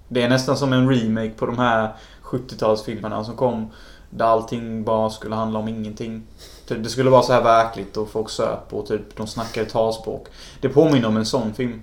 Det 0.07 0.21
är 0.23 0.29
nästan 0.29 0.57
som 0.57 0.73
en 0.73 0.89
remake 0.89 1.29
på 1.37 1.45
de 1.45 1.57
här 1.57 1.89
70-talsfilmerna 2.23 3.23
som 3.23 3.35
kom. 3.35 3.71
Där 4.09 4.25
allting 4.25 4.83
bara 4.83 5.09
skulle 5.09 5.35
handla 5.35 5.59
om 5.59 5.67
ingenting. 5.67 6.23
Typ, 6.67 6.83
Det 6.83 6.89
skulle 6.89 7.09
vara 7.09 7.21
så 7.21 7.33
här 7.33 7.43
verkligt 7.43 7.97
och 7.97 8.09
folk 8.09 8.29
söp 8.29 8.73
och 8.73 8.87
typ 8.87 9.17
de 9.17 9.27
snackade 9.27 9.69
talspråk. 9.69 10.27
Det 10.61 10.69
påminner 10.69 11.07
om 11.07 11.17
en 11.17 11.25
sån 11.25 11.53
film. 11.53 11.81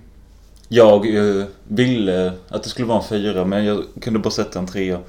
Jag 0.67 1.15
eh, 1.15 1.45
ville 1.67 2.33
att 2.49 2.63
det 2.63 2.69
skulle 2.69 2.87
vara 2.87 2.97
en 2.97 3.07
fyra 3.07 3.45
men 3.45 3.65
jag 3.65 3.83
kunde 4.01 4.19
bara 4.19 4.31
sätta 4.31 4.59
en 4.59 4.67
trea. 4.67 4.99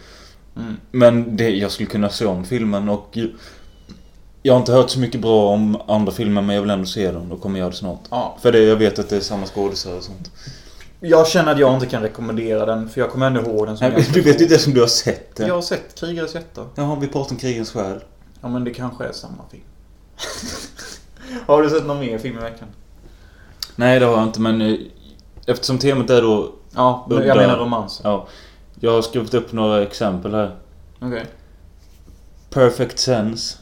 Mm. 0.56 0.76
Men 0.90 1.36
det, 1.36 1.50
jag 1.50 1.70
skulle 1.70 1.88
kunna 1.88 2.10
se 2.10 2.26
om 2.26 2.44
filmen 2.44 2.88
och... 2.88 3.18
Jag 4.42 4.54
har 4.54 4.60
inte 4.60 4.72
hört 4.72 4.90
så 4.90 5.00
mycket 5.00 5.20
bra 5.20 5.48
om 5.48 5.80
andra 5.86 6.12
filmer 6.12 6.42
men 6.42 6.54
jag 6.54 6.62
vill 6.62 6.70
ändå 6.70 6.86
se 6.86 7.12
dem. 7.12 7.28
Då 7.28 7.36
kommer 7.36 7.58
jag 7.58 7.64
göra 7.64 7.70
det 7.70 7.76
snart. 7.76 8.00
Ja. 8.10 8.38
För 8.42 8.52
det, 8.52 8.62
jag 8.62 8.76
vet 8.76 8.98
att 8.98 9.08
det 9.08 9.16
är 9.16 9.20
samma 9.20 9.46
skådisar 9.46 9.96
och 9.96 10.02
sånt. 10.02 10.30
Jag 11.00 11.28
känner 11.28 11.52
att 11.52 11.58
jag 11.58 11.74
inte 11.74 11.86
kan 11.86 12.02
rekommendera 12.02 12.66
den, 12.66 12.88
för 12.88 13.00
jag 13.00 13.10
kommer 13.10 13.26
ändå 13.26 13.40
ihåg 13.40 13.66
den 13.66 13.76
som 13.78 13.88
Nej, 13.90 14.08
du 14.12 14.20
vet 14.20 14.40
ju 14.40 14.46
det 14.46 14.58
som 14.58 14.74
du 14.74 14.80
har 14.80 14.86
sett 14.88 15.36
den. 15.36 15.48
Jag 15.48 15.54
har 15.54 15.62
sett 15.62 15.94
Krigares 16.00 16.34
hjärta. 16.34 16.66
Jaha, 16.74 16.96
vi 17.00 17.06
pratar 17.08 17.30
om 17.30 17.36
krigens 17.36 17.70
själ. 17.72 18.00
Ja, 18.40 18.48
men 18.48 18.64
det 18.64 18.74
kanske 18.74 19.04
är 19.04 19.12
samma 19.12 19.42
film. 19.50 19.62
har 21.46 21.62
du 21.62 21.70
sett 21.70 21.86
någon 21.86 22.00
mer 22.00 22.18
film 22.18 22.38
i 22.38 22.40
veckan? 22.40 22.68
Nej, 23.76 24.00
det 24.00 24.06
har 24.06 24.12
jag 24.12 24.22
inte 24.22 24.40
men 24.40 24.60
eh, 24.60 24.78
eftersom 25.46 25.78
temat 25.78 26.10
är 26.10 26.22
då... 26.22 26.52
Ja, 26.74 27.06
jag 27.10 27.36
menar 27.36 27.56
romans. 27.58 28.00
Ja. 28.04 28.28
Jag 28.80 28.92
har 28.92 29.02
skrivit 29.02 29.34
upp 29.34 29.52
några 29.52 29.82
exempel 29.82 30.34
här. 30.34 30.56
Okej. 31.00 31.26
Perfect 32.50 32.98
Sense. 32.98 33.58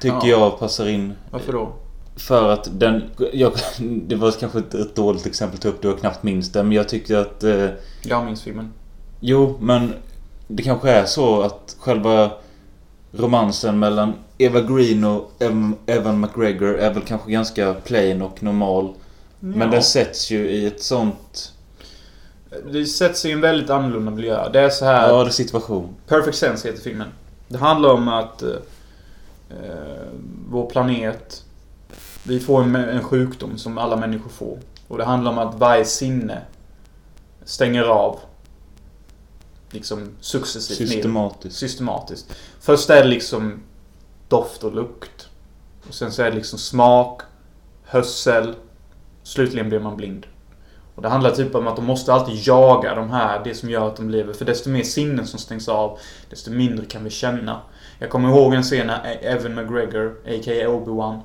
Tycker 0.00 0.16
Ja. 0.16 0.26
jag 0.26 0.58
passar 0.58 0.86
in. 0.88 1.12
Varför 1.30 1.52
då? 1.52 1.72
För 2.16 2.48
att 2.50 2.68
den... 2.72 3.02
Jag, 3.32 3.52
det 4.06 4.16
var 4.16 4.30
kanske 4.30 4.58
ett, 4.58 4.74
ett 4.74 4.94
dåligt 4.96 5.26
exempel 5.26 5.56
att 5.56 5.62
ta 5.62 5.68
upp, 5.68 5.82
du 5.82 5.88
har 5.88 5.96
knappt 5.96 6.22
minst 6.22 6.52
den. 6.52 6.68
Men 6.68 6.76
jag 6.76 6.88
tyckte 6.88 7.20
att... 7.20 7.44
Eh, 7.44 7.68
Jag 8.02 8.24
minns 8.24 8.42
filmen. 8.42 8.72
jo, 9.20 9.56
men 9.60 9.92
det 10.48 10.62
kanske 10.62 10.90
är 10.90 11.04
så 11.04 11.42
att 11.42 11.76
själva 11.78 12.30
romansen 13.12 13.78
mellan 13.78 14.12
Eva 14.38 14.60
Green 14.60 15.04
och 15.04 15.32
Ev- 15.38 15.74
Evan 15.86 16.20
McGregor 16.20 16.78
är 16.78 16.94
väl 16.94 17.02
kanske 17.02 17.30
ganska 17.32 17.74
plain 17.74 18.22
och 18.22 18.42
normal. 18.42 18.92
Men 19.40 19.60
Ja. 19.60 19.66
den 19.66 19.82
sätts 19.82 20.30
ju 20.30 20.50
i 20.50 20.66
ett 20.66 20.82
sånt... 20.82 21.52
Det 22.72 22.86
sätts 22.86 23.24
i 23.24 23.32
en 23.32 23.40
väldigt 23.40 23.70
annorlunda 23.70 24.10
miljö. 24.10 24.48
Det 24.52 24.60
är 24.60 24.70
så 24.70 24.84
här... 24.84 25.08
Ja, 25.08 25.22
det 25.24 25.28
är 25.28 25.30
situation. 25.30 25.88
Perfect 26.08 26.36
Sense 26.36 26.68
heter 26.68 26.82
filmen. 26.82 27.08
Det 27.48 27.58
handlar 27.58 27.88
om 27.90 28.08
att 28.08 28.42
eh, 28.42 28.48
eh, 29.50 30.08
vår 30.50 30.70
planet... 30.70 31.43
Vi 32.26 32.40
får 32.40 32.62
en, 32.62 32.76
en 32.76 33.02
sjukdom 33.02 33.58
som 33.58 33.78
alla 33.78 33.96
människor 33.96 34.30
får. 34.30 34.58
Och 34.88 34.98
det 34.98 35.04
handlar 35.04 35.32
om 35.32 35.38
att 35.38 35.54
varje 35.54 35.84
sinne 35.84 36.42
stänger 37.44 37.82
av. 37.82 38.20
Liksom 39.70 40.10
successivt 40.20 40.80
ner. 40.80 40.86
Systematiskt. 40.86 41.56
Systematiskt. 41.56 42.36
Först 42.60 42.90
är 42.90 43.02
det 43.02 43.08
liksom 43.08 43.60
doft 44.28 44.64
och 44.64 44.74
lukt. 44.74 45.28
Och 45.88 45.94
sen 45.94 46.12
så 46.12 46.22
är 46.22 46.30
det 46.30 46.36
liksom 46.36 46.58
smak, 46.58 47.22
hörsel. 47.84 48.54
Slutligen 49.22 49.68
blir 49.68 49.80
man 49.80 49.96
blind. 49.96 50.26
Och 50.94 51.02
det 51.02 51.08
handlar 51.08 51.30
typ 51.30 51.54
om 51.54 51.66
att 51.66 51.76
de 51.76 51.84
måste 51.84 52.12
alltid 52.12 52.46
jaga 52.46 52.94
de 52.94 53.10
här, 53.10 53.40
det 53.44 53.54
som 53.54 53.70
gör 53.70 53.88
att 53.88 53.96
de 53.96 54.10
lever. 54.10 54.32
För 54.32 54.44
desto 54.44 54.70
mer 54.70 54.82
sinnen 54.82 55.26
som 55.26 55.38
stängs 55.38 55.68
av, 55.68 55.98
desto 56.30 56.50
mindre 56.50 56.86
kan 56.86 57.04
vi 57.04 57.10
känna. 57.10 57.60
Jag 57.98 58.10
kommer 58.10 58.28
ihåg 58.28 58.54
en 58.54 58.62
scen 58.62 58.86
när 58.86 59.18
Evan 59.22 59.54
McGregor, 59.54 60.10
a.k.a. 60.10 60.68
Obi-Wan, 60.68 61.20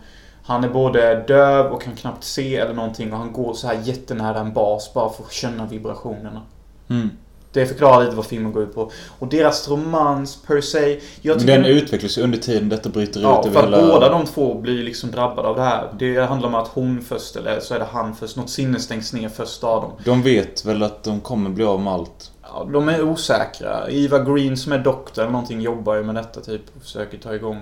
han 0.49 0.63
är 0.63 0.69
både 0.69 1.23
döv 1.27 1.65
och 1.65 1.81
kan 1.81 1.95
knappt 1.95 2.23
se 2.23 2.55
eller 2.55 2.73
någonting 2.73 3.13
och 3.13 3.19
han 3.19 3.33
går 3.33 3.53
så 3.53 3.67
här 3.67 3.79
jättenära 3.83 4.39
en 4.39 4.53
bas 4.53 4.93
bara 4.93 5.09
för 5.09 5.23
att 5.23 5.31
känna 5.31 5.65
vibrationerna. 5.65 6.41
Mm. 6.89 7.09
Det 7.51 7.65
förklarar 7.65 8.03
lite 8.03 8.15
vad 8.15 8.25
filmen 8.25 8.51
går 8.51 8.63
ut 8.63 8.75
på. 8.75 8.91
Och 9.19 9.27
deras 9.27 9.69
romans 9.69 10.41
per 10.47 10.61
se. 10.61 10.99
Jag 11.21 11.35
Men 11.35 11.39
tycker 11.39 11.57
den 11.57 11.65
utvecklas 11.65 12.17
ju 12.17 12.21
under 12.21 12.37
tiden 12.37 12.69
detta 12.69 12.89
bryter 12.89 13.21
Ja, 13.21 13.39
ut 13.39 13.53
för 13.53 13.59
över 13.59 13.77
att 13.77 13.83
hela... 13.83 13.93
båda 13.93 14.09
de 14.09 14.25
två 14.25 14.53
blir 14.61 14.83
liksom 14.83 15.11
drabbade 15.11 15.47
av 15.47 15.55
det 15.55 15.61
här. 15.61 15.93
Det 15.99 16.19
handlar 16.19 16.49
om 16.49 16.55
att 16.55 16.67
hon 16.67 17.01
först, 17.01 17.35
eller 17.35 17.59
så 17.59 17.73
är 17.73 17.79
det 17.79 17.87
han 17.91 18.15
först. 18.15 18.37
Något 18.37 18.49
sinne 18.49 18.79
stängs 18.79 19.13
ner 19.13 19.29
först 19.29 19.63
av 19.63 19.81
dem. 19.81 19.91
De 20.05 20.21
vet 20.21 20.65
väl 20.65 20.83
att 20.83 21.03
de 21.03 21.19
kommer 21.19 21.49
bli 21.49 21.63
av 21.63 21.81
med 21.81 21.93
allt. 21.93 22.31
Ja, 22.41 22.67
de 22.73 22.89
är 22.89 23.01
osäkra. 23.01 23.89
Eva 23.89 24.19
Green 24.19 24.57
som 24.57 24.71
är 24.71 24.79
doktor 24.79 25.21
eller 25.21 25.31
någonting 25.31 25.61
jobbar 25.61 25.95
ju 25.95 26.03
med 26.03 26.15
detta 26.15 26.41
typ 26.41 26.61
och 26.75 26.81
försöker 26.81 27.17
ta 27.17 27.35
igång. 27.35 27.61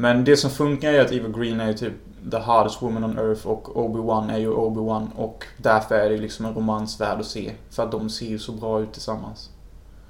Men 0.00 0.24
det 0.24 0.36
som 0.36 0.50
funkar 0.50 0.92
är 0.92 1.00
att 1.00 1.12
Eva 1.12 1.28
Green 1.28 1.60
är 1.60 1.68
ju 1.68 1.74
typ 1.74 1.92
the 2.30 2.36
hardest 2.36 2.82
woman 2.82 3.04
on 3.04 3.18
earth 3.18 3.46
och 3.46 3.76
Obi-Wan 3.76 4.30
är 4.30 4.38
ju 4.38 4.50
Obi-Wan 4.50 5.06
och 5.16 5.44
därför 5.56 5.94
är 5.94 6.10
det 6.10 6.16
liksom 6.16 6.46
en 6.46 6.54
romans 6.54 7.00
värd 7.00 7.20
att 7.20 7.26
se. 7.26 7.52
För 7.70 7.82
att 7.82 7.92
de 7.92 8.10
ser 8.10 8.26
ju 8.26 8.38
så 8.38 8.52
bra 8.52 8.80
ut 8.80 8.92
tillsammans. 8.92 9.50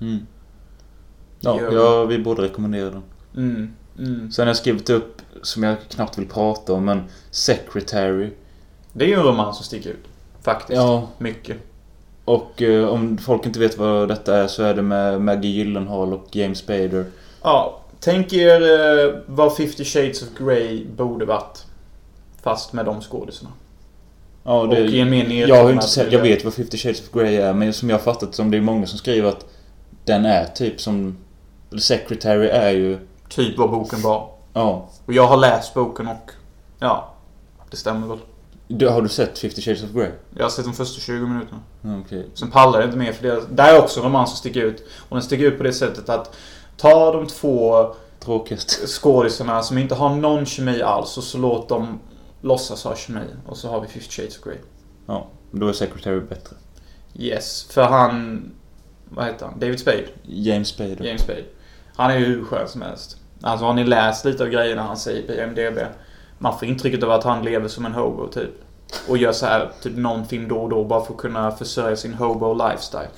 Mm. 0.00 0.26
Ja, 1.40 1.60
ja, 1.72 2.04
vi 2.04 2.18
borde 2.18 2.42
rekommendera 2.42 2.90
den. 2.90 3.02
Mm, 3.36 3.74
mm. 3.98 4.30
Sen 4.30 4.42
har 4.42 4.48
jag 4.48 4.56
skrivit 4.56 4.90
upp, 4.90 5.22
som 5.42 5.62
jag 5.62 5.76
knappt 5.88 6.18
vill 6.18 6.28
prata 6.28 6.72
om, 6.72 6.84
men 6.84 7.02
Secretary. 7.30 8.30
Det 8.92 9.04
är 9.04 9.08
ju 9.08 9.14
en 9.14 9.22
romans 9.22 9.56
som 9.56 9.64
sticker 9.64 9.90
ut. 9.90 10.06
Faktiskt. 10.42 10.76
Ja, 10.76 11.08
Mycket. 11.18 11.56
och 12.24 12.62
eh, 12.62 12.88
om 12.88 13.18
folk 13.18 13.46
inte 13.46 13.60
vet 13.60 13.78
vad 13.78 14.08
detta 14.08 14.36
är 14.36 14.46
så 14.46 14.62
är 14.62 14.74
det 14.74 14.82
med 14.82 15.20
Maggie 15.20 15.50
Gyllenhaal 15.50 16.12
och 16.12 16.36
James 16.36 16.58
Spader. 16.58 17.04
Ja, 17.42 17.80
tänk 18.00 18.32
er 18.32 18.60
eh, 18.62 19.14
vad 19.26 19.56
50 19.56 19.84
Shades 19.84 20.22
of 20.22 20.28
Grey 20.38 20.86
borde 20.96 21.24
varit. 21.24 21.64
Fast 22.42 22.72
med 22.72 22.84
de 22.84 23.00
skådisarna. 23.00 23.50
Ja, 24.44 24.60
Och 24.60 24.68
det, 24.68 24.80
i 24.80 25.00
en 25.00 25.10
mer 25.10 25.48
jag 25.48 25.64
har 25.64 25.72
inte 25.72 25.88
sett, 25.88 26.12
jag 26.12 26.22
vet 26.22 26.44
vad 26.44 26.54
50 26.54 26.78
Shades 26.78 27.00
of 27.00 27.12
Grey 27.12 27.36
är, 27.36 27.52
men 27.52 27.72
som 27.72 27.90
jag 27.90 27.96
har 27.96 28.02
fattat 28.02 28.34
som 28.34 28.50
det 28.50 28.56
är 28.56 28.60
många 28.60 28.86
som 28.86 28.98
skriver 28.98 29.28
att 29.28 29.46
den 30.04 30.26
är 30.26 30.44
typ 30.44 30.80
som... 30.80 31.16
Secretary 31.80 32.48
är 32.48 32.70
ju... 32.70 32.98
Typ 33.28 33.58
vad 33.58 33.70
boken 33.70 34.02
var. 34.02 34.30
Ja. 34.52 34.88
Och 35.06 35.12
jag 35.12 35.26
har 35.26 35.36
läst 35.36 35.74
boken 35.74 36.06
och... 36.06 36.30
Ja. 36.78 37.14
Det 37.70 37.76
stämmer 37.76 38.06
väl. 38.06 38.18
Du, 38.68 38.88
har 38.88 39.02
du 39.02 39.08
sett 39.08 39.38
50 39.38 39.62
Shades 39.62 39.82
of 39.84 39.90
Grey? 39.90 40.10
Jag 40.36 40.44
har 40.44 40.50
sett 40.50 40.64
de 40.64 40.74
första 40.74 41.00
20 41.00 41.26
minuterna. 41.26 41.60
Okej. 42.04 42.26
Sen 42.34 42.50
pallar 42.50 42.80
jag 42.80 42.88
inte 42.88 42.98
mer 42.98 43.12
för 43.12 43.22
det. 43.28 43.42
Där 43.50 43.74
är 43.74 43.78
också 43.78 44.00
en 44.00 44.06
roman 44.06 44.26
som 44.26 44.36
sticker 44.36 44.60
ut. 44.60 44.86
Och 45.08 45.16
den 45.16 45.22
sticker 45.22 45.44
ut 45.44 45.58
på 45.58 45.64
det 45.64 45.72
sättet 45.72 46.08
att... 46.08 46.36
Ta 46.78 47.12
de 47.12 47.26
två 47.26 47.86
Tråkigt. 48.20 48.70
skådisarna 48.86 49.62
som 49.62 49.78
inte 49.78 49.94
har 49.94 50.14
någon 50.14 50.46
kemi 50.46 50.82
alls 50.82 51.18
och 51.18 51.24
så 51.24 51.38
låt 51.38 51.68
dem 51.68 52.00
låtsas 52.40 52.84
ha 52.84 52.96
kemi. 52.96 53.26
Och 53.46 53.56
så 53.56 53.68
har 53.68 53.80
vi 53.80 53.86
50 53.86 54.10
Shades 54.10 54.38
of 54.38 54.44
Grey. 54.44 54.56
Ja, 55.06 55.26
då 55.50 55.68
är 55.68 55.72
Secretary 55.72 56.20
bättre. 56.20 56.56
Yes, 57.14 57.64
för 57.70 57.82
han... 57.82 58.42
Vad 59.08 59.26
heter 59.26 59.46
han? 59.46 59.58
David 59.58 59.80
Spade? 59.80 60.04
James 60.22 60.68
Spader. 60.68 61.04
James 61.04 61.22
Spade. 61.22 61.44
Han 61.96 62.10
är 62.10 62.18
ju 62.18 62.24
hur 62.24 62.44
skön 62.44 62.68
som 62.68 62.82
helst. 62.82 63.16
Alltså 63.42 63.66
har 63.66 63.74
ni 63.74 63.84
läst 63.84 64.24
lite 64.24 64.42
av 64.42 64.48
grejerna 64.48 64.82
han 64.82 64.96
säger 64.96 65.26
på 65.26 65.32
IMDB? 65.32 65.78
Man 66.38 66.58
får 66.58 66.68
intrycket 66.68 67.02
av 67.02 67.10
att 67.10 67.24
han 67.24 67.44
lever 67.44 67.68
som 67.68 67.86
en 67.86 67.92
hobo 67.92 68.28
typ. 68.28 68.50
Och 69.08 69.18
gör 69.18 69.32
så 69.32 69.46
här 69.46 69.70
typ 69.82 69.96
någon 69.96 70.26
film 70.26 70.48
då 70.48 70.58
och 70.58 70.68
då 70.68 70.84
bara 70.84 71.04
för 71.04 71.12
att 71.12 71.20
kunna 71.20 71.50
försörja 71.50 71.96
sin 71.96 72.14
hobo 72.14 72.54
lifestyle. 72.54 73.08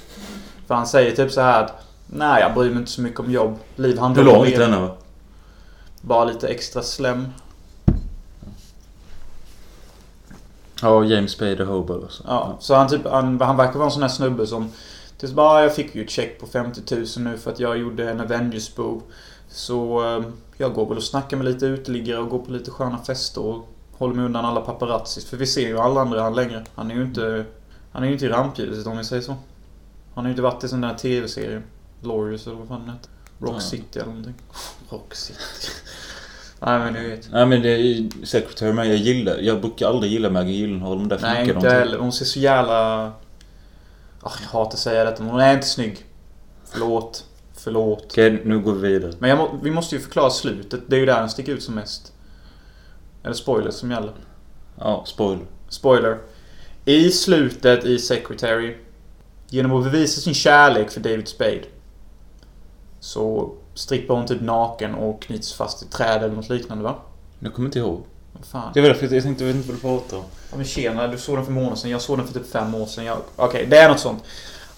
För 0.67 0.75
han 0.75 0.87
säger 0.87 1.17
typ 1.17 1.33
så 1.33 1.41
här 1.41 1.65
att 1.65 1.90
Nej, 2.13 2.41
jag 2.43 2.55
bryr 2.55 2.71
mig 2.71 2.79
inte 2.79 2.91
så 2.91 3.01
mycket 3.03 3.21
om 3.21 3.31
jobb. 3.31 3.59
Liv 3.77 3.99
handlar 3.99 4.23
Hur 4.23 4.31
om 4.31 4.35
lång 4.37 4.47
att 4.47 4.53
är 4.53 4.59
leva. 4.59 4.71
den 4.71 4.83
va? 4.83 4.97
Bara 6.01 6.25
lite 6.25 6.49
extra 6.49 6.83
slem. 6.83 7.27
Ja, 10.83 11.05
James 11.05 11.31
Spader 11.33 11.65
Hobo 11.65 11.95
alltså. 11.95 12.23
Ja, 12.27 12.57
så 12.61 12.75
han 12.75 12.89
typ, 12.89 13.07
han, 13.07 13.41
han 13.41 13.57
verkar 13.57 13.75
vara 13.75 13.85
en 13.87 13.91
sån 13.93 14.03
här 14.03 14.09
snubbe 14.11 14.47
som... 14.47 14.71
Typ 15.19 15.31
bara, 15.31 15.49
"Ah, 15.49 15.63
jag 15.63 15.75
fick 15.75 15.95
ju 15.95 16.05
ett 16.05 16.11
check 16.11 16.41
på 16.41 16.47
50 16.47 16.95
000 16.97 17.07
nu 17.19 17.39
för 17.39 17.51
att 17.53 17.61
jag 17.61 17.79
gjorde 17.79 18.11
en 18.11 18.21
Avengers-bov. 18.21 19.03
Så 19.49 20.05
eh, 20.17 20.25
jag 20.57 20.75
går 20.75 20.87
väl 20.89 20.97
och 20.97 21.03
snackar 21.03 21.37
med 21.37 21.47
lite 21.47 21.67
uteliggare 21.67 22.19
och 22.19 22.29
går 22.29 22.39
på 22.39 22.53
lite 22.53 22.71
sköna 22.71 22.99
fester 22.99 23.41
och 23.45 23.69
håller 23.99 24.15
mig 24.15 24.25
undan 24.25 24.45
alla 24.45 24.61
paparazzis. 24.61 25.25
För 25.25 25.37
vi 25.37 25.47
ser 25.47 25.69
ju 25.69 25.79
alla 25.79 26.01
andra 26.01 26.23
han 26.23 26.35
längre. 26.35 26.65
Han 26.75 26.91
är 26.91 26.95
ju 26.95 27.03
inte... 27.03 27.45
Han 27.93 28.03
är 28.03 28.07
ju 28.07 28.13
inte 28.13 28.25
i 28.27 28.29
rampljuset 28.29 28.87
om 28.87 28.99
vi 28.99 29.05
säger 29.05 29.23
så. 29.23 29.33
Han 30.15 30.25
har 30.25 30.25
ju 30.25 30.31
inte 30.31 30.43
varit 30.43 30.65
i 30.65 30.69
sån 30.69 30.81
där 30.81 30.95
TV-serie. 30.95 31.63
Glorious 32.03 32.47
eller 32.47 32.57
vad 32.57 32.69
fan 32.69 32.81
den 32.81 32.91
heter. 32.91 33.11
Rock 33.41 33.55
Ja. 33.55 33.61
City 33.61 33.99
eller 33.99 34.07
någonting. 34.07 34.35
Rock 34.89 35.15
City. 35.15 35.39
Nej 36.61 36.79
men 36.79 36.93
ni 36.93 37.09
vet. 37.09 37.29
Nej 37.33 37.47
men 37.47 37.63
det 37.63 37.69
är 37.69 38.09
Secretary 38.27 38.73
men 38.73 38.89
jag 38.89 38.97
gillar, 38.97 39.39
jag 39.39 39.61
brukar 39.61 39.89
aldrig 39.89 40.13
gilla 40.13 40.31
Maggie 40.31 40.57
Gyllenhaal 40.57 40.99
men 40.99 41.09
därför 41.09 41.27
Nej, 41.27 41.51
inte 41.51 41.71
heller. 41.71 41.99
Hon 41.99 42.13
ser 42.13 42.25
så 42.25 42.39
jävla... 42.39 43.07
Ah, 44.23 44.33
jag 44.43 44.49
hatar 44.49 44.73
att 44.73 44.79
säga 44.79 45.05
detta, 45.05 45.23
men 45.23 45.33
hon 45.33 45.41
är 45.41 45.55
inte 45.55 45.67
snygg. 45.67 46.05
Förlåt. 46.65 47.25
Förlåt. 47.55 48.05
Okej, 48.11 48.43
nu 48.45 48.59
går 48.59 48.73
vi 48.73 48.89
vidare. 48.89 49.13
Men 49.19 49.39
må, 49.39 49.59
vi 49.63 49.71
måste 49.71 49.95
ju 49.95 50.01
förklara 50.01 50.31
slutet. 50.31 50.81
Det 50.87 50.97
är 50.97 51.01
ju 51.01 51.07
där 51.07 51.21
den 51.21 51.31
sticker 51.31 51.53
ut 51.53 51.63
som 51.63 51.75
mest. 51.75 52.13
Eller 53.23 53.35
spoilers 53.35 53.75
som 53.75 53.91
gäller. 53.91 54.13
Ja, 54.79 55.05
spoiler. 55.07 55.45
Spoiler. 55.69 56.19
I 56.85 57.11
slutet 57.11 57.85
i 57.85 57.99
Secretary. 57.99 58.77
Genom 59.49 59.73
att 59.73 59.85
bevisa 59.85 60.21
sin 60.21 60.35
kärlek 60.35 60.91
för 60.91 61.01
David 61.01 61.29
Spade. 61.29 61.63
Så 63.01 63.53
strippar 63.75 64.15
hon 64.15 64.27
typ 64.27 64.41
naken 64.41 64.95
och 64.95 65.23
knyts 65.23 65.53
fast 65.53 65.83
i 65.83 65.87
träd 65.87 66.23
eller 66.23 66.35
något 66.35 66.49
liknande 66.49 66.85
va? 66.85 66.95
Jag 67.39 67.55
kommer 67.55 67.69
inte 67.69 67.79
ihåg. 67.79 68.03
Fan? 68.43 68.71
Det 68.75 68.81
var 68.81 68.89
därför 68.89 69.15
jag 69.15 69.23
tänkte, 69.23 69.45
jag 69.45 69.53
vet 69.53 69.57
inte 69.57 69.69
vad 69.69 69.77
du 69.77 69.81
pratar 69.81 70.17
om. 70.17 70.25
Ja 70.51 70.57
men 70.57 70.67
tjena, 70.67 71.09
du 71.09 71.19
såg 71.19 71.37
den 71.37 71.45
för 71.45 71.53
månader 71.53 71.77
sedan. 71.77 71.91
Jag 71.91 72.01
såg 72.01 72.19
den 72.19 72.27
för 72.27 72.35
typ 72.35 72.53
fem 72.53 72.75
år 72.75 72.87
sedan. 72.87 73.05
Jag... 73.05 73.19
Okej, 73.37 73.67
det 73.67 73.79
är 73.79 73.89
något 73.89 74.01
sånt. 74.01 74.23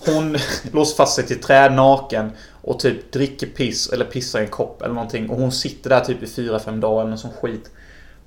Hon 0.06 0.36
låser 0.72 0.96
fast 0.96 1.14
sig 1.14 1.26
till 1.26 1.40
träd 1.40 1.72
naken 1.72 2.30
och 2.62 2.78
typ 2.78 3.12
dricker 3.12 3.46
piss 3.46 3.88
eller 3.88 4.04
pissar 4.04 4.40
i 4.40 4.42
en 4.42 4.50
kopp 4.50 4.82
eller 4.82 4.94
någonting. 4.94 5.30
Och 5.30 5.36
hon 5.36 5.52
sitter 5.52 5.90
där 5.90 6.00
typ 6.00 6.22
i 6.22 6.26
fyra 6.26 6.58
fem 6.58 6.80
dagar 6.80 7.00
eller 7.00 7.10
någon 7.10 7.18
sån 7.18 7.32
skit. 7.40 7.70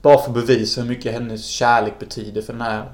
Bara 0.01 0.17
för 0.17 0.27
att 0.27 0.33
bevisa 0.33 0.81
hur 0.81 0.89
mycket 0.89 1.13
hennes 1.13 1.45
kärlek 1.45 1.99
betyder 1.99 2.41
för 2.41 2.53
den 2.53 2.61
här 2.61 2.91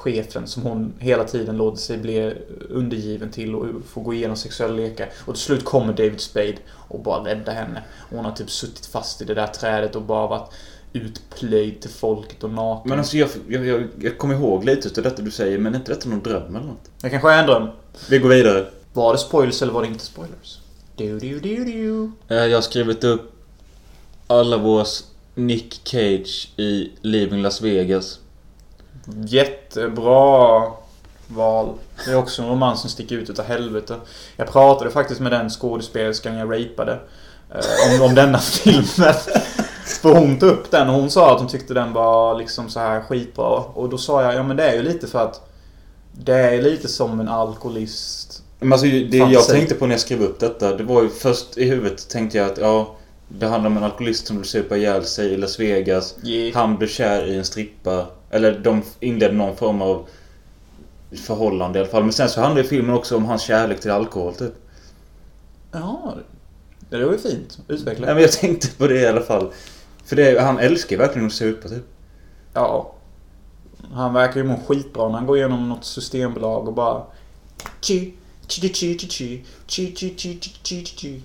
chefen 0.00 0.46
som 0.46 0.62
hon 0.62 0.92
hela 0.98 1.24
tiden 1.24 1.56
låter 1.56 1.78
sig 1.78 1.98
bli 1.98 2.34
undergiven 2.70 3.30
till 3.30 3.54
och 3.54 3.66
få 3.92 4.00
gå 4.00 4.14
igenom 4.14 4.36
sexuella 4.36 4.74
lekar. 4.74 5.08
Och 5.26 5.34
till 5.34 5.42
slut 5.42 5.64
kommer 5.64 5.92
David 5.92 6.20
Spade 6.20 6.56
och 6.88 7.00
bara 7.00 7.24
räddar 7.24 7.52
henne. 7.54 7.82
Och 8.10 8.16
hon 8.16 8.24
har 8.24 8.32
typ 8.32 8.50
suttit 8.50 8.86
fast 8.86 9.22
i 9.22 9.24
det 9.24 9.34
där 9.34 9.46
trädet 9.46 9.96
och 9.96 10.02
bara 10.02 10.26
varit 10.26 10.50
utplöjd 10.92 11.80
till 11.80 11.90
folket 11.90 12.44
och 12.44 12.50
naken. 12.50 12.88
Men 12.90 12.98
alltså 12.98 13.16
jag, 13.16 13.28
jag, 13.48 13.66
jag, 13.66 13.88
jag 14.00 14.18
kommer 14.18 14.34
ihåg 14.34 14.64
lite 14.64 14.88
utav 14.88 15.04
detta 15.04 15.22
du 15.22 15.30
säger, 15.30 15.58
men 15.58 15.74
är 15.74 15.78
inte 15.78 15.92
detta 15.92 16.08
någon 16.08 16.22
dröm 16.22 16.56
eller 16.56 16.66
något? 16.66 16.90
Det 17.00 17.10
kanske 17.10 17.30
är 17.32 17.38
en 17.40 17.46
dröm. 17.46 17.68
Vi 18.10 18.18
går 18.18 18.28
vidare. 18.28 18.66
Var 18.92 19.12
det 19.12 19.18
spoilers 19.18 19.62
eller 19.62 19.72
var 19.72 19.82
det 19.82 19.88
inte 19.88 20.04
spoilers? 20.04 20.58
Du, 20.96 21.18
du, 21.18 21.40
du, 21.40 21.64
du. 21.64 22.10
Eh, 22.36 22.44
Jag 22.46 22.56
har 22.56 22.62
skrivit 22.62 23.04
upp 23.04 23.32
alla 24.26 24.56
våra 24.56 24.84
Nick 25.34 25.80
Cage 25.84 26.52
i 26.56 26.90
Leaving 27.02 27.42
Las 27.42 27.60
Vegas. 27.62 28.18
Jättebra 29.06 30.62
val. 31.26 31.74
Det 32.04 32.10
är 32.10 32.16
också 32.16 32.42
en 32.42 32.48
roman 32.48 32.76
som 32.76 32.90
sticker 32.90 33.16
ut 33.16 33.30
utav 33.30 33.44
helvete. 33.44 33.96
Jag 34.36 34.48
pratade 34.48 34.90
faktiskt 34.90 35.20
med 35.20 35.32
den 35.32 35.50
skådespelerskan 35.50 36.36
jag 36.36 36.52
rapade. 36.52 37.00
Eh, 37.54 38.00
om, 38.00 38.08
om 38.08 38.14
denna 38.14 38.38
filmen. 38.38 39.14
För 39.84 40.14
hon 40.14 40.38
tog 40.38 40.48
upp 40.48 40.70
den 40.70 40.88
och 40.88 40.94
hon 40.94 41.10
sa 41.10 41.34
att 41.34 41.38
hon 41.38 41.48
tyckte 41.48 41.74
den 41.74 41.92
var 41.92 42.38
liksom 42.38 42.70
så 42.70 42.80
här 42.80 43.00
skitbra. 43.00 43.58
Och 43.58 43.88
då 43.88 43.98
sa 43.98 44.22
jag, 44.22 44.34
ja 44.34 44.42
men 44.42 44.56
det 44.56 44.70
är 44.70 44.74
ju 44.74 44.82
lite 44.82 45.06
för 45.06 45.24
att 45.24 45.48
det 46.12 46.34
är 46.34 46.62
lite 46.62 46.88
som 46.88 47.20
en 47.20 47.28
alkoholist. 47.28 48.42
Men 48.60 48.72
alltså 48.72 48.86
det 48.86 49.16
jag 49.16 49.48
tänkte 49.48 49.74
på 49.74 49.86
när 49.86 49.94
jag 49.94 50.00
skrev 50.00 50.22
upp 50.22 50.40
detta, 50.40 50.76
det 50.76 50.84
var 50.84 51.02
ju 51.02 51.08
först 51.08 51.58
i 51.58 51.64
huvudet 51.64 52.08
tänkte 52.08 52.38
jag 52.38 52.50
att 52.50 52.58
ja, 52.58 52.96
det 53.38 53.46
handlar 53.46 53.70
om 53.70 53.76
en 53.76 53.84
alkoholist 53.84 54.26
som 54.26 54.36
vill 54.36 54.46
supa 54.46 54.76
ihjäl 54.76 55.04
sig 55.04 55.32
i 55.32 55.36
Las 55.36 55.60
Vegas. 55.60 56.14
Yeah. 56.24 56.54
Han 56.54 56.76
blir 56.76 56.88
kär 56.88 57.26
i 57.26 57.36
en 57.36 57.44
strippa. 57.44 58.06
Eller 58.30 58.58
de 58.58 58.82
inleder 59.00 59.34
någon 59.34 59.56
form 59.56 59.82
av 59.82 60.08
förhållande 61.12 61.78
i 61.78 61.82
alla 61.82 61.90
fall. 61.90 62.02
Men 62.02 62.12
sen 62.12 62.28
så 62.28 62.40
handlar 62.40 62.62
ju 62.62 62.68
filmen 62.68 62.94
också 62.94 63.16
om 63.16 63.24
hans 63.24 63.42
kärlek 63.42 63.80
till 63.80 63.90
alkohol 63.90 64.34
typ. 64.34 64.54
Ja, 65.72 66.14
det 66.90 67.04
var 67.04 67.12
ju 67.12 67.18
fint. 67.18 67.58
Utveckla. 67.68 68.06
Nej 68.06 68.14
men 68.14 68.22
jag 68.22 68.32
tänkte 68.32 68.68
på 68.68 68.86
det 68.86 69.00
i 69.00 69.06
alla 69.06 69.20
fall. 69.20 69.52
För 70.04 70.16
det, 70.16 70.40
han 70.40 70.58
älskar 70.58 70.96
verkligen 70.96 71.26
att 71.26 71.32
supa 71.32 71.68
typ. 71.68 71.84
Ja. 72.54 72.94
Han 73.92 74.12
verkar 74.12 74.40
ju 74.40 74.46
må 74.46 74.60
skitbra 74.66 75.08
när 75.08 75.14
han 75.14 75.26
går 75.26 75.36
igenom 75.36 75.68
något 75.68 75.84
systembolag 75.84 76.68
och 76.68 76.74
bara... 76.74 77.02
Chi, 77.80 78.14
chi, 78.46 78.68
chi, 78.68 78.98
chi, 78.98 79.08
chi, 79.08 79.44
chi, 79.66 79.94
chi, 79.96 80.14
chi, 80.16 80.38
chi, 80.40 80.52
chi, 80.62 80.84
chi. 80.84 81.22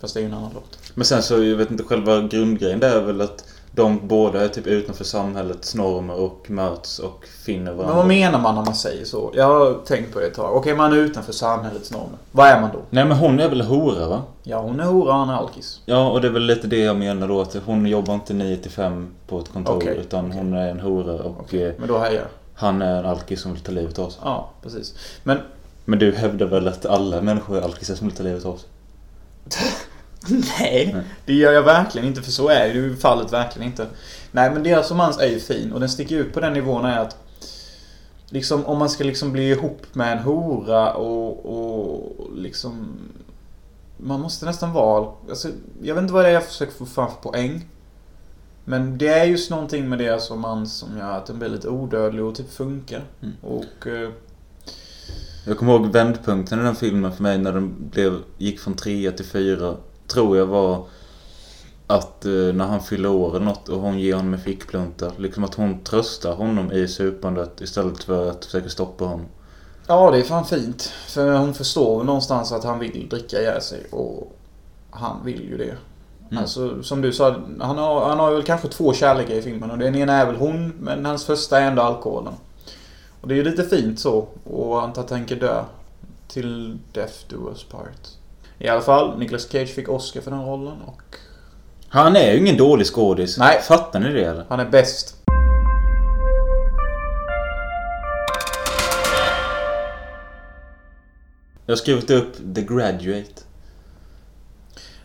Fast 0.00 0.14
det 0.14 0.20
är 0.20 0.22
ju 0.22 0.28
en 0.28 0.34
annan 0.34 0.50
låt. 0.54 0.87
Men 0.98 1.04
sen 1.04 1.22
så, 1.22 1.44
jag 1.44 1.56
vet 1.56 1.70
inte, 1.70 1.84
själva 1.84 2.20
grundgrejen 2.20 2.80
där 2.80 2.96
är 2.96 3.00
väl 3.00 3.20
att 3.20 3.44
de 3.70 4.00
båda 4.08 4.44
är 4.44 4.48
typ 4.48 4.66
utanför 4.66 5.04
samhällets 5.04 5.74
normer 5.74 6.14
och 6.14 6.50
möts 6.50 6.98
och 6.98 7.24
finner 7.44 7.72
varandra. 7.72 7.86
Men 7.86 7.96
vad 7.96 8.06
menar 8.06 8.40
man 8.40 8.54
när 8.54 8.64
man 8.64 8.74
säger 8.74 9.04
så? 9.04 9.32
Jag 9.34 9.44
har 9.44 9.74
tänkt 9.86 10.12
på 10.12 10.20
det 10.20 10.26
ett 10.26 10.34
tag. 10.34 10.56
Okej, 10.56 10.74
man 10.74 10.92
är 10.92 10.96
utanför 10.96 11.32
samhällets 11.32 11.90
normer. 11.90 12.18
Vad 12.32 12.48
är 12.48 12.60
man 12.60 12.70
då? 12.72 12.78
Nej 12.90 13.04
men 13.04 13.16
hon 13.16 13.40
är 13.40 13.48
väl 13.48 13.60
hora 13.60 14.08
va? 14.08 14.22
Ja, 14.42 14.60
hon 14.60 14.80
är 14.80 14.84
hora 14.84 15.12
och 15.12 15.18
han 15.18 15.28
är 15.28 15.34
alkis. 15.34 15.80
Ja, 15.86 16.10
och 16.10 16.20
det 16.20 16.28
är 16.28 16.32
väl 16.32 16.46
lite 16.46 16.66
det 16.66 16.78
jag 16.78 16.96
menar 16.96 17.28
då 17.28 17.40
att 17.40 17.56
hon 17.66 17.86
jobbar 17.86 18.14
inte 18.14 18.34
9 18.34 18.56
till 18.56 18.70
5 18.70 19.08
på 19.26 19.38
ett 19.38 19.52
kontor 19.52 19.76
Okej, 19.76 19.96
utan 20.00 20.26
okej. 20.26 20.38
hon 20.38 20.54
är 20.54 20.70
en 20.70 20.80
hora 20.80 21.12
och 21.12 21.54
eh, 21.54 21.72
Men 21.78 21.88
då 21.88 21.98
hejar 21.98 22.24
han 22.54 22.82
är 22.82 22.98
en 22.98 23.06
alkis 23.06 23.40
som 23.40 23.52
vill 23.52 23.62
ta 23.62 23.72
livet 23.72 23.98
av 23.98 24.10
sig. 24.10 24.20
Ja, 24.24 24.50
precis. 24.62 24.94
Men 25.22 25.38
Men 25.84 25.98
du 25.98 26.12
hävdar 26.12 26.46
väl 26.46 26.68
att 26.68 26.86
alla 26.86 27.20
människor 27.20 27.56
är 27.58 27.62
alkisar 27.62 27.94
som 27.94 28.06
vill 28.06 28.16
ta 28.16 28.22
livet 28.22 28.44
av 28.44 28.56
sig? 28.56 28.68
Nej, 30.58 30.96
det 31.24 31.34
gör 31.34 31.52
jag 31.52 31.62
verkligen 31.62 32.08
inte 32.08 32.22
för 32.22 32.30
så 32.30 32.48
är 32.48 32.66
ju 32.66 32.96
fallet 32.96 33.32
verkligen 33.32 33.68
inte. 33.68 33.86
Nej 34.32 34.50
men 34.50 34.62
deras 34.62 34.90
romans 34.90 35.18
är 35.18 35.26
ju 35.26 35.40
fin 35.40 35.72
och 35.72 35.80
den 35.80 35.88
sticker 35.88 36.16
ut 36.16 36.32
på 36.32 36.40
den 36.40 36.52
nivån 36.52 36.84
är 36.84 36.98
att 36.98 37.16
Liksom 38.30 38.66
om 38.66 38.78
man 38.78 38.90
ska 38.90 39.04
liksom 39.04 39.32
bli 39.32 39.50
ihop 39.50 39.86
med 39.92 40.12
en 40.12 40.18
hora 40.18 40.94
och, 40.94 41.46
och 41.46 42.30
liksom 42.36 42.88
Man 43.96 44.20
måste 44.20 44.46
nästan 44.46 44.72
vara 44.72 45.12
alltså, 45.28 45.48
Jag 45.82 45.94
vet 45.94 46.02
inte 46.02 46.14
vad 46.14 46.24
det 46.24 46.28
är 46.28 46.32
jag 46.32 46.44
försöker 46.44 46.72
få 46.72 46.86
fram 46.86 47.10
för 47.10 47.30
poäng 47.30 47.68
Men 48.64 48.98
det 48.98 49.08
är 49.08 49.24
just 49.24 49.50
någonting 49.50 49.88
med 49.88 49.98
deras 49.98 50.30
romans 50.30 50.74
som 50.74 50.98
gör 50.98 51.10
att 51.10 51.26
den 51.26 51.38
blir 51.38 51.48
lite 51.48 51.68
odödlig 51.68 52.24
och 52.24 52.34
typ 52.34 52.52
funkar. 52.52 53.04
Mm. 53.22 53.34
Och 53.42 53.86
eh, 53.86 54.10
Jag 55.46 55.58
kommer 55.58 55.72
ihåg 55.72 55.86
vändpunkten 55.86 56.60
i 56.60 56.62
den 56.62 56.76
filmen 56.76 57.12
för 57.12 57.22
mig 57.22 57.38
när 57.38 57.52
den 57.52 57.90
blev, 57.90 58.18
gick 58.38 58.60
från 58.60 58.74
3 58.74 59.12
till 59.12 59.26
4. 59.26 59.76
Tror 60.08 60.36
jag 60.36 60.46
var 60.46 60.86
att 61.86 62.24
eh, 62.24 62.32
när 62.32 62.66
han 62.66 62.80
fyller 62.80 63.08
år 63.08 63.36
eller 63.36 63.46
något 63.46 63.68
och 63.68 63.80
hon 63.80 63.98
ger 63.98 64.14
honom 64.14 64.34
en 64.34 64.40
fickplunta. 64.40 65.12
Liksom 65.16 65.44
att 65.44 65.54
hon 65.54 65.84
tröstar 65.84 66.34
honom 66.34 66.72
i 66.72 66.88
supandet 66.88 67.60
istället 67.60 68.04
för 68.04 68.30
att 68.30 68.44
försöka 68.44 68.68
stoppa 68.68 69.04
honom. 69.04 69.26
Ja, 69.86 70.10
det 70.10 70.18
är 70.18 70.22
fan 70.22 70.44
fint. 70.44 70.82
För 71.06 71.38
hon 71.38 71.54
förstår 71.54 72.04
någonstans 72.04 72.52
att 72.52 72.64
han 72.64 72.78
vill 72.78 73.08
dricka 73.08 73.40
ihjäl 73.40 73.60
sig 73.60 73.86
och 73.90 74.36
han 74.90 75.24
vill 75.24 75.40
ju 75.40 75.56
det. 75.56 75.76
Mm. 76.30 76.42
Alltså 76.42 76.82
som 76.82 77.00
du 77.00 77.12
sa, 77.12 77.40
han 77.60 77.78
har, 77.78 78.08
han 78.08 78.18
har 78.18 78.32
väl 78.32 78.42
kanske 78.42 78.68
två 78.68 78.92
kärlekar 78.92 79.34
i 79.34 79.42
filmen 79.42 79.70
och 79.70 79.78
den 79.78 79.94
ena 79.94 80.12
är 80.12 80.26
väl 80.26 80.36
hon, 80.36 80.72
men 80.80 81.04
hans 81.04 81.24
första 81.24 81.60
är 81.60 81.66
ändå 81.66 81.82
alkoholen. 81.82 82.34
Och 83.20 83.28
det 83.28 83.34
är 83.34 83.36
ju 83.36 83.44
lite 83.44 83.64
fint 83.64 84.00
så. 84.00 84.26
Och 84.44 84.80
han 84.80 84.92
tänker 84.92 85.36
dö. 85.36 85.64
Till 86.28 86.78
Death 86.92 87.14
Do 87.28 87.48
Us 87.48 87.64
Part. 87.64 88.17
I 88.58 88.68
alla 88.68 88.80
fall, 88.80 89.18
Nicolas 89.18 89.48
Cage 89.52 89.68
fick 89.74 89.88
Oscar 89.88 90.20
för 90.20 90.30
den 90.30 90.44
rollen 90.44 90.76
och 90.86 91.02
Han 91.88 92.16
är 92.16 92.32
ju 92.32 92.38
ingen 92.38 92.56
dålig 92.56 92.86
skådis. 92.86 93.38
Nej. 93.38 93.60
Fattar 93.62 94.00
ni 94.00 94.12
det 94.12 94.24
eller? 94.24 94.44
han 94.48 94.60
är 94.60 94.64
bäst. 94.70 95.14
Jag 101.66 101.72
har 101.72 101.76
skrivit 101.76 102.10
upp 102.10 102.36
The 102.54 102.62
Graduate. 102.62 103.42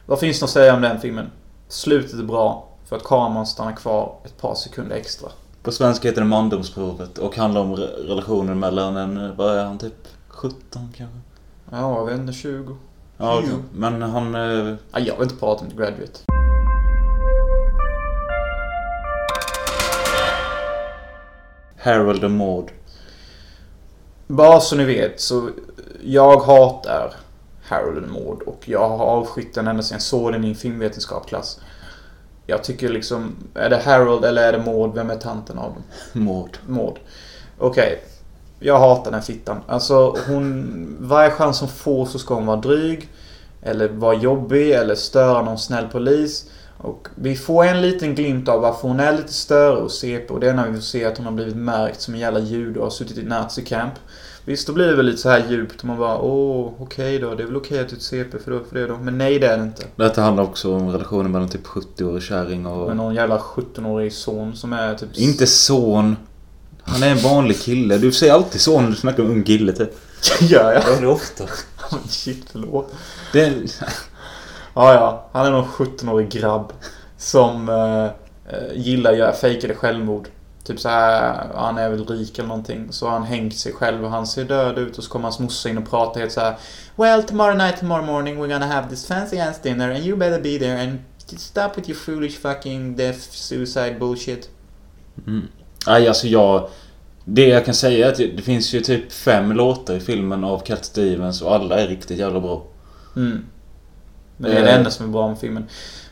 Vad 0.06 0.20
finns 0.20 0.40
det 0.40 0.44
att 0.44 0.50
säga 0.50 0.76
om 0.76 0.82
den 0.82 1.00
filmen? 1.00 1.32
Slutet 1.68 2.14
är 2.20 2.24
bra, 2.24 2.68
för 2.86 2.96
att 2.96 3.04
kameran 3.04 3.46
stannar 3.48 3.76
kvar 3.76 4.16
ett 4.26 4.38
par 4.38 4.56
sekunder 4.56 4.96
extra. 4.96 5.30
På 5.64 5.72
svenska 5.72 6.08
heter 6.08 6.22
det 6.22 6.28
Mandomsprovet 6.28 7.18
och 7.18 7.36
handlar 7.38 7.62
om 7.62 7.76
re- 7.76 8.08
relationen 8.08 8.60
mellan 8.60 8.98
en, 8.98 9.36
vad 9.36 9.58
är 9.58 9.64
han, 9.64 9.78
typ 9.78 10.08
17 10.28 10.60
kanske? 10.98 11.18
Ja, 11.72 11.98
jag 11.98 12.06
vet 12.06 12.20
inte, 12.20 12.34
20. 12.34 12.78
Ja, 13.18 13.44
Jo. 13.48 13.64
men 13.74 14.02
han... 14.02 14.36
eh, 14.36 14.76
Ja, 14.92 15.00
jag 15.00 15.16
vill 15.16 15.24
inte 15.24 15.36
prata 15.36 15.64
om 15.66 15.70
The 15.72 15.76
Graduate. 15.78 16.20
Harold 21.78 22.24
och 22.24 22.32
Maud. 22.32 22.66
Bara 24.28 24.60
så 24.60 24.76
ni 24.76 24.84
vet 24.86 25.20
så 25.22 25.50
jag 26.04 26.38
hatar 26.40 27.14
Harold 27.64 27.98
and 27.98 28.12
Maud 28.12 28.42
och 28.42 28.62
jag 28.70 28.90
har 28.90 29.06
avskytt 29.06 29.54
den 29.56 29.68
ända 29.68 29.84
sedan 29.84 29.96
jag 29.96 30.02
såg 30.02 30.32
den 30.32 30.44
i 30.46 30.50
en 30.50 30.56
filmvetenskapsklass. 30.56 31.60
Jag 32.46 32.64
tycker 32.64 32.90
liksom, 32.90 33.36
är 33.54 33.70
det 33.70 33.78
Harold 33.86 34.26
eller 34.26 34.48
är 34.48 34.52
det 34.58 34.66
Maud? 34.66 34.94
Vem 34.96 35.10
är 35.10 35.16
tanten 35.16 35.58
av 35.58 35.74
dem? 35.74 35.84
Maud. 36.26 36.58
Maud. 36.68 36.96
Okej. 37.58 38.04
Jag 38.64 38.80
hatar 38.80 39.12
den 39.12 39.22
fittan. 39.22 39.58
Alltså 39.68 40.16
hon... 40.28 40.98
Varje 41.00 41.32
chans 41.32 41.60
hon 41.60 41.70
får 41.70 42.06
så 42.06 42.20
ska 42.20 42.36
hon 42.36 42.46
vara 42.46 42.58
dryg. 42.58 43.10
Eller 43.62 43.90
vara 43.90 44.16
jobbig 44.16 44.72
eller 44.72 44.96
störa 44.96 45.42
någon 45.42 45.58
snäll 45.58 45.88
polis. 45.92 46.46
Och 46.78 47.08
vi 47.16 47.36
får 47.36 47.66
en 47.66 47.82
liten 47.82 48.16
glimt 48.16 48.50
av 48.50 48.62
varför 48.62 48.88
hon 48.88 49.00
är 49.00 49.18
lite 49.18 49.34
störig 49.34 49.84
och 49.84 49.92
CP. 49.92 50.34
Och 50.34 50.40
det 50.40 50.50
är 50.50 50.54
när 50.54 50.68
vi 50.68 50.74
får 50.74 50.82
se 50.82 51.06
att 51.06 51.18
hon 51.18 51.26
har 51.26 51.34
blivit 51.34 51.56
märkt 51.56 52.02
som 52.02 52.14
en 52.14 52.20
jävla 52.20 52.40
jude 52.40 52.80
och 52.80 52.86
har 52.86 52.92
suttit 52.92 53.18
i 53.18 53.24
nazi-camp. 53.24 53.94
Visst, 54.46 54.68
då 54.68 54.74
blir 54.74 54.88
det 54.88 54.96
väl 54.96 55.06
lite 55.06 55.18
så 55.18 55.30
här 55.30 55.44
djupt 55.50 55.80
och 55.80 55.86
man 55.86 55.98
bara 55.98 56.18
åh, 56.18 56.72
okej 56.80 57.20
då. 57.20 57.36
Det 57.36 57.44
är 57.44 57.48
väl 57.48 57.58
okej 57.58 57.80
att 57.80 57.90
du 57.90 57.96
är 57.96 57.98
ett 57.98 58.04
CP 58.04 58.40
för, 58.40 58.52
då, 58.52 58.60
för 58.70 58.76
det 58.76 58.88
då. 58.88 58.98
Men 58.98 59.18
nej, 59.18 59.40
det 59.40 59.48
är 59.48 59.58
det 59.58 59.64
inte. 59.64 59.84
Detta 59.96 60.22
handlar 60.22 60.44
också 60.44 60.76
om 60.76 60.90
relationen 60.90 61.32
mellan 61.32 61.50
typ 61.50 61.66
70-årig 61.66 62.24
kärring 62.24 62.66
och... 62.66 62.88
Med 62.88 62.98
någon 62.98 63.16
jävla 63.16 63.38
17-årig 63.38 64.14
son 64.14 64.56
som 64.56 64.74
är 64.74 64.96
typ... 64.96 65.18
Inte 65.18 65.48
son. 65.48 66.16
Han 66.86 67.04
är 67.04 67.12
en 67.12 67.18
vanlig 67.18 67.62
kille. 67.62 67.98
Du 67.98 68.12
säger 68.12 68.34
alltid 68.34 68.62
son 68.62 68.84
när 68.84 68.92
du 68.92 68.98
snackar 68.98 69.24
om 69.24 69.30
ung 69.30 69.44
kille 69.44 69.74
typ. 69.74 69.90
Gör 70.42 70.74
jag? 70.74 70.84
Ja, 70.84 71.00
det 71.02 71.08
ofta. 71.08 71.44
Shit, 72.10 72.46
förlåt. 72.52 72.94
Det 73.34 73.42
är... 73.42 73.54
Ja, 74.76 74.94
ja. 74.94 75.30
Han 75.32 75.46
är 75.46 75.52
någon 75.52 75.66
17-årig 75.68 76.30
grabb. 76.30 76.74
Som 77.18 77.70
eh, 77.70 78.06
eh, 78.56 78.74
gillar 78.74 79.12
att 79.12 79.18
göra 79.18 79.34
fejkade 79.34 79.76
självmord. 79.76 80.28
Typ 80.64 80.80
så 80.80 80.90
här, 80.90 81.48
han 81.56 81.78
är 81.78 81.90
väl 81.90 82.06
rik 82.08 82.40
eller 82.40 82.48
någonting. 82.48 82.88
Så 82.90 83.06
har 83.06 83.14
han 83.14 83.24
hängt 83.24 83.58
sig 83.58 83.74
själv 83.74 84.06
och 84.06 84.12
han 84.12 84.28
ser 84.28 84.44
död 84.44 84.78
ut 84.78 84.98
och 84.98 85.04
så 85.04 85.10
kommer 85.10 85.24
hans 85.24 85.40
morsa 85.40 85.70
in 85.70 85.78
och 85.78 85.90
pratar 85.90 86.20
helt 86.20 86.32
så 86.32 86.42
här. 86.42 86.56
Well, 86.96 87.24
tomorrow 87.24 87.58
night, 87.58 87.80
tomorrow 87.80 88.06
morning 88.06 88.44
we're 88.44 88.48
gonna 88.48 88.68
have 88.68 88.90
this 88.90 89.08
fancy 89.08 89.38
ass 89.38 89.62
dinner 89.62 89.90
and 89.90 90.06
you 90.06 90.18
better 90.18 90.42
be 90.42 90.60
there 90.60 90.82
and 90.82 91.00
stop 91.38 91.78
with 91.78 91.90
your 91.90 92.00
foolish 92.00 92.40
fucking 92.40 92.96
death 92.96 93.20
suicide 93.20 93.96
bullshit. 94.00 94.50
Mm. 95.28 95.48
Nej, 95.88 96.08
alltså 96.08 96.28
jag... 96.28 96.68
Det 97.26 97.48
jag 97.48 97.66
kan 97.66 97.74
säga 97.74 98.08
är 98.08 98.12
att 98.12 98.18
det 98.18 98.42
finns 98.42 98.74
ju 98.74 98.82
typ 98.82 99.12
fem 99.12 99.52
låtar 99.52 99.94
i 99.96 100.00
filmen 100.00 100.44
av 100.44 100.60
Cat 100.60 100.86
Stevens 100.86 101.42
och 101.42 101.56
alla 101.56 101.80
är 101.80 101.88
riktigt 101.88 102.18
jävla 102.18 102.40
bra. 102.40 102.64
Mm. 103.16 103.46
Men 104.38 104.52
det 104.52 104.58
är 104.58 104.64
det 104.64 104.70
Eh. 104.70 104.78
enda 104.78 104.90
som 104.90 105.06
är 105.06 105.10
bra 105.10 105.28
med 105.28 105.38
filmen. 105.40 105.66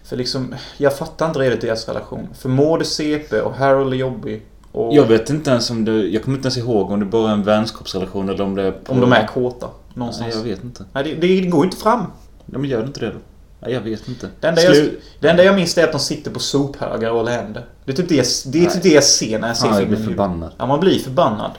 För 0.03 0.17
liksom, 0.17 0.55
jag 0.77 0.97
fattar 0.97 1.27
inte 1.27 1.39
riktigt 1.39 1.61
deras 1.61 1.87
relation. 1.87 2.27
För 2.33 2.49
Maud 2.49 2.81
är 2.81 2.85
CP 2.85 3.41
och 3.41 3.53
Harold 3.53 3.93
är 3.93 3.97
jobbig. 3.97 4.45
Och 4.71 4.93
Jag 4.95 5.05
vet 5.05 5.29
inte 5.29 5.51
ens 5.51 5.69
om 5.69 5.85
det... 5.85 5.91
Jag 6.07 6.23
kommer 6.23 6.37
inte 6.37 6.45
ens 6.47 6.57
ihåg 6.57 6.91
om 6.91 6.99
det 6.99 7.05
bara 7.05 7.29
är 7.29 7.33
en 7.33 7.43
vänskapsrelation 7.43 8.29
eller 8.29 8.43
om 8.43 8.55
det 8.55 8.63
är 8.63 8.71
på... 8.71 8.93
Om 8.93 9.01
de 9.01 9.13
är 9.13 9.27
kåta. 9.27 9.65
Nej, 9.65 9.73
Någonstans. 9.93 10.35
jag 10.35 10.43
vet 10.43 10.63
inte. 10.63 10.85
Nej, 10.93 11.03
det, 11.03 11.27
det 11.27 11.41
går 11.41 11.65
inte 11.65 11.77
fram. 11.77 11.99
Ja, 12.45 12.57
men 12.57 12.69
gör 12.69 12.79
det 12.81 12.87
inte 12.87 12.99
det 12.99 13.11
då? 13.11 13.17
Jag 13.65 13.81
vet 13.81 14.07
inte. 14.07 14.29
Det 14.39 14.47
enda, 14.47 14.61
jag, 14.63 14.89
det 15.19 15.29
enda 15.29 15.43
jag 15.43 15.55
minns 15.55 15.77
är 15.77 15.83
att 15.83 15.91
de 15.91 15.99
sitter 15.99 16.31
på 16.31 16.39
sophögar 16.39 17.09
och 17.09 17.17
håller 17.17 17.31
händer. 17.31 17.65
Det 17.85 17.91
är 17.91 17.95
typ 17.95 18.09
det, 18.09 18.51
det, 18.51 18.65
är 18.65 18.69
typ 18.69 18.83
det 18.83 18.89
jag 18.89 19.03
ser 19.03 19.39
när 19.39 19.47
jag 19.47 19.57
ser 19.57 19.67
jag 19.67 19.77
filmen. 19.77 19.95
blir 19.95 20.05
förbannad. 20.07 20.51
Ja, 20.57 20.65
man 20.65 20.79
blir 20.79 20.99
förbannad. 20.99 21.51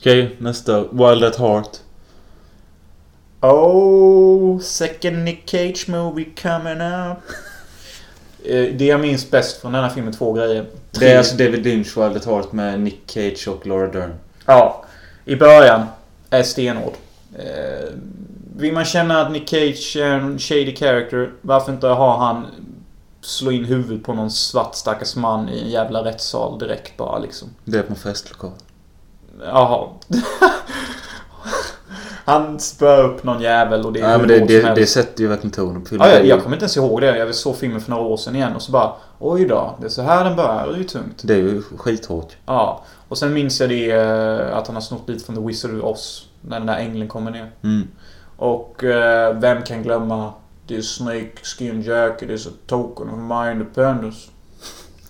Okej, 0.00 0.36
nästa. 0.38 0.80
Wild 0.82 1.24
at 1.24 1.36
Heart. 1.36 1.68
Oh, 3.40 4.60
second 4.60 5.24
Nick 5.24 5.50
Cage 5.50 5.88
movie 5.88 6.26
coming 6.42 6.80
up. 6.80 7.18
Eh, 8.44 8.74
Det 8.74 8.84
jag 8.84 9.00
minns 9.00 9.30
bäst 9.30 9.60
från 9.60 9.72
den 9.72 9.82
här 9.84 9.90
filmen, 9.90 10.12
två 10.12 10.32
grejer. 10.32 10.66
Det 10.90 11.12
är 11.12 11.18
alltså 11.18 11.36
David 11.36 11.64
Lynch, 11.64 11.96
Wild 11.96 12.16
at 12.16 12.24
Heart 12.24 12.52
med 12.52 12.80
Nick 12.80 13.00
Cage 13.06 13.48
och 13.48 13.66
Laura 13.66 13.86
Dern. 13.86 14.14
Ja. 14.46 14.84
I 15.24 15.36
början 15.36 15.86
är 16.30 16.42
stenhård. 16.42 16.92
Vill 18.56 18.72
man 18.72 18.84
känna 18.84 19.20
att 19.20 19.32
Nick 19.32 19.48
Cage 19.48 19.96
är 19.96 20.10
en 20.10 20.38
shady 20.38 20.76
character, 20.76 21.32
varför 21.42 21.72
inte 21.72 21.86
ha 21.86 22.18
han 22.18 22.46
slå 23.20 23.50
in 23.50 23.64
huvudet 23.64 24.04
på 24.04 24.14
någon 24.14 24.30
svart 24.30 24.74
stackars 24.74 25.16
man 25.16 25.48
i 25.48 25.60
en 25.60 25.70
jävla 25.70 26.04
rättssal 26.04 26.58
direkt 26.58 26.96
bara 26.96 27.18
liksom. 27.18 27.48
Det 27.64 27.78
är 27.78 27.82
på 27.82 27.92
en 27.92 27.98
festlokal. 27.98 28.52
Jaha. 29.44 29.88
Han 32.24 32.60
spöar 32.60 33.04
upp 33.04 33.24
någon 33.24 33.42
jävel 33.42 33.86
och 33.86 33.92
det 33.92 34.00
är 34.00 34.12
hur 34.12 34.18
men 34.18 34.28
det, 34.28 34.62
det, 34.62 34.74
det 34.74 34.86
sätter 34.86 35.22
ju 35.22 35.28
verkligen 35.28 35.50
tonen 35.50 35.82
på 35.82 35.88
filmen. 35.88 36.08
Ja, 36.08 36.14
jag, 36.14 36.26
jag 36.26 36.42
kommer 36.42 36.56
inte 36.56 36.64
ens 36.64 36.76
ihåg 36.76 37.00
det. 37.00 37.18
Jag 37.18 37.34
såg 37.34 37.56
filmen 37.56 37.80
för 37.80 37.90
några 37.90 38.02
år 38.02 38.16
sedan 38.16 38.36
igen 38.36 38.56
och 38.56 38.62
så 38.62 38.72
bara 38.72 38.92
Oj 39.18 39.44
då, 39.44 39.76
det 39.80 39.86
är 39.86 39.90
så 39.90 40.02
här 40.02 40.24
den 40.24 40.36
börjar. 40.36 40.66
Det 40.66 40.74
är 40.74 40.78
ju 40.78 40.84
tungt. 40.84 41.20
Det 41.22 41.34
är 41.34 41.38
ju 41.38 41.62
skithårt. 41.62 42.36
Ja. 42.46 42.84
Och 43.08 43.18
sen 43.18 43.32
minns 43.32 43.60
jag 43.60 43.68
det 43.68 43.90
eh, 43.90 44.56
att 44.56 44.66
han 44.66 44.76
har 44.76 44.80
snott 44.80 45.08
lite 45.08 45.24
från 45.24 45.36
The 45.36 45.42
Wizard 45.42 45.74
of 45.74 45.84
Oz. 45.84 46.26
När 46.40 46.58
den 46.58 46.66
där 46.66 46.76
ängeln 46.76 47.08
kommer 47.08 47.30
ner. 47.30 47.50
Mm. 47.62 47.88
Och 48.40 48.84
eh, 48.84 49.38
vem 49.38 49.62
kan 49.62 49.82
glömma 49.82 50.32
The 50.68 50.82
Snake 50.82 51.30
Skin 51.42 51.82
Jacket 51.82 52.30
is 52.30 52.46
a 52.46 52.50
token 52.66 53.08
of 53.08 53.18
my 53.18 53.52
independence. 53.52 54.18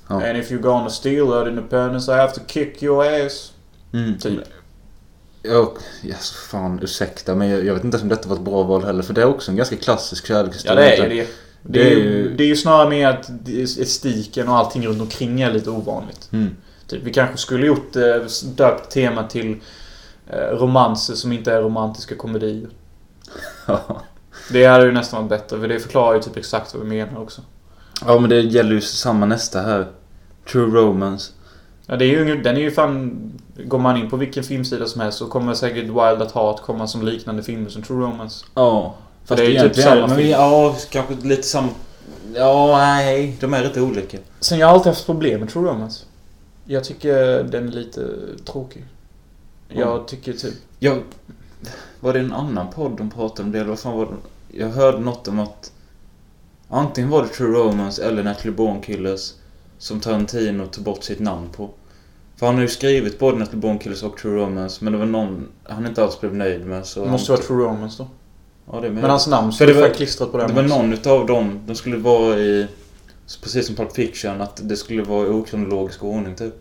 Ja. 0.09 0.14
And 0.14 0.39
if 0.39 0.51
you're 0.51 0.62
gonna 0.62 0.91
steal 0.91 1.31
that 1.31 1.47
independence 1.47 2.12
I 2.12 2.14
have 2.14 2.33
to 2.33 2.41
kick 2.47 2.83
your 2.83 3.26
ass. 3.26 3.53
Mm. 3.93 4.18
Typ. 4.18 4.41
Jag, 5.43 5.68
alltså, 6.05 6.35
fan 6.35 6.81
ursäkta 6.83 7.35
men 7.35 7.49
jag, 7.49 7.64
jag 7.64 7.74
vet 7.74 7.85
inte 7.85 7.95
ens 7.95 8.03
om 8.03 8.09
detta 8.09 8.28
var 8.28 8.37
ett 8.37 8.43
bra 8.43 8.62
val 8.62 8.85
heller 8.85 9.03
för 9.03 9.14
det 9.14 9.20
är 9.20 9.26
också 9.26 9.51
en 9.51 9.57
ganska 9.57 9.76
klassisk 9.76 10.31
Ja 10.31 10.35
kärlekshistoria. 10.35 10.81
det 10.81 10.97
är 10.97 11.09
det. 11.09 11.26
Det 11.62 11.81
är, 11.81 11.85
Det 11.85 11.93
är 11.93 11.97
ju, 11.97 12.37
det 12.37 12.45
är 12.45 12.49
ju 12.49 12.57
snarare 12.57 12.91
mer 12.91 13.09
att 13.09 13.31
estetiken 13.78 14.49
och 14.49 14.57
allting 14.57 14.87
runt 14.87 15.01
omkring 15.01 15.41
är 15.41 15.53
lite 15.53 15.70
ovanligt. 15.70 16.28
Mm. 16.33 16.57
Typ, 16.87 17.03
vi 17.03 17.12
kanske 17.12 17.37
skulle 17.37 17.66
gjort 17.66 17.97
eh, 17.97 18.03
döpt 18.57 18.91
tema 18.91 19.22
till 19.22 19.57
eh, 20.26 20.39
romanser 20.39 21.14
som 21.14 21.33
inte 21.33 21.53
är 21.53 21.62
romantiska 21.62 22.16
komedier. 22.16 22.68
Ja. 23.66 24.03
Det 24.53 24.64
hade 24.64 24.85
ju 24.85 24.93
nästan 24.93 25.28
varit 25.28 25.41
bättre 25.41 25.61
för 25.61 25.68
det 25.68 25.81
förklarar 25.81 26.14
ju 26.14 26.22
typ 26.22 26.37
exakt 26.37 26.74
vad 26.74 26.83
vi 26.83 26.89
menar 26.89 27.20
också. 27.20 27.43
ja 28.07 28.18
men 28.18 28.31
det 28.31 28.41
gäller 28.41 28.72
ju 28.72 28.81
samma 28.81 29.26
nästa 29.26 29.61
här. 29.61 29.87
True 30.53 30.81
Romance. 30.81 31.33
Ja, 31.87 31.97
det 31.97 32.05
är 32.05 32.09
ju, 32.09 32.43
den 32.43 32.57
är 32.57 32.61
ju 32.61 32.70
fan... 32.70 33.33
Går 33.64 33.78
man 33.78 33.97
in 33.97 34.11
på 34.11 34.16
vilken 34.16 34.45
filmsida 34.45 34.87
som 34.87 35.01
helst 35.01 35.18
så 35.18 35.26
kommer 35.26 35.55
säkert 35.55 35.85
Wild 35.85 36.22
at 36.22 36.33
Heart 36.33 36.61
komma 36.62 36.87
som 36.87 37.03
liknande 37.03 37.43
filmer 37.43 37.70
som 37.70 37.83
True 37.83 38.05
Romance. 38.07 38.47
Ja. 38.55 38.95
Fast 39.24 39.39
det 39.39 39.47
är 39.47 39.62
ju 39.62 39.68
typ 39.68 39.85
samma 39.85 40.07
men, 40.07 40.16
film. 40.16 40.31
Ja, 40.31 40.76
kanske 40.91 41.14
lite 41.14 41.43
samma... 41.43 41.68
Ja, 42.35 42.76
nej. 42.78 43.37
De 43.41 43.55
är 43.55 43.62
rätt 43.62 43.76
olika. 43.76 44.18
Sen 44.41 44.59
jag 44.59 44.66
har 44.66 44.74
alltid 44.74 44.87
haft 44.87 45.07
problem 45.07 45.41
med 45.41 45.49
True 45.49 45.70
Romance. 45.70 46.05
Jag 46.64 46.85
tycker 46.85 47.43
den 47.43 47.68
är 47.68 47.72
lite 47.72 48.01
tråkig. 48.45 48.85
Jag 49.68 50.09
tycker 50.09 50.33
typ... 50.33 50.55
Jag... 50.78 51.03
Var 52.01 52.13
det 52.13 52.19
en 52.21 52.33
annan 52.33 52.71
podd 52.71 52.97
de 52.97 53.11
pratade 53.11 53.43
om 53.43 53.53
det 53.53 53.59
eller 53.59 53.69
vad 53.69 53.79
fan 53.79 53.97
var 53.97 54.07
det? 54.07 54.59
Jag 54.59 54.69
hörde 54.69 54.99
något 55.01 55.29
om 55.29 55.39
att... 55.39 55.73
Antingen 56.69 57.11
var 57.11 57.23
det 57.23 57.29
True 57.29 57.59
Romance 57.59 58.05
eller 58.05 58.23
Natalie 58.23 58.53
Born 58.53 58.81
Killers 58.83 59.33
som 59.79 60.01
Tarantino 60.01 60.67
tog 60.67 60.85
bort 60.85 61.05
sitt 61.05 61.19
namn 61.21 61.49
på. 61.57 61.71
För 62.37 62.47
han 62.47 62.55
har 62.55 62.63
ju 62.63 62.69
skrivit 62.69 63.19
både 63.19 63.39
Natalie 63.39 63.61
Born 63.61 63.79
Killers 63.79 64.03
och 64.03 64.17
True 64.17 64.37
Romance 64.45 64.85
men 64.85 64.93
det 64.93 64.99
var 64.99 65.07
någon 65.07 65.49
han 65.65 65.87
inte 65.87 66.03
alls 66.05 66.21
blev 66.21 66.35
nöjd 66.35 66.67
med 66.67 66.87
så... 66.87 67.05
Det 67.05 67.11
måste 67.11 67.33
vara 67.33 67.43
True 67.43 67.65
Romance 67.65 68.03
då. 68.03 68.09
Ja, 68.73 68.81
det. 68.81 68.91
Men 68.91 69.11
hans 69.11 69.27
namn 69.27 69.53
För 69.53 69.57
står 69.57 69.67
det 69.67 69.73
det 69.75 69.81
var- 69.81 69.95
klistrat 69.95 70.33
på 70.33 70.39
den 70.39 70.49
Det 70.49 70.55
var 70.55 70.63
någon 70.63 70.93
utav 70.93 71.27
dem, 71.27 71.61
de 71.67 71.75
skulle 71.75 71.97
vara 71.97 72.39
i... 72.39 72.67
Precis 73.43 73.67
som 73.67 73.77
Pulp 73.77 73.93
Fiction, 73.93 74.41
att 74.41 74.69
det 74.69 74.77
skulle 74.77 75.03
vara 75.03 75.27
i 75.27 75.31
okronologisk 75.31 76.05
ordning 76.05 76.35
typ. 76.35 76.55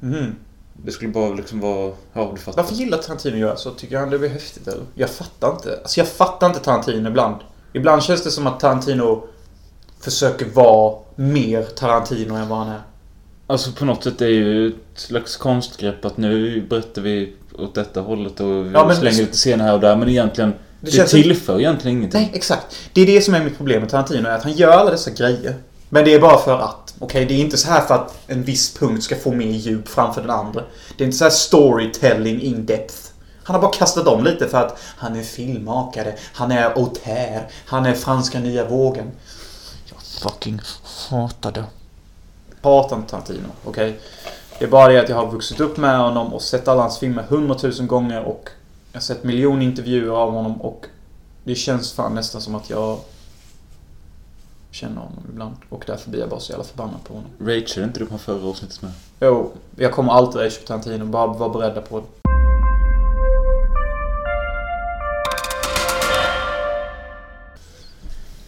Mhm. 0.00 0.34
Det 0.84 0.92
skulle 0.92 1.10
bara 1.10 1.34
liksom 1.34 1.60
vara... 1.60 1.92
Ja, 2.12 2.30
du 2.34 2.40
fattar. 2.40 2.62
Varför 2.62 2.74
gillar 2.74 2.98
Tarantino 2.98 3.36
göra 3.36 3.56
så? 3.56 3.70
Tycker 3.70 3.98
han 3.98 4.10
det 4.10 4.18
blir 4.18 4.28
häftigt 4.28 4.68
eller? 4.68 4.82
Jag 4.94 5.10
fattar 5.10 5.50
inte. 5.50 5.78
Alltså 5.82 6.00
jag 6.00 6.08
fattar 6.08 6.46
inte 6.46 6.60
Tarantino 6.60 7.08
ibland. 7.08 7.36
Ibland 7.72 8.02
känns 8.02 8.24
det 8.24 8.30
som 8.30 8.46
att 8.46 8.60
Tarantino 8.60 9.26
försöker 10.00 10.46
vara 10.46 10.94
mer 11.14 11.62
Tarantino 11.62 12.34
än 12.34 12.48
vad 12.48 12.58
han 12.58 12.68
är. 12.68 12.80
Alltså 13.46 13.72
på 13.72 13.84
något 13.84 14.04
sätt 14.04 14.20
är 14.20 14.26
det 14.26 14.32
ju 14.32 14.68
ett 14.68 14.74
slags 14.94 15.36
konstgrepp 15.36 16.04
att 16.04 16.16
nu 16.16 16.60
berättar 16.70 17.02
vi 17.02 17.34
åt 17.58 17.74
detta 17.74 18.00
hållet 18.00 18.40
och 18.40 18.66
vi 18.66 18.70
Ja, 18.74 18.94
slänger 18.94 19.18
lite 19.18 19.32
scener 19.36 19.64
här 19.64 19.74
och 19.74 19.80
där 19.80 19.96
men 19.96 20.08
egentligen... 20.08 20.54
Det 20.80 20.90
Det, 20.90 21.06
tillför 21.06 21.58
egentligen 21.58 21.98
ingenting. 21.98 22.20
Nej, 22.20 22.30
exakt. 22.34 22.76
Det 22.92 23.00
är 23.00 23.06
det 23.06 23.20
som 23.20 23.34
är 23.34 23.44
mitt 23.44 23.56
problem 23.56 23.80
med 23.80 23.90
Tarantino. 23.90 24.28
Är 24.28 24.32
att 24.32 24.42
han 24.42 24.52
gör 24.52 24.70
alla 24.70 24.90
dessa 24.90 25.10
grejer. 25.10 25.54
Men 25.88 26.04
det 26.04 26.14
är 26.14 26.20
bara 26.20 26.38
för 26.38 26.58
att. 26.58 26.94
Okej, 26.98 27.24
det 27.24 27.34
är 27.34 27.38
inte 27.38 27.58
så 27.58 27.68
här 27.68 27.80
för 27.80 27.94
att 27.94 28.18
en 28.26 28.42
viss 28.42 28.74
punkt 28.74 29.04
ska 29.04 29.16
få 29.16 29.32
mer 29.32 29.46
djup 29.46 29.88
framför 29.88 30.20
den 30.20 30.30
andra. 30.30 30.62
Det 30.96 31.04
är 31.04 31.06
inte 31.06 31.18
så 31.18 31.24
här 31.24 31.30
storytelling 31.30 32.40
in 32.40 32.66
depth. 32.66 32.96
Han 33.44 33.54
har 33.54 33.62
bara 33.62 33.72
kastat 33.72 34.06
om 34.06 34.24
lite 34.24 34.48
för 34.48 34.58
att 34.58 34.78
han 34.80 35.16
är 35.16 35.22
filmmakare, 35.22 36.14
han 36.32 36.52
är 36.52 36.64
auteur, 36.64 37.48
han 37.66 37.86
är 37.86 37.94
franska 37.94 38.40
nya 38.40 38.68
vågen. 38.68 39.10
Jag 39.84 40.02
fucking 40.02 40.60
hatar 41.10 41.52
det. 41.52 41.64
Hatar 42.62 42.96
inte 42.96 43.10
Tarantino, 43.10 43.48
okej? 43.64 44.00
Det 44.58 44.64
är 44.64 44.68
bara 44.68 44.92
det 44.92 45.00
att 45.00 45.08
jag 45.08 45.16
har 45.16 45.30
vuxit 45.30 45.60
upp 45.60 45.76
med 45.76 45.98
honom 45.98 46.34
och 46.34 46.42
sett 46.42 46.68
alla 46.68 46.82
hans 46.82 46.98
filmer 46.98 47.22
hundratusen 47.22 47.86
gånger 47.86 48.22
och 48.22 48.48
jag 48.92 49.00
har 49.00 49.02
sett 49.02 49.24
miljon 49.24 49.62
intervjuer 49.62 50.12
av 50.12 50.32
honom 50.32 50.60
och 50.60 50.86
det 51.44 51.54
känns 51.54 51.92
fan 51.92 52.14
nästan 52.14 52.40
som 52.40 52.54
att 52.54 52.70
jag 52.70 52.98
känner 54.76 55.00
honom 55.00 55.24
ibland. 55.32 55.56
Och 55.68 55.84
därför 55.86 56.10
blir 56.10 56.20
jag 56.20 56.28
bara 56.28 56.40
så 56.40 56.52
jävla 56.52 56.64
förbannad 56.64 57.04
på 57.04 57.14
honom. 57.14 57.30
Rachel 57.40 57.84
inte 57.84 58.00
du 58.00 58.06
på 58.06 58.18
förra 58.18 58.48
avsnittet 58.48 58.82
med? 58.82 58.92
Jo, 59.20 59.52
jag 59.76 59.92
kommer 59.92 60.12
alltid 60.12 60.40
rage 60.40 60.60
på 60.60 60.66
Tarantino. 60.66 61.04
Bara 61.04 61.26
vara 61.26 61.48
beredda 61.48 61.80
på 61.80 62.00
det. 62.00 62.06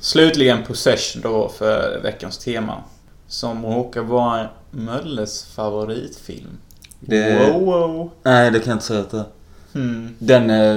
Slutligen 0.01 0.65
Possession 0.65 1.23
då 1.23 1.49
för 1.49 2.01
veckans 2.03 2.39
tema. 2.39 2.83
Som 3.27 3.67
råkar 3.67 4.03
vara 4.03 4.49
Mölles 4.71 5.45
favoritfilm. 5.45 6.59
Det... 7.01 7.53
Wow, 7.53 7.65
wow. 7.65 8.11
Nej, 8.23 8.51
det 8.51 8.61
kan 8.61 8.71
jag 8.71 8.77
inte 8.77 8.87
säga 8.87 9.01
att 9.01 9.11
det. 9.11 9.25
Hmm. 9.73 10.17
Den 10.19 10.51
är, 10.51 10.77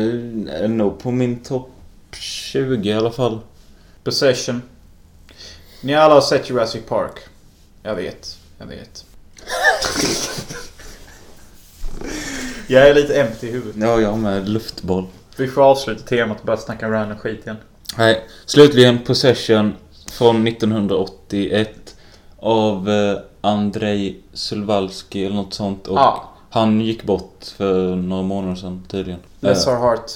är 0.63 0.67
nog 0.67 0.99
på 0.99 1.11
min 1.11 1.39
topp 1.39 1.69
20 2.11 2.89
i 2.89 2.93
alla 2.93 3.11
fall. 3.11 3.39
Possession. 4.03 4.61
Ni 5.81 5.95
alla 5.95 6.13
har 6.13 6.21
sett 6.21 6.49
Jurassic 6.49 6.81
Park. 6.87 7.19
Jag 7.83 7.95
vet. 7.95 8.37
Jag 8.57 8.65
vet. 8.65 9.05
jag 12.67 12.89
är 12.89 12.93
lite 12.95 13.21
empty 13.21 13.47
i 13.47 13.51
huvudet. 13.51 13.75
Ja, 13.81 13.99
jag 14.01 14.17
med 14.17 14.49
luftboll. 14.49 15.05
Vi 15.37 15.47
får 15.47 15.61
avsluta 15.61 16.03
temat 16.03 16.39
och 16.39 16.45
börja 16.45 16.57
snacka 16.59 16.91
random 16.91 17.17
skit 17.17 17.39
igen. 17.45 17.57
Nej, 17.97 18.23
slutligen 18.45 18.99
Possession 18.99 19.73
från 20.11 20.47
1981 20.47 21.95
av 22.39 22.89
eh, 22.89 23.17
Andrei 23.41 24.19
Sulvalski 24.33 25.25
eller 25.25 25.35
något 25.35 25.53
sånt. 25.53 25.87
Och 25.87 25.97
Ja. 25.97 26.29
han 26.49 26.81
gick 26.81 27.03
bort 27.03 27.45
för 27.57 27.95
några 27.95 28.23
månader 28.23 28.55
sedan 28.55 28.83
tydligen. 28.87 29.19
Bless 29.39 29.67
Eh, 29.67 29.73
our 29.73 29.79
heart. 29.79 30.11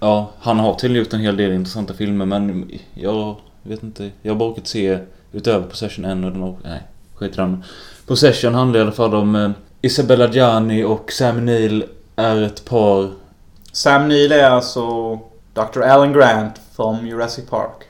Ja, 0.00 0.30
han 0.40 0.58
har 0.58 0.74
tydligen 0.74 1.04
gjort 1.04 1.12
en 1.12 1.20
hel 1.20 1.36
del 1.36 1.52
intressanta 1.52 1.94
filmer 1.94 2.24
men 2.26 2.70
jag 2.94 3.36
vet 3.62 3.82
inte. 3.82 4.10
Jag 4.22 4.32
har 4.32 4.38
bara 4.38 4.50
orkat 4.50 4.66
se 4.66 4.98
utöver 5.32 5.66
Possession 5.66 6.04
en 6.04 6.24
och 6.24 6.32
den 6.32 6.42
och, 6.42 6.58
Nej, 6.64 6.82
skit 7.14 7.32
i 7.32 7.36
den. 7.36 7.64
Possession 8.06 8.54
handlar 8.54 8.80
i 8.80 8.82
alla 8.82 8.92
fall 8.92 9.14
om 9.14 9.36
eh, 9.36 9.50
Isabella 9.80 10.28
Gianni 10.28 10.84
och 10.84 11.12
Sam 11.12 11.46
Neill 11.46 11.84
är 12.16 12.42
ett 12.42 12.64
par 12.64 13.10
Sam 13.72 14.08
Neill 14.08 14.32
är 14.32 14.50
alltså 14.50 15.14
Dr. 15.54 15.82
Alan 15.82 16.12
Grant 16.12 16.60
från 16.76 17.06
Jurassic 17.06 17.46
Park. 17.46 17.82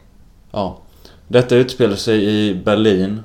Ja. 0.51 0.79
Detta 1.29 1.57
utspelar 1.57 1.97
sig 1.97 2.25
i 2.25 2.55
Berlin. 2.55 3.23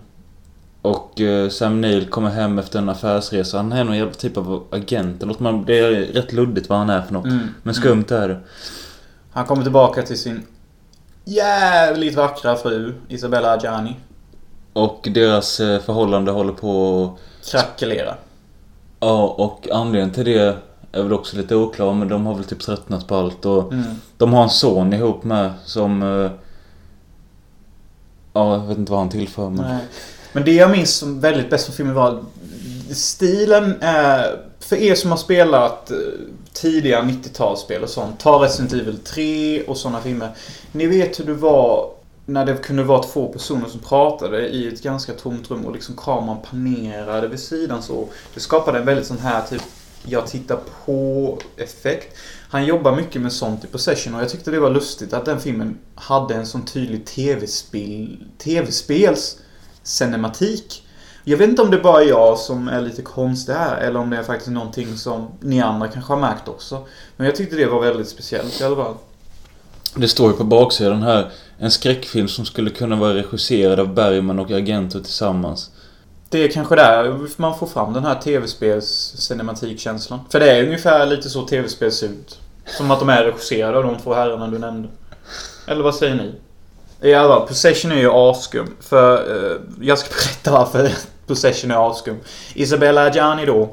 Och 0.82 1.22
eh, 1.22 1.50
Sam 1.50 1.82
Neill 1.82 2.06
kommer 2.06 2.30
hem 2.30 2.60
efter 2.60 2.80
en 2.80 2.89
affärsresa. 2.89 3.58
Han 3.58 3.72
är 3.72 3.84
någon 3.84 3.98
jävla 3.98 4.14
typ 4.14 4.38
av 4.38 4.64
agent. 4.72 5.24
Eller 5.24 5.34
något 5.34 5.39
man, 5.39 5.66
det 5.66 5.80
är 5.80 5.91
rätt 5.91 6.34
luddigt 6.34 6.70
vad 6.70 6.80
han 6.80 6.89
är 6.89 7.02
för 7.02 7.14
något. 7.14 7.26
Mm. 7.26 7.48
Men 7.64 7.74
skumt 7.74 8.06
är 8.10 8.28
det. 8.28 8.39
Han 9.32 9.46
kommer 9.46 9.64
tillbaka 9.64 10.02
till 10.02 10.20
sin 10.20 10.43
jävligt 11.26 12.16
vackra 12.16 12.56
fru 12.56 12.94
Isabella 13.10 13.60
Gianni. 13.62 13.96
Och 14.74 15.08
deras 15.14 15.60
eh, 15.60 15.82
förhållande 15.82 16.32
håller 16.32 16.54
på 16.54 17.04
att... 17.42 17.52
Krackelera. 17.52 18.16
Ja, 19.00 19.24
och 19.38 19.68
anledningen 19.72 20.14
till 20.14 20.26
det 20.26 20.56
är 20.92 21.04
väl 21.04 21.14
också 21.14 21.38
lite 21.38 21.56
oklar, 21.56 21.94
men 21.94 22.08
de 22.08 22.26
har 22.26 22.34
väl 22.36 22.44
typ 22.44 22.60
tröttnat 22.60 23.08
på 23.08 23.16
allt 23.16 23.46
och 23.46 23.74
Mm. 23.74 23.86
de 24.18 24.34
har 24.34 24.44
en 24.44 24.50
son 24.50 24.94
ihop 24.94 25.24
med 25.24 25.52
som... 25.66 26.04
eh, 26.04 26.32
Ja, 28.34 28.54
jag 28.54 28.68
vet 28.68 28.78
inte 28.78 28.92
vad 28.92 29.00
han 29.02 29.10
tillför 29.10 29.50
men... 29.50 29.66
Nej. 29.66 29.78
Men 30.34 30.46
det 30.46 30.52
jag 30.52 30.72
minns 30.72 30.96
som 30.96 31.20
väldigt 31.20 31.50
bäst 31.50 31.66
från 31.66 31.76
filmen 31.76 31.96
var 31.96 32.24
stilen 32.92 33.76
är... 33.82 34.40
För 34.66 34.76
er 34.76 34.95
som 34.95 35.11
har 35.11 35.18
spelat 35.18 35.91
eh, 35.91 35.97
tidiga 36.53 37.01
90-talsspel 37.01 37.84
och 37.84 37.89
sånt. 37.89 38.20
Ta 38.20 38.43
Resident 38.43 38.74
Evil 38.74 38.97
3 38.97 39.63
och 39.63 39.78
sådana 39.78 40.01
filmer. 40.01 40.30
Ni 40.72 40.88
vet 40.88 41.20
hur 41.20 41.26
det 41.26 41.34
var 41.34 41.91
när 42.26 42.45
det 42.45 42.53
kunde 42.53 42.84
vara 42.84 43.03
två 43.03 43.28
personer 43.28 43.68
som 43.68 43.80
pratade 43.80 44.47
i 44.47 44.68
ett 44.68 44.84
ganska 44.84 45.13
tomt 45.13 45.51
rum 45.51 45.66
och 45.66 45.74
liksom 45.74 45.95
kameran 45.95 46.38
panerade 46.49 47.28
vid 47.28 47.39
sidan 47.39 47.84
så. 47.84 48.07
Det 48.34 48.39
skapade 48.39 48.80
en 48.80 48.86
väldigt 48.86 49.05
sån 49.05 49.18
här 49.18 49.41
typ 49.49 49.61
jag 50.05 50.28
tittar 50.28 50.59
på 50.86 51.39
effekt. 51.57 52.18
Han 52.49 52.66
jobbar 52.66 52.95
mycket 52.95 53.22
med 53.22 53.34
sånt 53.34 53.63
i 53.63 53.68
Possession 53.68 54.16
och 54.16 54.22
jag 54.22 54.30
tyckte 54.30 54.51
det 54.51 54.59
var 54.59 54.70
lustigt 54.70 55.13
att 55.13 55.26
den 55.26 55.39
filmen 55.39 55.78
hade 55.95 56.36
en 56.36 56.45
sån 56.45 56.66
tydlig 56.66 57.05
tv-spel, 57.05 58.24
tv-spels 58.38 59.38
cinematik. 59.84 60.85
Jag 61.28 61.38
vet 61.38 61.50
inte 61.50 61.62
om 61.62 61.72
det 61.72 61.78
bara 61.78 62.04
är 62.04 62.08
jag 62.08 62.38
som 62.38 62.68
är 62.68 62.82
lite 62.82 63.02
konstig 63.02 63.54
här 63.54 63.78
eller 63.78 64.00
om 64.00 64.10
det 64.10 64.18
är 64.18 64.24
faktiskt 64.24 64.52
någonting 64.52 64.98
som 64.98 65.28
ni 65.40 65.62
andra 65.62 65.88
kanske 65.88 66.14
har 66.14 66.20
märkt 66.20 66.48
också. 66.48 66.84
Men 67.18 67.28
jag 67.28 67.36
tyckte 67.36 67.56
det 67.56 67.66
var 67.66 67.82
väldigt 67.82 68.10
speciellt 68.10 68.62
i 68.62 68.64
alla 68.64 68.76
fall. 68.76 68.94
Det 69.96 70.08
står 70.08 70.32
ju 70.32 70.38
på 70.38 70.44
baksidan 70.44 71.04
här. 71.04 71.32
En 71.58 71.72
skräckfilm 71.72 72.28
som 72.28 72.46
skulle 72.46 72.70
kunna 72.70 72.96
vara 72.96 73.14
regisserad 73.14 73.80
av 73.80 73.94
Bergman 73.94 74.40
och 74.40 74.52
Argento 74.52 75.00
tillsammans. 75.00 75.72
Det 76.30 76.44
är 76.44 76.48
kanske 76.48 76.76
där 76.76 77.20
man 77.38 77.58
får 77.58 77.68
fram 77.68 77.94
den 77.94 78.04
här 78.04 78.16
tv-spels 78.16 79.14
cinematikkänslan. 79.18 80.20
För 80.30 80.40
det 80.40 80.52
är 80.52 80.64
ungefär 80.64 81.06
lite 81.06 81.30
så 81.30 81.48
tv-spel 81.48 81.92
ser 81.92 82.08
ut. 82.08 82.40
Som 82.66 82.92
att 82.92 83.00
de 83.00 83.10
är 83.10 83.24
regisserade 83.24 83.78
av 83.78 83.84
de 83.84 83.98
två 83.98 84.14
herrarna 84.14 84.48
du 84.48 84.60
nämnde. 84.60 84.90
Eller 85.68 85.84
vad 85.84 85.96
säger 85.96 86.16
ni? 86.16 86.32
I 87.10 87.14
alla 87.14 87.36
fall, 87.36 87.48
Possession 87.48 87.92
är 87.92 87.96
ju 87.96 88.12
askum. 88.12 88.76
För 88.80 89.14
eh, 89.16 89.58
jag 89.82 90.00
ska 90.00 90.10
berätta 90.10 90.52
varför 90.52 90.92
Possession 91.28 91.72
är 91.72 91.92
askum. 91.92 92.18
Isabella 92.54 93.02
Adjani 93.06 93.46
då. 93.46 93.70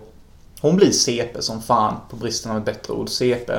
Hon 0.61 0.77
blir 0.77 0.91
CP 0.91 1.43
som 1.43 1.63
fan, 1.63 1.95
på 2.11 2.17
bristen 2.17 2.53
av 2.53 2.59
ett 2.59 2.65
bättre 2.65 2.93
ord. 2.93 3.09
CP. 3.09 3.53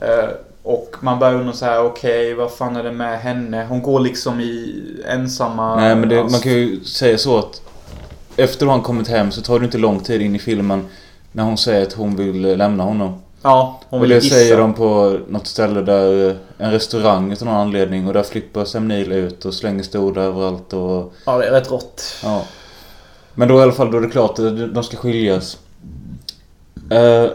Eh, 0.00 0.28
och 0.62 0.96
man 1.00 1.18
börjar 1.18 1.34
undra 1.34 1.52
så 1.52 1.64
här, 1.64 1.84
okej, 1.84 2.34
vad 2.34 2.50
fan 2.52 2.76
är 2.76 2.82
det 2.82 2.92
med 2.92 3.20
henne? 3.20 3.66
Hon 3.68 3.82
går 3.82 4.00
liksom 4.00 4.40
i 4.40 4.82
ensamma... 5.08 5.76
Nej 5.76 5.96
men 5.96 6.08
det, 6.08 6.16
man 6.22 6.40
kan 6.40 6.52
ju 6.52 6.84
säga 6.84 7.18
så 7.18 7.38
att 7.38 7.62
efter 8.36 8.66
han 8.66 8.82
kommit 8.82 9.08
hem 9.08 9.30
så 9.30 9.42
tar 9.42 9.58
det 9.58 9.64
inte 9.64 9.78
lång 9.78 10.00
tid 10.00 10.22
in 10.22 10.36
i 10.36 10.38
filmen 10.38 10.86
när 11.32 11.44
hon 11.44 11.58
säger 11.58 11.82
att 11.86 11.92
hon 11.92 12.16
vill 12.16 12.44
eh, 12.44 12.56
lämna 12.56 12.84
honom. 12.84 13.22
Ja, 13.42 13.80
hon 13.88 13.98
och 13.98 14.04
vill 14.04 14.10
det 14.10 14.18
gissa. 14.18 14.34
säger 14.34 14.58
de 14.58 14.74
på 14.74 15.18
något 15.28 15.46
ställe 15.46 15.80
där, 15.80 16.28
eh, 16.28 16.34
en 16.58 16.70
restaurang 16.70 17.32
utav 17.32 17.48
någon 17.48 17.56
anledning 17.56 18.06
och 18.06 18.12
där 18.12 18.22
flippar 18.22 18.64
Sam 18.64 18.88
Neill 18.88 19.12
ut 19.12 19.44
och 19.44 19.54
slänger 19.54 19.82
stolar 19.82 20.22
överallt 20.22 20.72
och 20.72 21.12
Ja, 21.24 21.38
det 21.38 21.46
är 21.46 21.52
rätt 21.52 21.70
rått. 21.70 22.02
ja. 22.22 22.42
Men 23.34 23.48
då 23.48 23.58
i 23.58 23.62
alla 23.62 23.72
fall, 23.72 23.90
då 23.90 23.96
är 23.96 24.00
det 24.02 24.08
klart 24.10 24.38
att 24.38 24.74
de 24.74 24.84
ska 24.84 24.96
skiljas. 24.96 25.58
Eh, 26.90 27.30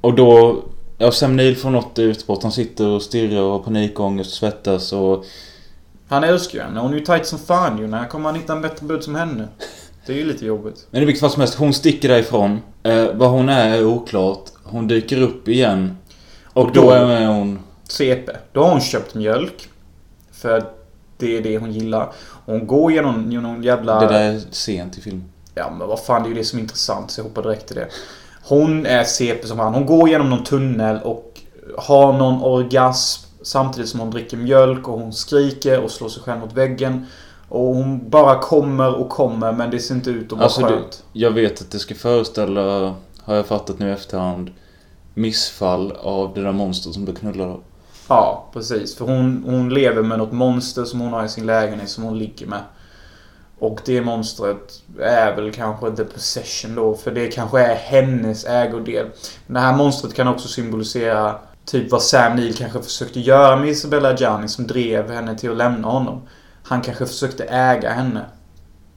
och 0.00 0.14
då, 0.14 0.62
ja 0.98 1.10
Sam 1.12 1.36
Neill 1.36 1.56
får 1.56 1.70
något 1.70 1.98
utbrott. 1.98 2.42
Han 2.42 2.52
sitter 2.52 2.86
och 2.86 3.02
stirrar 3.02 3.42
och 3.42 3.52
har 3.52 3.58
panikångest, 3.58 4.34
svettas 4.34 4.92
och 4.92 5.24
Han 6.08 6.24
älskar 6.24 6.58
ju 6.58 6.64
henne. 6.64 6.80
Hon 6.80 6.92
är 6.92 6.98
ju 6.98 7.04
tight 7.04 7.26
som 7.26 7.38
fan 7.38 7.78
ju. 7.78 7.86
När 7.86 8.08
kommer 8.08 8.24
han 8.30 8.34
hitta 8.40 8.52
en 8.52 8.62
bättre 8.62 8.86
bud 8.86 9.02
som 9.02 9.14
henne? 9.14 9.48
Det 10.06 10.12
är 10.12 10.16
ju 10.16 10.24
lite 10.24 10.46
jobbigt. 10.46 10.86
Men 10.90 11.02
i 11.02 11.04
vilket 11.04 11.20
fall 11.20 11.30
som 11.30 11.40
helst, 11.40 11.54
hon 11.54 11.74
sticker 11.74 12.08
därifrån. 12.08 12.60
Eh, 12.82 13.06
vad 13.14 13.30
hon 13.30 13.48
är 13.48 13.76
är 13.78 13.84
oklart. 13.86 14.44
Hon 14.64 14.88
dyker 14.88 15.22
upp 15.22 15.48
igen. 15.48 15.96
Och, 16.44 16.64
Och 16.64 16.72
då, 16.72 16.80
då- 16.82 16.90
är 16.90 17.26
hon... 17.26 17.58
CP. 17.88 18.32
Då 18.52 18.62
har 18.62 18.70
hon 18.70 18.80
köpt 18.80 19.14
mjölk. 19.14 19.68
För 20.32 20.64
det 21.18 21.36
är 21.36 21.42
det 21.42 21.58
hon 21.58 21.72
gillar. 21.72 22.12
Hon 22.44 22.66
går 22.66 22.92
genom, 22.92 23.32
genom 23.32 23.52
någon 23.52 23.62
jävla... 23.62 24.00
Det 24.00 24.06
där 24.06 24.32
är 24.32 24.40
sent 24.50 24.98
i 24.98 25.00
filmen. 25.00 25.24
Ja 25.58 25.70
men 25.78 25.88
vad 25.88 26.00
fan, 26.00 26.22
det 26.22 26.26
är 26.26 26.30
ju 26.30 26.34
det 26.34 26.44
som 26.44 26.58
är 26.58 26.62
intressant. 26.62 27.10
Så 27.10 27.20
jag 27.20 27.24
hoppar 27.24 27.42
direkt 27.42 27.66
till 27.66 27.76
det. 27.76 27.88
Hon 28.42 28.86
är 28.86 29.04
CP 29.04 29.46
som 29.46 29.58
han. 29.58 29.74
Hon 29.74 29.86
går 29.86 30.08
genom 30.08 30.30
någon 30.30 30.44
tunnel 30.44 30.98
och 31.04 31.40
har 31.78 32.12
någon 32.12 32.42
orgasm 32.42 33.26
samtidigt 33.42 33.90
som 33.90 34.00
hon 34.00 34.10
dricker 34.10 34.36
mjölk 34.36 34.88
och 34.88 34.98
hon 34.98 35.12
skriker 35.12 35.80
och 35.80 35.90
slår 35.90 36.08
sig 36.08 36.22
själv 36.22 36.40
mot 36.40 36.52
väggen. 36.52 37.06
Och 37.48 37.60
hon 37.74 38.10
bara 38.10 38.38
kommer 38.38 38.94
och 38.94 39.08
kommer 39.08 39.52
men 39.52 39.70
det 39.70 39.78
ser 39.78 39.94
inte 39.94 40.10
ut 40.10 40.24
att 40.26 40.32
vara 40.32 40.44
Alltså, 40.44 40.60
det- 40.60 40.66
skönt. 40.68 41.04
Jag 41.12 41.30
vet 41.30 41.60
att 41.60 41.70
det 41.70 41.78
ska 41.78 41.94
föreställa, 41.94 42.94
har 43.22 43.34
jag 43.34 43.46
fattat 43.46 43.78
nu 43.78 43.88
i 43.88 43.92
efterhand, 43.92 44.50
missfall 45.14 45.92
av 46.02 46.34
det 46.34 46.42
där 46.42 46.52
monstret 46.52 46.94
som 46.94 47.06
knullar 47.06 47.46
av. 47.46 47.62
Ja, 48.08 48.44
precis. 48.52 48.96
För 48.96 49.04
hon, 49.04 49.42
hon 49.46 49.74
lever 49.74 50.02
med 50.02 50.18
något 50.18 50.32
monster 50.32 50.84
som 50.84 51.00
hon 51.00 51.12
har 51.12 51.24
i 51.24 51.28
sin 51.28 51.46
lägenhet 51.46 51.88
som 51.88 52.04
hon 52.04 52.18
ligger 52.18 52.46
med. 52.46 52.60
Och 53.58 53.80
det 53.84 54.00
monstret 54.00 54.82
är 55.00 55.36
väl 55.36 55.52
kanske 55.52 55.88
inte 55.88 56.04
possession 56.04 56.74
då, 56.74 56.94
för 56.94 57.10
det 57.10 57.26
kanske 57.26 57.60
är 57.60 57.74
hennes 57.74 58.44
ägodel. 58.44 59.06
Men 59.46 59.54
det 59.54 59.60
här 59.60 59.76
monstret 59.76 60.14
kan 60.14 60.28
också 60.28 60.48
symbolisera 60.48 61.34
typ 61.64 61.90
vad 61.90 62.02
Sam 62.02 62.36
Neill 62.36 62.56
kanske 62.56 62.82
försökte 62.82 63.20
göra 63.20 63.56
med 63.56 63.68
Isabella 63.68 64.16
Gianni 64.16 64.48
som 64.48 64.66
drev 64.66 65.10
henne 65.10 65.38
till 65.38 65.50
att 65.50 65.56
lämna 65.56 65.88
honom. 65.88 66.22
Han 66.62 66.80
kanske 66.80 67.06
försökte 67.06 67.44
äga 67.44 67.90
henne. 67.90 68.24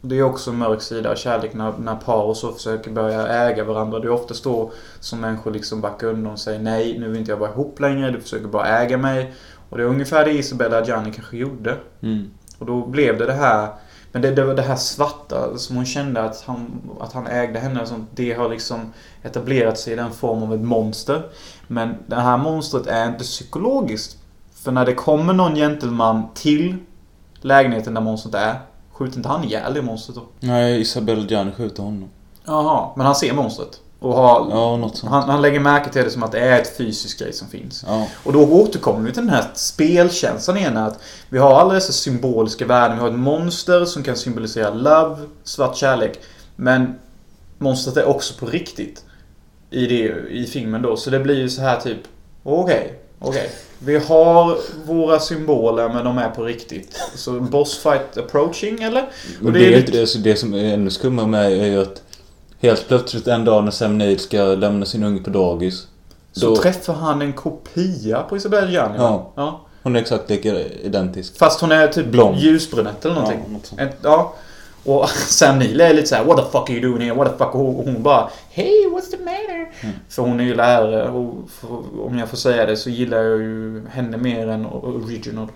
Det 0.02 0.20
är 0.20 0.24
också 0.24 0.52
en 0.52 0.58
mörk 0.58 0.82
sida 0.82 1.12
av 1.12 1.16
kärlek 1.16 1.54
när, 1.54 1.74
när 1.78 1.96
par 1.96 2.24
och 2.24 2.38
så 2.38 2.52
försöker 2.52 2.92
börja 2.92 3.28
äga 3.28 3.64
varandra. 3.64 4.00
Det 4.00 4.08
är 4.08 4.12
oftast 4.12 4.44
då 4.44 4.72
som 5.00 5.22
människor 5.22 5.52
liksom 5.52 5.82
backar 5.82 6.08
undan 6.08 6.34
och 6.34 6.40
säger 6.40 6.60
nej, 6.60 7.00
nu 7.00 7.08
vill 7.08 7.20
inte 7.20 7.32
jag 7.32 7.38
vara 7.38 7.52
ihop 7.52 7.80
längre, 7.80 8.12
du 8.12 8.22
försöker 8.22 8.48
bara 8.48 8.68
äga 8.68 8.98
mig. 8.98 9.34
Och 9.70 9.78
det 9.78 9.84
är 9.84 9.88
ungefär 9.88 10.26
det 10.26 10.32
Isabella 10.32 10.86
Gianni 10.86 11.12
kanske 11.12 11.38
gjorde. 11.38 11.78
Mm. 12.02 12.32
Och 12.58 12.66
då 12.66 12.86
blev 12.86 13.18
det 13.18 13.26
det 13.26 13.34
här 13.34 13.68
men 14.12 14.22
det, 14.22 14.32
det 14.32 14.44
var 14.44 14.54
det 14.54 14.62
här 14.62 14.76
svarta 14.76 15.58
som 15.58 15.76
hon 15.76 15.86
kände 15.86 16.22
att 16.22 16.42
han, 16.42 16.82
att 17.00 17.14
han 17.14 17.28
ägde 17.28 17.60
henne 17.60 17.86
sånt. 17.86 18.10
Det 18.16 18.34
har 18.34 18.50
liksom 18.50 18.94
etablerat 19.24 19.80
sig 19.80 19.94
i 19.94 19.96
den 19.96 20.12
form 20.12 20.44
av 20.44 20.54
ett 20.54 20.62
monster. 20.62 21.30
Men 21.68 21.96
det 22.08 22.16
här 22.16 22.38
monstret 22.38 22.88
är 22.88 23.08
inte 23.08 23.24
psykologiskt. 23.24 24.18
För 24.54 24.72
när 24.72 24.86
det 24.86 24.94
kommer 24.94 25.34
någon 25.34 25.56
gentleman 25.56 26.28
till 26.34 26.76
lägenheten 27.42 27.94
där 27.94 28.02
monstret 28.02 28.36
är. 28.36 28.60
Skjuter 28.92 29.18
inte 29.18 29.30
han 29.30 29.44
ihjäl 29.44 29.74
det 29.74 29.82
monstret 29.82 30.16
då? 30.16 30.24
Nej, 30.40 30.82
Isabelle 30.82 31.26
Gianni 31.28 31.52
skjuter 31.52 31.84
honom. 31.84 32.10
Jaha, 32.46 32.90
men 32.96 33.06
han 33.06 33.16
ser 33.16 33.34
monstret. 33.34 33.82
Och 34.00 34.14
har, 34.14 34.48
Ja, 34.52 34.92
han, 35.04 35.30
han 35.30 35.42
lägger 35.42 35.60
märke 35.60 35.90
till 35.92 36.04
det 36.04 36.10
som 36.10 36.24
att 36.24 36.32
det 36.32 36.40
är 36.40 36.62
ett 36.62 36.78
fysiskt 36.78 37.20
grej 37.20 37.34
som 37.34 37.48
finns. 37.48 37.84
Ja. 37.88 38.08
Och 38.24 38.34
då 38.34 38.40
återkommer 38.52 39.00
vi 39.08 39.12
till 39.14 39.22
den 39.26 39.34
här 39.34 39.46
spelkänslan 39.56 40.58
igen. 40.58 40.78
Att 40.78 41.00
vi 41.30 41.38
har 41.38 41.60
alla 41.60 41.74
dessa 41.74 41.94
symboliska 41.94 42.66
värden. 42.66 42.98
Vi 42.98 43.02
har 43.02 43.10
ett 43.10 43.16
monster 43.20 43.86
som 43.86 44.04
kan 44.04 44.16
symbolisera 44.16 44.70
love, 44.74 45.16
svart 45.44 45.78
kärlek. 45.78 46.20
Men 46.56 46.96
monstret 47.58 47.98
är 47.98 48.06
också 48.06 48.34
på 48.40 48.46
riktigt. 48.46 49.04
I, 49.72 49.86
det, 49.86 50.14
i 50.30 50.46
filmen 50.52 50.82
då. 50.82 50.98
Så 50.98 51.10
det 51.10 51.20
blir 51.20 51.36
ju 51.38 51.50
så 51.50 51.62
här 51.62 51.80
typ. 51.80 51.98
Okej, 52.44 52.94
okej. 53.20 53.52
Vi 53.80 53.98
har 53.98 54.58
våra 54.86 55.20
symboler 55.20 55.90
men 55.90 56.06
de 56.06 56.18
är 56.18 56.30
på 56.30 56.44
riktigt. 56.44 57.02
Så 57.16 57.32
boss 57.40 57.78
fight 57.78 58.18
approaching 58.18 58.84
eller? 58.84 59.10
Men 59.40 59.54
det 59.54 59.60
det, 59.60 59.66
är 59.66 59.72
är 59.72 59.76
lite- 59.78 59.98
inte 60.02 60.18
det, 60.18 60.30
det 60.32 60.36
som 60.36 60.54
är 60.54 60.74
ännu 60.74 60.90
skummare 60.90 61.28
med 61.28 61.52
är 61.52 61.66
ju 61.66 61.82
att 61.82 62.02
helt 62.60 62.88
plötsligt 62.88 63.28
en 63.28 63.46
dag 63.46 63.64
när 63.64 63.72
Sam 63.72 63.98
Neill 63.98 64.20
ska 64.20 64.38
lämna 64.44 64.86
sin 64.86 65.04
unge 65.04 65.20
på 65.24 65.30
dagis. 65.30 65.88
Så 66.32 66.46
Då, 66.46 66.56
träffar 66.56 66.94
han 66.94 67.22
en 67.22 67.34
kopia 67.34 68.22
på 68.22 68.38
Isabella 68.38 68.72
Gianni. 68.72 68.98
va? 68.98 69.04
Ja. 69.04 69.32
ja. 69.36 69.62
hon 69.84 69.96
är 69.96 70.00
exakt 70.00 70.30
lika 70.30 70.60
identisk. 70.60 71.38
Fast 71.38 71.62
hon 71.62 71.72
är 71.72 71.88
typ 71.88 72.06
Blond. 72.06 72.38
ljusbrunett 72.38 73.06
eller 73.06 73.16
någonting. 73.16 73.40
Ja, 73.48 73.54
något 73.54 73.66
sånt. 73.66 73.82
Ja. 74.02 74.34
Och 74.86 75.10
Sam 75.28 75.60
Neill 75.60 75.82
är 75.82 75.94
lite 75.94 76.08
så 76.08 76.16
här: 76.16 76.24
What 76.24 76.38
the 76.38 76.44
fuck 76.52 76.70
are 76.70 76.74
you 76.78 76.92
doing 76.92 77.02
here? 77.02 77.18
What 77.18 77.32
the 77.32 77.38
fuck? 77.38 77.56
Och 77.56 77.62
hon, 77.62 78.04
bara 78.04 78.30
Hey, 78.50 78.86
what's 78.88 79.12
the 79.12 79.18
matter? 79.18 79.72
Mm. 79.82 79.96
För 80.10 80.22
hon 80.24 80.40
är 80.40 80.44
ju 80.44 80.56
lärare 80.56 81.10
och 81.10 81.34
för, 81.50 81.68
om 82.06 82.20
jag 82.20 82.30
får 82.30 82.38
säga 82.38 82.66
det 82.66 82.78
så 82.78 82.90
gillar 82.90 83.18
jag 83.18 83.38
ju 83.38 83.82
henne 83.92 84.18
mer 84.18 84.48
än 84.48 84.66
original 84.66 85.48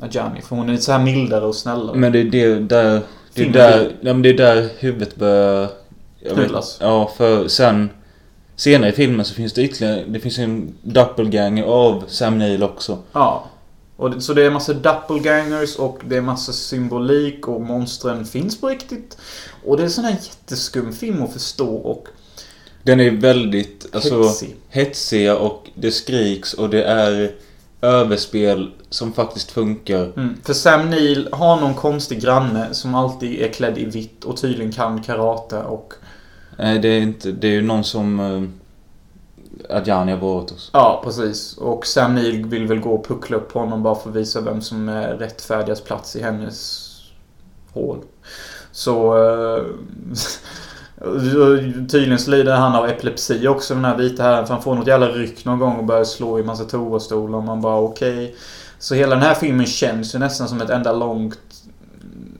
Ajani. 0.00 0.42
För 0.42 0.56
hon 0.56 0.68
är 0.68 0.72
lite 0.72 0.84
så 0.84 0.92
här 0.92 0.98
mildare 1.04 1.44
och 1.44 1.54
snällare. 1.54 1.96
Men 1.96 2.12
det 2.12 2.20
är 2.20 2.24
det 2.24 2.58
där... 2.58 3.00
Det 3.34 3.42
är 3.42 3.50
där, 3.50 3.78
blir- 3.78 3.96
ja, 4.00 4.12
men 4.12 4.22
det 4.22 4.28
är 4.28 4.34
där 4.36 4.68
huvudet 4.78 5.16
börjar... 5.16 5.68
vet- 6.34 6.34
Knullas. 6.46 6.78
Ja, 6.80 7.10
för 7.16 7.48
sen... 7.48 7.90
Senare 8.58 8.90
i 8.90 8.92
filmen 8.92 9.24
så 9.24 9.34
finns 9.34 9.52
det 9.52 9.62
ytterligare... 9.62 10.04
Det 10.08 10.20
finns 10.20 10.38
en 10.38 10.74
doppelganger 10.82 11.64
av 11.64 12.04
Sam 12.08 12.38
Neill 12.38 12.62
också. 12.62 12.98
Ja. 13.12 13.44
Och 13.96 14.10
det, 14.10 14.20
så 14.20 14.34
det 14.34 14.42
är 14.42 14.50
massa 14.50 14.74
doppelgangers 14.74 15.76
och 15.76 15.98
det 16.04 16.16
är 16.16 16.20
massa 16.20 16.52
symbolik 16.52 17.48
och 17.48 17.60
monstren 17.60 18.24
finns 18.24 18.60
på 18.60 18.68
riktigt. 18.68 19.18
Och 19.64 19.76
det 19.76 19.82
är 19.82 19.84
en 19.84 19.90
sån 19.90 20.04
här 20.04 20.12
jätteskum 20.12 20.92
film 20.92 21.22
att 21.22 21.32
förstå 21.32 21.76
och 21.76 22.08
Den 22.82 23.00
är 23.00 23.10
väldigt... 23.10 23.86
Alltså, 23.92 24.22
hetsig. 24.22 24.56
hetsiga 24.68 25.36
och 25.36 25.70
det 25.74 25.90
skriks 25.90 26.54
och 26.54 26.70
det 26.70 26.84
är 26.84 27.32
överspel 27.80 28.70
som 28.90 29.12
faktiskt 29.12 29.50
funkar. 29.50 30.12
Mm. 30.16 30.34
För 30.44 30.52
Sam 30.52 30.90
Neill 30.90 31.28
har 31.32 31.60
någon 31.60 31.74
konstig 31.74 32.20
granne 32.20 32.74
som 32.74 32.94
alltid 32.94 33.40
är 33.40 33.48
klädd 33.48 33.78
i 33.78 33.84
vitt 33.84 34.24
och 34.24 34.36
tydligen 34.36 34.72
kan 34.72 35.02
karate 35.02 35.58
och... 35.58 35.94
Nej, 36.56 36.78
det 36.78 36.88
är 36.88 37.00
inte... 37.00 37.32
Det 37.32 37.46
är 37.46 37.52
ju 37.52 37.62
någon 37.62 37.84
som... 37.84 38.20
eh, 38.20 38.42
Adjani 39.70 40.12
har 40.12 40.18
varit 40.18 40.50
hos. 40.50 40.70
Ja, 40.72 41.00
precis. 41.04 41.56
Och 41.56 41.86
Sam 41.86 42.14
Neill 42.14 42.46
vill 42.46 42.66
väl 42.66 42.80
gå 42.80 42.90
och 42.94 43.06
puckla 43.06 43.36
upp 43.36 43.52
honom 43.52 43.82
bara 43.82 43.94
för 43.94 44.10
att 44.10 44.16
visa 44.16 44.40
vem 44.40 44.60
som 44.60 44.88
är 44.88 45.14
rättfärdigast 45.14 45.84
plats 45.84 46.16
i 46.16 46.22
hennes 46.22 46.90
hål. 47.72 47.98
Så... 48.72 49.16
Eh, 49.16 49.64
Tydligen 51.90 52.18
så 52.18 52.30
lider 52.30 52.56
han 52.56 52.74
av 52.74 52.88
epilepsi 52.88 53.48
också 53.48 53.74
den 53.74 53.84
här 53.84 53.96
vita 53.96 54.22
herren. 54.22 54.46
För 54.46 54.54
han 54.54 54.62
får 54.62 54.74
något 54.74 54.86
jävla 54.86 55.08
ryck 55.08 55.44
någon 55.44 55.58
gång 55.58 55.76
och 55.76 55.84
börjar 55.84 56.04
slå 56.04 56.38
i 56.38 56.42
massa 56.42 56.64
toastolar. 56.64 57.38
Och 57.38 57.44
man 57.44 57.60
bara 57.60 57.80
okej. 57.80 58.24
Okay. 58.24 58.34
Så 58.78 58.94
hela 58.94 59.14
den 59.14 59.24
här 59.24 59.34
filmen 59.34 59.66
känns 59.66 60.14
ju 60.14 60.18
nästan 60.18 60.48
som 60.48 60.60
ett 60.60 60.70
enda 60.70 60.92
långt 60.92 61.38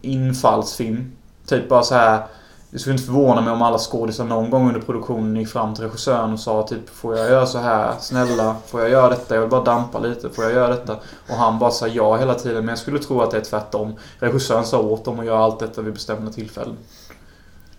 infallsfilm. 0.02 1.12
Typ 1.46 1.68
bara 1.68 1.82
så 1.82 1.94
här. 1.94 2.26
Det 2.70 2.78
skulle 2.78 2.92
inte 2.94 3.04
förvåna 3.04 3.40
mig 3.40 3.52
om 3.52 3.62
alla 3.62 3.78
skådisar 3.78 4.24
någon 4.24 4.50
gång 4.50 4.68
under 4.68 4.80
produktionen 4.80 5.36
gick 5.36 5.48
fram 5.48 5.74
till 5.74 5.84
regissören 5.84 6.32
och 6.32 6.40
sa 6.40 6.66
typ 6.66 6.88
Får 6.88 7.16
jag 7.16 7.30
göra 7.30 7.46
så 7.46 7.58
här? 7.58 7.94
Snälla, 8.00 8.56
får 8.66 8.80
jag 8.80 8.90
göra 8.90 9.08
detta? 9.08 9.34
Jag 9.34 9.40
vill 9.40 9.50
bara 9.50 9.64
dampa 9.64 9.98
lite. 9.98 10.30
Får 10.30 10.44
jag 10.44 10.52
göra 10.52 10.68
detta? 10.68 10.96
Och 11.28 11.34
han 11.34 11.58
bara 11.58 11.70
sa 11.70 11.86
ja 11.86 12.16
hela 12.16 12.34
tiden. 12.34 12.56
Men 12.56 12.68
jag 12.68 12.78
skulle 12.78 12.98
tro 12.98 13.20
att 13.20 13.30
det 13.30 13.36
är 13.36 13.44
tvärtom. 13.44 13.94
Regissören 14.18 14.64
sa 14.64 14.80
åt 14.80 15.04
dem 15.04 15.20
att 15.20 15.26
göra 15.26 15.38
allt 15.38 15.58
detta 15.58 15.82
vid 15.82 15.92
bestämda 15.92 16.32
tillfällen. 16.32 16.76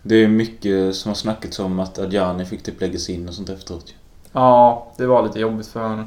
Det 0.04 0.16
är 0.16 0.28
mycket 0.28 0.96
som 0.96 1.10
har 1.10 1.16
snackats 1.16 1.60
om 1.60 1.80
att 1.80 2.00
Adjani 2.00 2.46
fick 2.46 2.64
typ 2.64 2.82
läggas 2.82 3.10
in 3.10 3.28
och 3.28 3.34
sånt 3.34 3.50
efteråt 3.50 3.94
Ja, 4.32 4.88
det 4.98 5.06
var 5.06 5.24
lite 5.24 5.40
jobbigt 5.40 5.68
för 5.68 5.88
henne. 5.88 6.06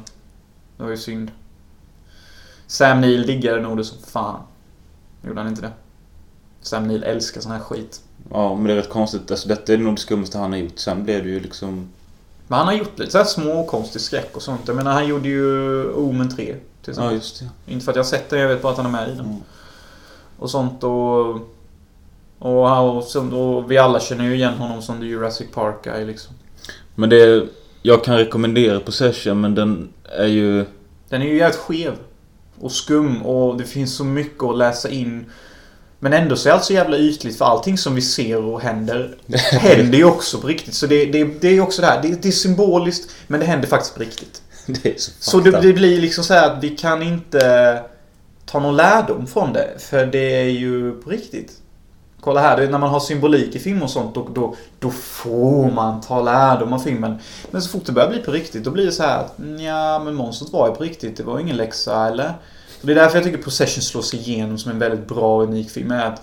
Det 0.77 0.83
var 0.83 0.89
ju 0.89 0.97
synd. 0.97 1.31
Sam 2.67 3.01
Neill 3.01 3.27
diggade 3.27 3.61
nog 3.61 3.77
det 3.77 3.83
som 3.83 3.97
fan. 3.97 4.41
Gjorde 5.21 5.41
han 5.41 5.49
inte 5.49 5.61
det? 5.61 5.71
Sam 6.61 6.87
Neill 6.87 7.03
älskar 7.03 7.41
sån 7.41 7.51
här 7.51 7.59
skit. 7.59 8.01
Ja, 8.33 8.55
men 8.55 8.63
det 8.63 8.73
är 8.73 8.77
rätt 8.77 8.89
konstigt. 8.89 9.31
Alltså 9.31 9.47
detta 9.47 9.73
är 9.73 9.77
nog 9.77 9.95
det 9.95 10.01
skummaste 10.01 10.37
han 10.37 10.51
har 10.51 10.59
gjort. 10.59 10.79
Sen 10.79 11.03
blev 11.03 11.23
det 11.23 11.29
ju 11.29 11.39
liksom... 11.39 11.89
Men 12.47 12.57
han 12.57 12.67
har 12.67 12.73
gjort 12.73 12.99
lite 12.99 13.11
såhär 13.11 13.25
små 13.25 13.65
konstig 13.65 14.01
skräck 14.01 14.35
och 14.35 14.41
sånt. 14.41 14.61
Jag 14.65 14.75
menar, 14.75 14.91
han 14.91 15.07
gjorde 15.07 15.29
ju 15.29 15.85
Omen 15.93 16.35
3. 16.35 16.55
Ja, 16.85 17.11
just 17.11 17.39
det. 17.39 17.73
Inte 17.73 17.85
för 17.85 17.91
att 17.91 17.95
jag 17.95 18.03
har 18.03 18.09
sett 18.09 18.29
den, 18.29 18.39
jag 18.39 18.47
vet 18.47 18.61
bara 18.61 18.71
att 18.71 18.77
han 18.77 18.85
är 18.85 18.89
med 18.91 19.09
i 19.09 19.11
den. 19.11 19.25
Mm. 19.25 19.41
Och 20.39 20.49
sånt 20.49 20.83
och... 20.83 21.35
Och, 22.39 23.05
och, 23.15 23.33
och, 23.33 23.71
vi 23.71 23.77
alla 23.77 23.99
känner 23.99 24.25
ju 24.25 24.35
igen 24.35 24.53
honom 24.53 24.81
som 24.81 24.99
The 24.99 25.05
Jurassic 25.05 25.47
Park 25.53 25.83
guy 25.83 26.05
liksom. 26.05 26.35
Men 26.95 27.09
det... 27.09 27.47
Jag 27.81 28.03
kan 28.03 28.17
rekommendera 28.17 28.79
Possession 28.79 29.41
men 29.41 29.55
den 29.55 29.89
är 30.03 30.27
ju... 30.27 30.65
Den 31.09 31.21
är 31.21 31.25
ju 31.25 31.37
jävligt 31.37 31.59
skev. 31.59 31.93
Och 32.59 32.71
skum 32.71 33.21
och 33.21 33.57
det 33.57 33.63
finns 33.63 33.95
så 33.95 34.03
mycket 34.03 34.43
att 34.43 34.57
läsa 34.57 34.89
in. 34.89 35.25
Men 36.03 36.13
ändå 36.13 36.35
så 36.35 36.49
är 36.49 36.53
allt 36.53 36.63
så 36.63 36.73
jävla 36.73 36.97
ytligt 36.97 37.37
för 37.37 37.45
allting 37.45 37.77
som 37.77 37.95
vi 37.95 38.01
ser 38.01 38.45
och 38.45 38.61
händer 38.61 39.15
händer 39.51 39.97
ju 39.97 40.03
också 40.03 40.37
på 40.37 40.47
riktigt. 40.47 40.73
Så 40.73 40.87
det, 40.87 41.05
det, 41.05 41.23
det 41.23 41.47
är 41.47 41.61
också 41.61 41.81
det 41.81 41.87
här. 41.87 42.01
Det, 42.01 42.21
det, 42.21 42.27
är 42.27 42.31
symboliskt 42.31 43.11
men 43.27 43.39
det 43.39 43.45
händer 43.45 43.67
faktiskt 43.67 43.95
på 43.95 43.99
riktigt. 43.99 44.41
Det 44.65 45.01
så 45.01 45.11
så 45.19 45.39
det, 45.39 45.61
det 45.61 45.73
blir 45.73 46.01
liksom 46.01 46.23
så 46.23 46.33
att 46.33 46.63
vi 46.63 46.69
kan 46.69 47.03
inte 47.03 47.83
ta 48.45 48.59
någon 48.59 48.75
lärdom 48.75 49.27
från 49.27 49.53
det. 49.53 49.69
För 49.79 50.05
det 50.05 50.35
är 50.41 50.49
ju 50.49 50.91
på 50.91 51.09
riktigt. 51.09 51.51
Kolla 52.21 52.41
här, 52.41 52.67
när 52.67 52.79
man 52.79 52.89
har 52.89 52.99
symbolik 52.99 53.55
i 53.55 53.59
film 53.59 53.83
och 53.83 53.89
sånt 53.89 54.15
då, 54.15 54.27
då, 54.33 54.55
då 54.79 54.89
får 54.89 55.71
man 55.71 56.01
ta 56.01 56.21
lärdom 56.21 56.73
av 56.73 56.79
filmen. 56.79 57.17
Men 57.51 57.61
så 57.61 57.69
fort 57.69 57.85
det 57.85 57.91
börjar 57.91 58.09
bli 58.09 58.19
på 58.19 58.31
riktigt 58.31 58.63
då 58.63 58.71
blir 58.71 58.85
det 58.85 58.91
så 58.91 59.03
här 59.03 59.19
att 59.19 59.35
ja 59.59 59.99
men 59.99 60.15
monstret 60.15 60.53
var 60.53 60.69
ju 60.69 60.75
på 60.75 60.83
riktigt. 60.83 61.17
Det 61.17 61.23
var 61.23 61.39
ingen 61.39 61.57
läxa 61.57 62.07
eller? 62.07 62.33
Och 62.81 62.87
det 62.87 62.93
är 62.93 62.95
därför 62.95 63.17
jag 63.17 63.23
tycker 63.23 63.37
Possession 63.37 63.81
slår 63.81 64.01
sig 64.01 64.19
igenom 64.19 64.57
som 64.57 64.71
en 64.71 64.79
väldigt 64.79 65.07
bra 65.07 65.35
och 65.35 65.43
unik 65.43 65.69
film. 65.69 65.91
Är 65.91 66.05
att 66.05 66.21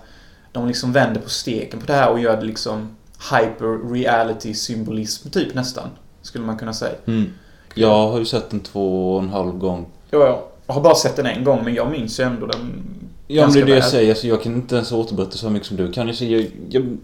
de 0.52 0.68
liksom 0.68 0.92
vänder 0.92 1.20
på 1.20 1.30
steken 1.30 1.80
på 1.80 1.86
det 1.86 1.92
här 1.92 2.10
och 2.10 2.20
gör 2.20 2.36
det 2.36 2.46
liksom 2.46 2.96
hyper 3.32 3.92
reality 3.92 4.54
symbolism 4.54 5.28
typ 5.30 5.54
nästan. 5.54 5.88
Skulle 6.22 6.44
man 6.44 6.58
kunna 6.58 6.72
säga. 6.72 6.94
Mm. 7.06 7.32
Jag 7.74 8.08
har 8.08 8.18
ju 8.18 8.24
sett 8.24 8.50
den 8.50 8.60
två 8.60 9.14
och 9.14 9.22
en 9.22 9.28
halv 9.28 9.58
gång. 9.58 9.86
Ja, 10.10 10.48
jag 10.66 10.74
har 10.74 10.80
bara 10.80 10.94
sett 10.94 11.16
den 11.16 11.26
en 11.26 11.44
gång 11.44 11.64
men 11.64 11.74
jag 11.74 11.90
minns 11.90 12.20
ju 12.20 12.24
ändå 12.24 12.46
den 12.46 12.84
Ja 13.30 13.46
men 13.46 13.54
det 13.54 13.60
är 13.60 13.66
det 13.66 13.74
jag 13.74 13.84
säger. 13.84 14.14
Så 14.14 14.26
jag 14.26 14.42
kan 14.42 14.54
inte 14.54 14.74
ens 14.74 14.92
återberätta 14.92 15.36
så 15.36 15.50
mycket 15.50 15.68
som 15.68 15.76
du 15.76 15.92
kan. 15.92 16.08
Jag 16.08 16.16
jag, 16.16 16.50
jag, 16.68 16.98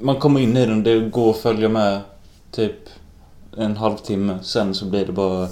man 0.00 0.16
kommer 0.16 0.40
in 0.40 0.56
i 0.56 0.66
den. 0.66 0.82
Det 0.82 1.00
går 1.00 1.30
att 1.30 1.36
följa 1.36 1.68
med 1.68 2.00
typ 2.50 2.88
en 3.56 3.76
halvtimme. 3.76 4.38
Sen 4.42 4.74
så 4.74 4.84
blir 4.84 5.06
det 5.06 5.12
bara... 5.12 5.48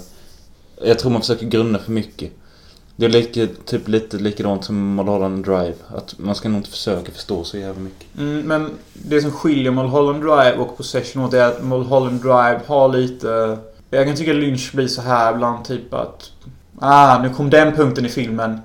Jag 0.83 0.99
tror 0.99 1.11
man 1.11 1.21
försöker 1.21 1.45
grunna 1.45 1.79
för 1.79 1.91
mycket. 1.91 2.31
Det 2.95 3.05
är 3.05 3.09
lika, 3.09 3.47
typ 3.65 3.87
lite 3.87 4.17
likadant 4.17 4.65
som 4.65 4.95
Mulholland 4.95 5.45
Drive. 5.45 5.75
Att 5.87 6.19
man 6.19 6.35
ska 6.35 6.49
nog 6.49 6.59
inte 6.59 6.69
försöka 6.69 7.11
förstå 7.11 7.43
så 7.43 7.57
jävla 7.57 7.81
mycket. 7.81 8.07
Mm, 8.17 8.41
men 8.41 8.71
det 8.93 9.21
som 9.21 9.31
skiljer 9.31 9.71
Mulholland 9.71 10.21
Drive 10.21 10.57
och 10.57 10.77
Possession 10.77 11.23
åt 11.23 11.33
är 11.33 11.45
att 11.45 11.63
Mulholland 11.63 12.21
Drive 12.21 12.59
har 12.67 12.89
lite... 12.89 13.57
Jag 13.89 14.05
kan 14.05 14.15
tycka 14.15 14.33
Lynch 14.33 14.71
blir 14.73 14.87
så 14.87 15.01
här 15.01 15.33
ibland 15.33 15.65
typ 15.65 15.93
att... 15.93 16.31
Ah, 16.79 17.21
nu 17.21 17.29
kom 17.29 17.49
den 17.49 17.75
punkten 17.75 18.05
i 18.05 18.09
filmen. 18.09 18.59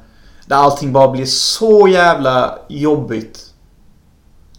Där 0.47 0.57
allting 0.57 0.93
bara 0.93 1.11
blir 1.11 1.27
så 1.27 1.89
jävla 1.89 2.59
jobbigt. 2.69 3.50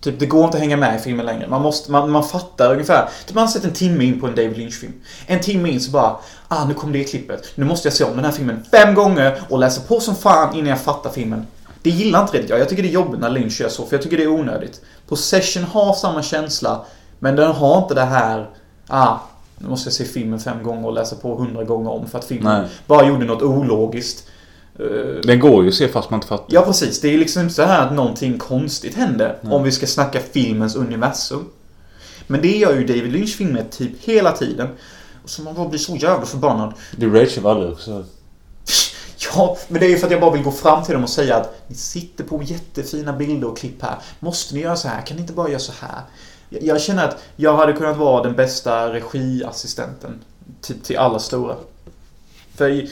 Typ, 0.02 0.20
det 0.20 0.26
går 0.26 0.46
inte 0.46 0.58
att 0.58 0.62
hänga 0.62 0.78
med 0.78 0.96
i 0.96 1.00
filmen 1.00 1.26
längre. 1.26 1.48
Man, 1.48 1.62
måste, 1.62 1.92
man, 1.92 2.12
man 2.12 2.24
fattar 2.24 2.72
ungefär. 2.72 3.10
Typ 3.26 3.36
man 3.36 3.44
har 3.44 3.52
sett 3.52 3.66
en 3.66 3.74
timme 3.74 4.04
in 4.04 4.20
på 4.20 4.28
en 4.28 4.36
David 4.36 4.58
Lynch-film. 4.58 4.94
En 5.28 5.40
timme 5.40 5.70
in 5.70 5.82
så 5.82 5.92
bara, 5.92 6.16
ah 6.48 6.66
nu 6.66 6.74
kom 6.74 6.92
det 6.92 7.04
klippet. 7.04 7.52
Nu 7.56 7.66
måste 7.66 7.88
jag 7.88 7.94
se 7.94 8.04
om 8.04 8.16
den 8.16 8.26
här 8.26 8.32
filmen 8.32 8.64
fem 8.72 8.96
gånger 8.96 9.42
och 9.50 9.60
läsa 9.60 9.82
på 9.82 10.00
som 10.00 10.16
fan 10.16 10.56
innan 10.56 10.70
jag 10.70 10.82
fattar 10.82 11.10
filmen. 11.10 11.48
Det 11.82 11.90
gillar 11.90 12.22
inte 12.22 12.34
riktigt 12.34 12.50
jag. 12.50 12.60
Jag 12.60 12.70
tycker 12.70 12.84
det 12.84 12.90
är 12.90 12.94
jobbigt 12.94 13.20
när 13.20 13.30
Lynch 13.30 13.62
gör 13.62 13.70
så, 13.70 13.86
för 13.86 13.96
jag 13.96 14.04
tycker 14.04 14.18
det 14.18 14.24
är 14.24 14.28
onödigt. 14.28 14.82
Possession 15.08 15.64
har 15.64 15.94
samma 15.94 16.24
känsla, 16.24 16.86
men 17.20 17.36
den 17.36 17.52
har 17.52 17.78
inte 17.78 17.94
det 17.94 18.06
här, 18.06 18.50
ah, 18.88 19.18
nu 19.58 19.70
måste 19.70 19.88
jag 19.88 19.94
se 19.94 20.06
filmen 20.06 20.40
fem 20.40 20.64
gånger 20.64 20.88
och 20.88 20.94
läsa 20.94 21.16
på 21.16 21.36
hundra 21.36 21.64
gånger 21.64 21.92
om 21.92 22.08
för 22.08 22.20
att 22.20 22.26
filmen 22.26 22.62
Nej. 22.62 22.70
bara 22.88 23.08
gjorde 23.08 23.26
något 23.26 23.42
ologiskt. 23.42 24.28
Eh, 24.80 24.86
Den 25.24 25.40
går 25.40 25.64
ju 25.64 25.70
att 25.70 25.76
se 25.76 25.88
fast 25.88 26.10
man 26.10 26.18
inte 26.18 26.28
fattar. 26.28 26.46
Ja, 26.50 26.62
precis. 26.62 27.02
Det 27.02 27.14
är 27.14 27.18
liksom 27.18 27.42
inte 27.42 27.54
så 27.54 27.64
här 27.64 27.88
att 27.88 27.94
någonting 27.94 28.38
konstigt 28.38 28.96
händer. 28.96 29.38
Nej. 29.42 29.54
Om 29.54 29.64
vi 29.64 29.72
ska 29.72 29.88
snacka 29.88 30.20
filmens 30.32 30.76
universum. 30.76 31.46
Men 32.28 32.42
det 32.42 32.58
gör 32.58 32.74
ju 32.76 32.86
David 32.88 33.12
Lynch 33.12 33.36
filmer 33.38 33.66
typ 33.72 33.92
hela 34.04 34.32
tiden. 34.32 34.68
Så 35.26 35.42
man 35.42 35.54
bara 35.54 35.68
blir 35.70 35.80
så 35.80 35.96
jävla 35.96 36.26
förbannad. 36.26 36.74
Du 36.98 37.10
ragear 37.14 37.52
aldrig 37.52 37.72
också. 37.72 38.06
Ja, 39.36 39.58
men 39.68 39.80
det 39.80 39.86
är 39.86 39.90
ju 39.90 39.98
för 39.98 40.06
att 40.06 40.12
jag 40.12 40.22
bara 40.22 40.32
vill 40.32 40.44
gå 40.44 40.52
fram 40.52 40.84
till 40.84 40.94
dem 40.94 41.04
och 41.04 41.10
säga 41.10 41.36
att 41.36 41.64
ni 41.68 41.76
sitter 41.76 42.24
på 42.24 42.44
jättefina 42.44 43.14
bilder 43.14 43.48
och 43.48 43.58
klipp 43.58 43.82
här. 43.82 43.96
Måste 44.20 44.56
ni 44.56 44.62
göra 44.62 44.76
så 44.76 44.88
här? 44.88 45.02
Kan 45.02 45.18
ni 45.18 45.22
inte 45.22 45.34
bara 45.34 45.50
göra 45.50 45.60
så 45.60 45.72
här? 45.80 46.02
Jag 46.50 46.82
känner 46.82 47.08
att 47.08 47.18
jag 47.36 47.58
hade 47.58 47.74
kunnat 47.74 47.98
vara 47.98 48.24
den 48.24 48.36
bästa 48.36 48.94
regiassistenten 48.94 50.20
till, 50.62 50.80
till 50.80 50.98
alla 50.98 51.20
stora. 51.20 51.56
För 52.56 52.88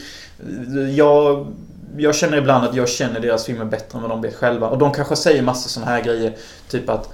jag 0.96 1.46
jag 1.96 2.14
känner 2.14 2.38
ibland 2.38 2.64
att 2.64 2.74
jag 2.74 2.88
känner 2.88 3.20
deras 3.20 3.44
filmer 3.44 3.64
bättre 3.64 3.96
än 3.96 4.02
vad 4.02 4.10
de 4.10 4.22
vet 4.22 4.34
själva. 4.34 4.68
Och 4.68 4.78
de 4.78 4.92
kanske 4.92 5.16
säger 5.16 5.42
massa 5.42 5.68
sådana 5.68 5.90
här 5.90 6.02
grejer. 6.04 6.36
Typ 6.68 6.88
att 6.88 7.12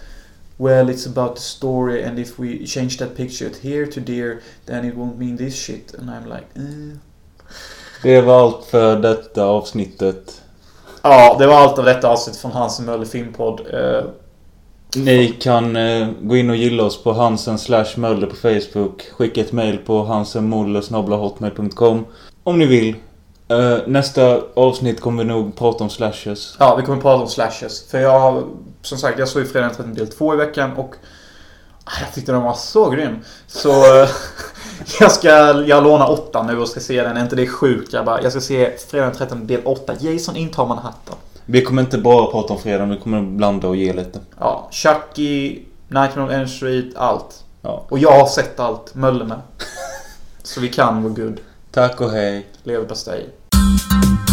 Well, 0.58 0.90
it's 0.90 1.06
about 1.06 1.36
the 1.36 1.42
story 1.42 2.04
and 2.04 2.18
if 2.18 2.38
we 2.38 2.66
change 2.66 2.96
that 2.98 3.16
picture 3.16 3.50
here 3.62 3.86
to 3.86 4.00
there 4.00 4.38
then 4.66 4.84
it 4.84 4.94
won't 4.94 5.18
mean 5.18 5.36
this 5.36 5.54
shit. 5.54 5.94
And 5.94 6.10
I'm 6.10 6.24
like, 6.24 6.46
eh. 6.54 6.98
Det 8.02 8.20
var 8.20 8.40
allt 8.40 8.64
för 8.64 8.96
detta 8.96 9.44
avsnittet. 9.44 10.42
Ja, 11.02 11.36
det 11.38 11.46
var 11.46 11.54
allt 11.54 11.78
av 11.78 11.84
detta 11.84 12.08
avsnitt 12.08 12.36
från 12.36 12.52
Hans 12.52 12.80
Möller 12.80 13.04
Filmpodd. 13.04 13.60
Uh, 13.60 14.10
Ni 14.96 15.28
kan 15.28 15.76
uh, 15.76 16.08
gå 16.20 16.36
in 16.36 16.50
och 16.50 16.56
gilla 16.56 16.82
oss 16.82 17.02
på 17.02 17.12
Hansen 17.12 17.58
slash 17.58 17.96
Möller 17.96 18.26
på 18.26 18.36
Facebook. 18.36 19.02
Skicka 19.12 19.40
ett 19.40 19.52
mail 19.52 19.78
på 19.78 20.04
hansenmoller 20.04 20.82
om 22.42 22.58
ni 22.58 22.66
vill. 22.66 22.94
Uh, 23.52 23.78
nästa 23.86 24.40
avsnitt 24.54 25.00
kommer 25.00 25.22
vi 25.22 25.28
nog 25.28 25.56
prata 25.56 25.84
om 25.84 25.90
slashers. 25.90 26.56
Ja, 26.58 26.76
vi 26.76 26.82
kommer 26.82 27.02
prata 27.02 27.22
om 27.22 27.28
slashers. 27.28 27.86
För 27.90 27.98
jag 27.98 28.20
har, 28.20 28.44
som 28.82 28.98
sagt, 28.98 29.18
jag 29.18 29.28
såg 29.28 29.42
ju 29.42 29.48
Fredag 29.48 29.66
den 29.66 29.76
13 29.76 29.94
del 29.94 30.06
2 30.06 30.34
i 30.34 30.36
veckan 30.36 30.72
och 30.76 30.94
ah, 31.84 32.00
jag 32.00 32.14
tyckte 32.14 32.32
den 32.32 32.42
var 32.42 32.54
så 32.54 32.90
grym. 32.90 33.18
Så 33.46 34.02
uh, 34.02 34.08
jag 35.00 35.12
ska, 35.12 35.28
jag 35.66 35.84
lånar 35.84 36.10
8 36.10 36.42
nu 36.42 36.58
och 36.58 36.68
ska 36.68 36.80
se 36.80 37.02
den. 37.02 37.16
Är 37.16 37.22
inte 37.22 37.36
det 37.36 37.46
sjukt 37.46 37.92
grabbar? 37.92 38.20
Jag 38.22 38.32
ska 38.32 38.40
se 38.40 38.78
Fredag 38.78 39.06
den 39.06 39.14
13 39.14 39.46
del 39.46 39.60
8. 39.64 39.94
Jason 40.00 40.36
intar 40.36 40.66
Manhattan. 40.66 41.16
Vi 41.48 41.62
kommer 41.62 41.82
inte 41.82 41.98
bara 41.98 42.30
prata 42.30 42.52
om 42.52 42.60
fredag, 42.60 42.84
vi 42.84 42.96
kommer 42.96 43.22
blanda 43.22 43.68
och 43.68 43.76
ge 43.76 43.92
lite. 43.92 44.20
Ja, 44.38 44.68
Chucky, 44.70 45.62
Nightmare 45.88 46.22
on 46.22 46.30
Elm 46.30 46.48
Street, 46.48 46.96
allt. 46.96 47.44
Ja. 47.62 47.84
Och 47.88 47.98
jag 47.98 48.18
har 48.18 48.26
sett 48.26 48.60
allt, 48.60 48.94
Mölle 48.94 49.24
med. 49.24 49.40
så 50.42 50.60
vi 50.60 50.68
kan 50.68 51.02
vara 51.02 51.12
good. 51.12 51.40
Tack 51.70 52.00
och 52.00 52.10
hej. 52.10 52.46
Leverpastej. 52.62 53.26
Thank 53.88 54.20
you. 54.20 54.25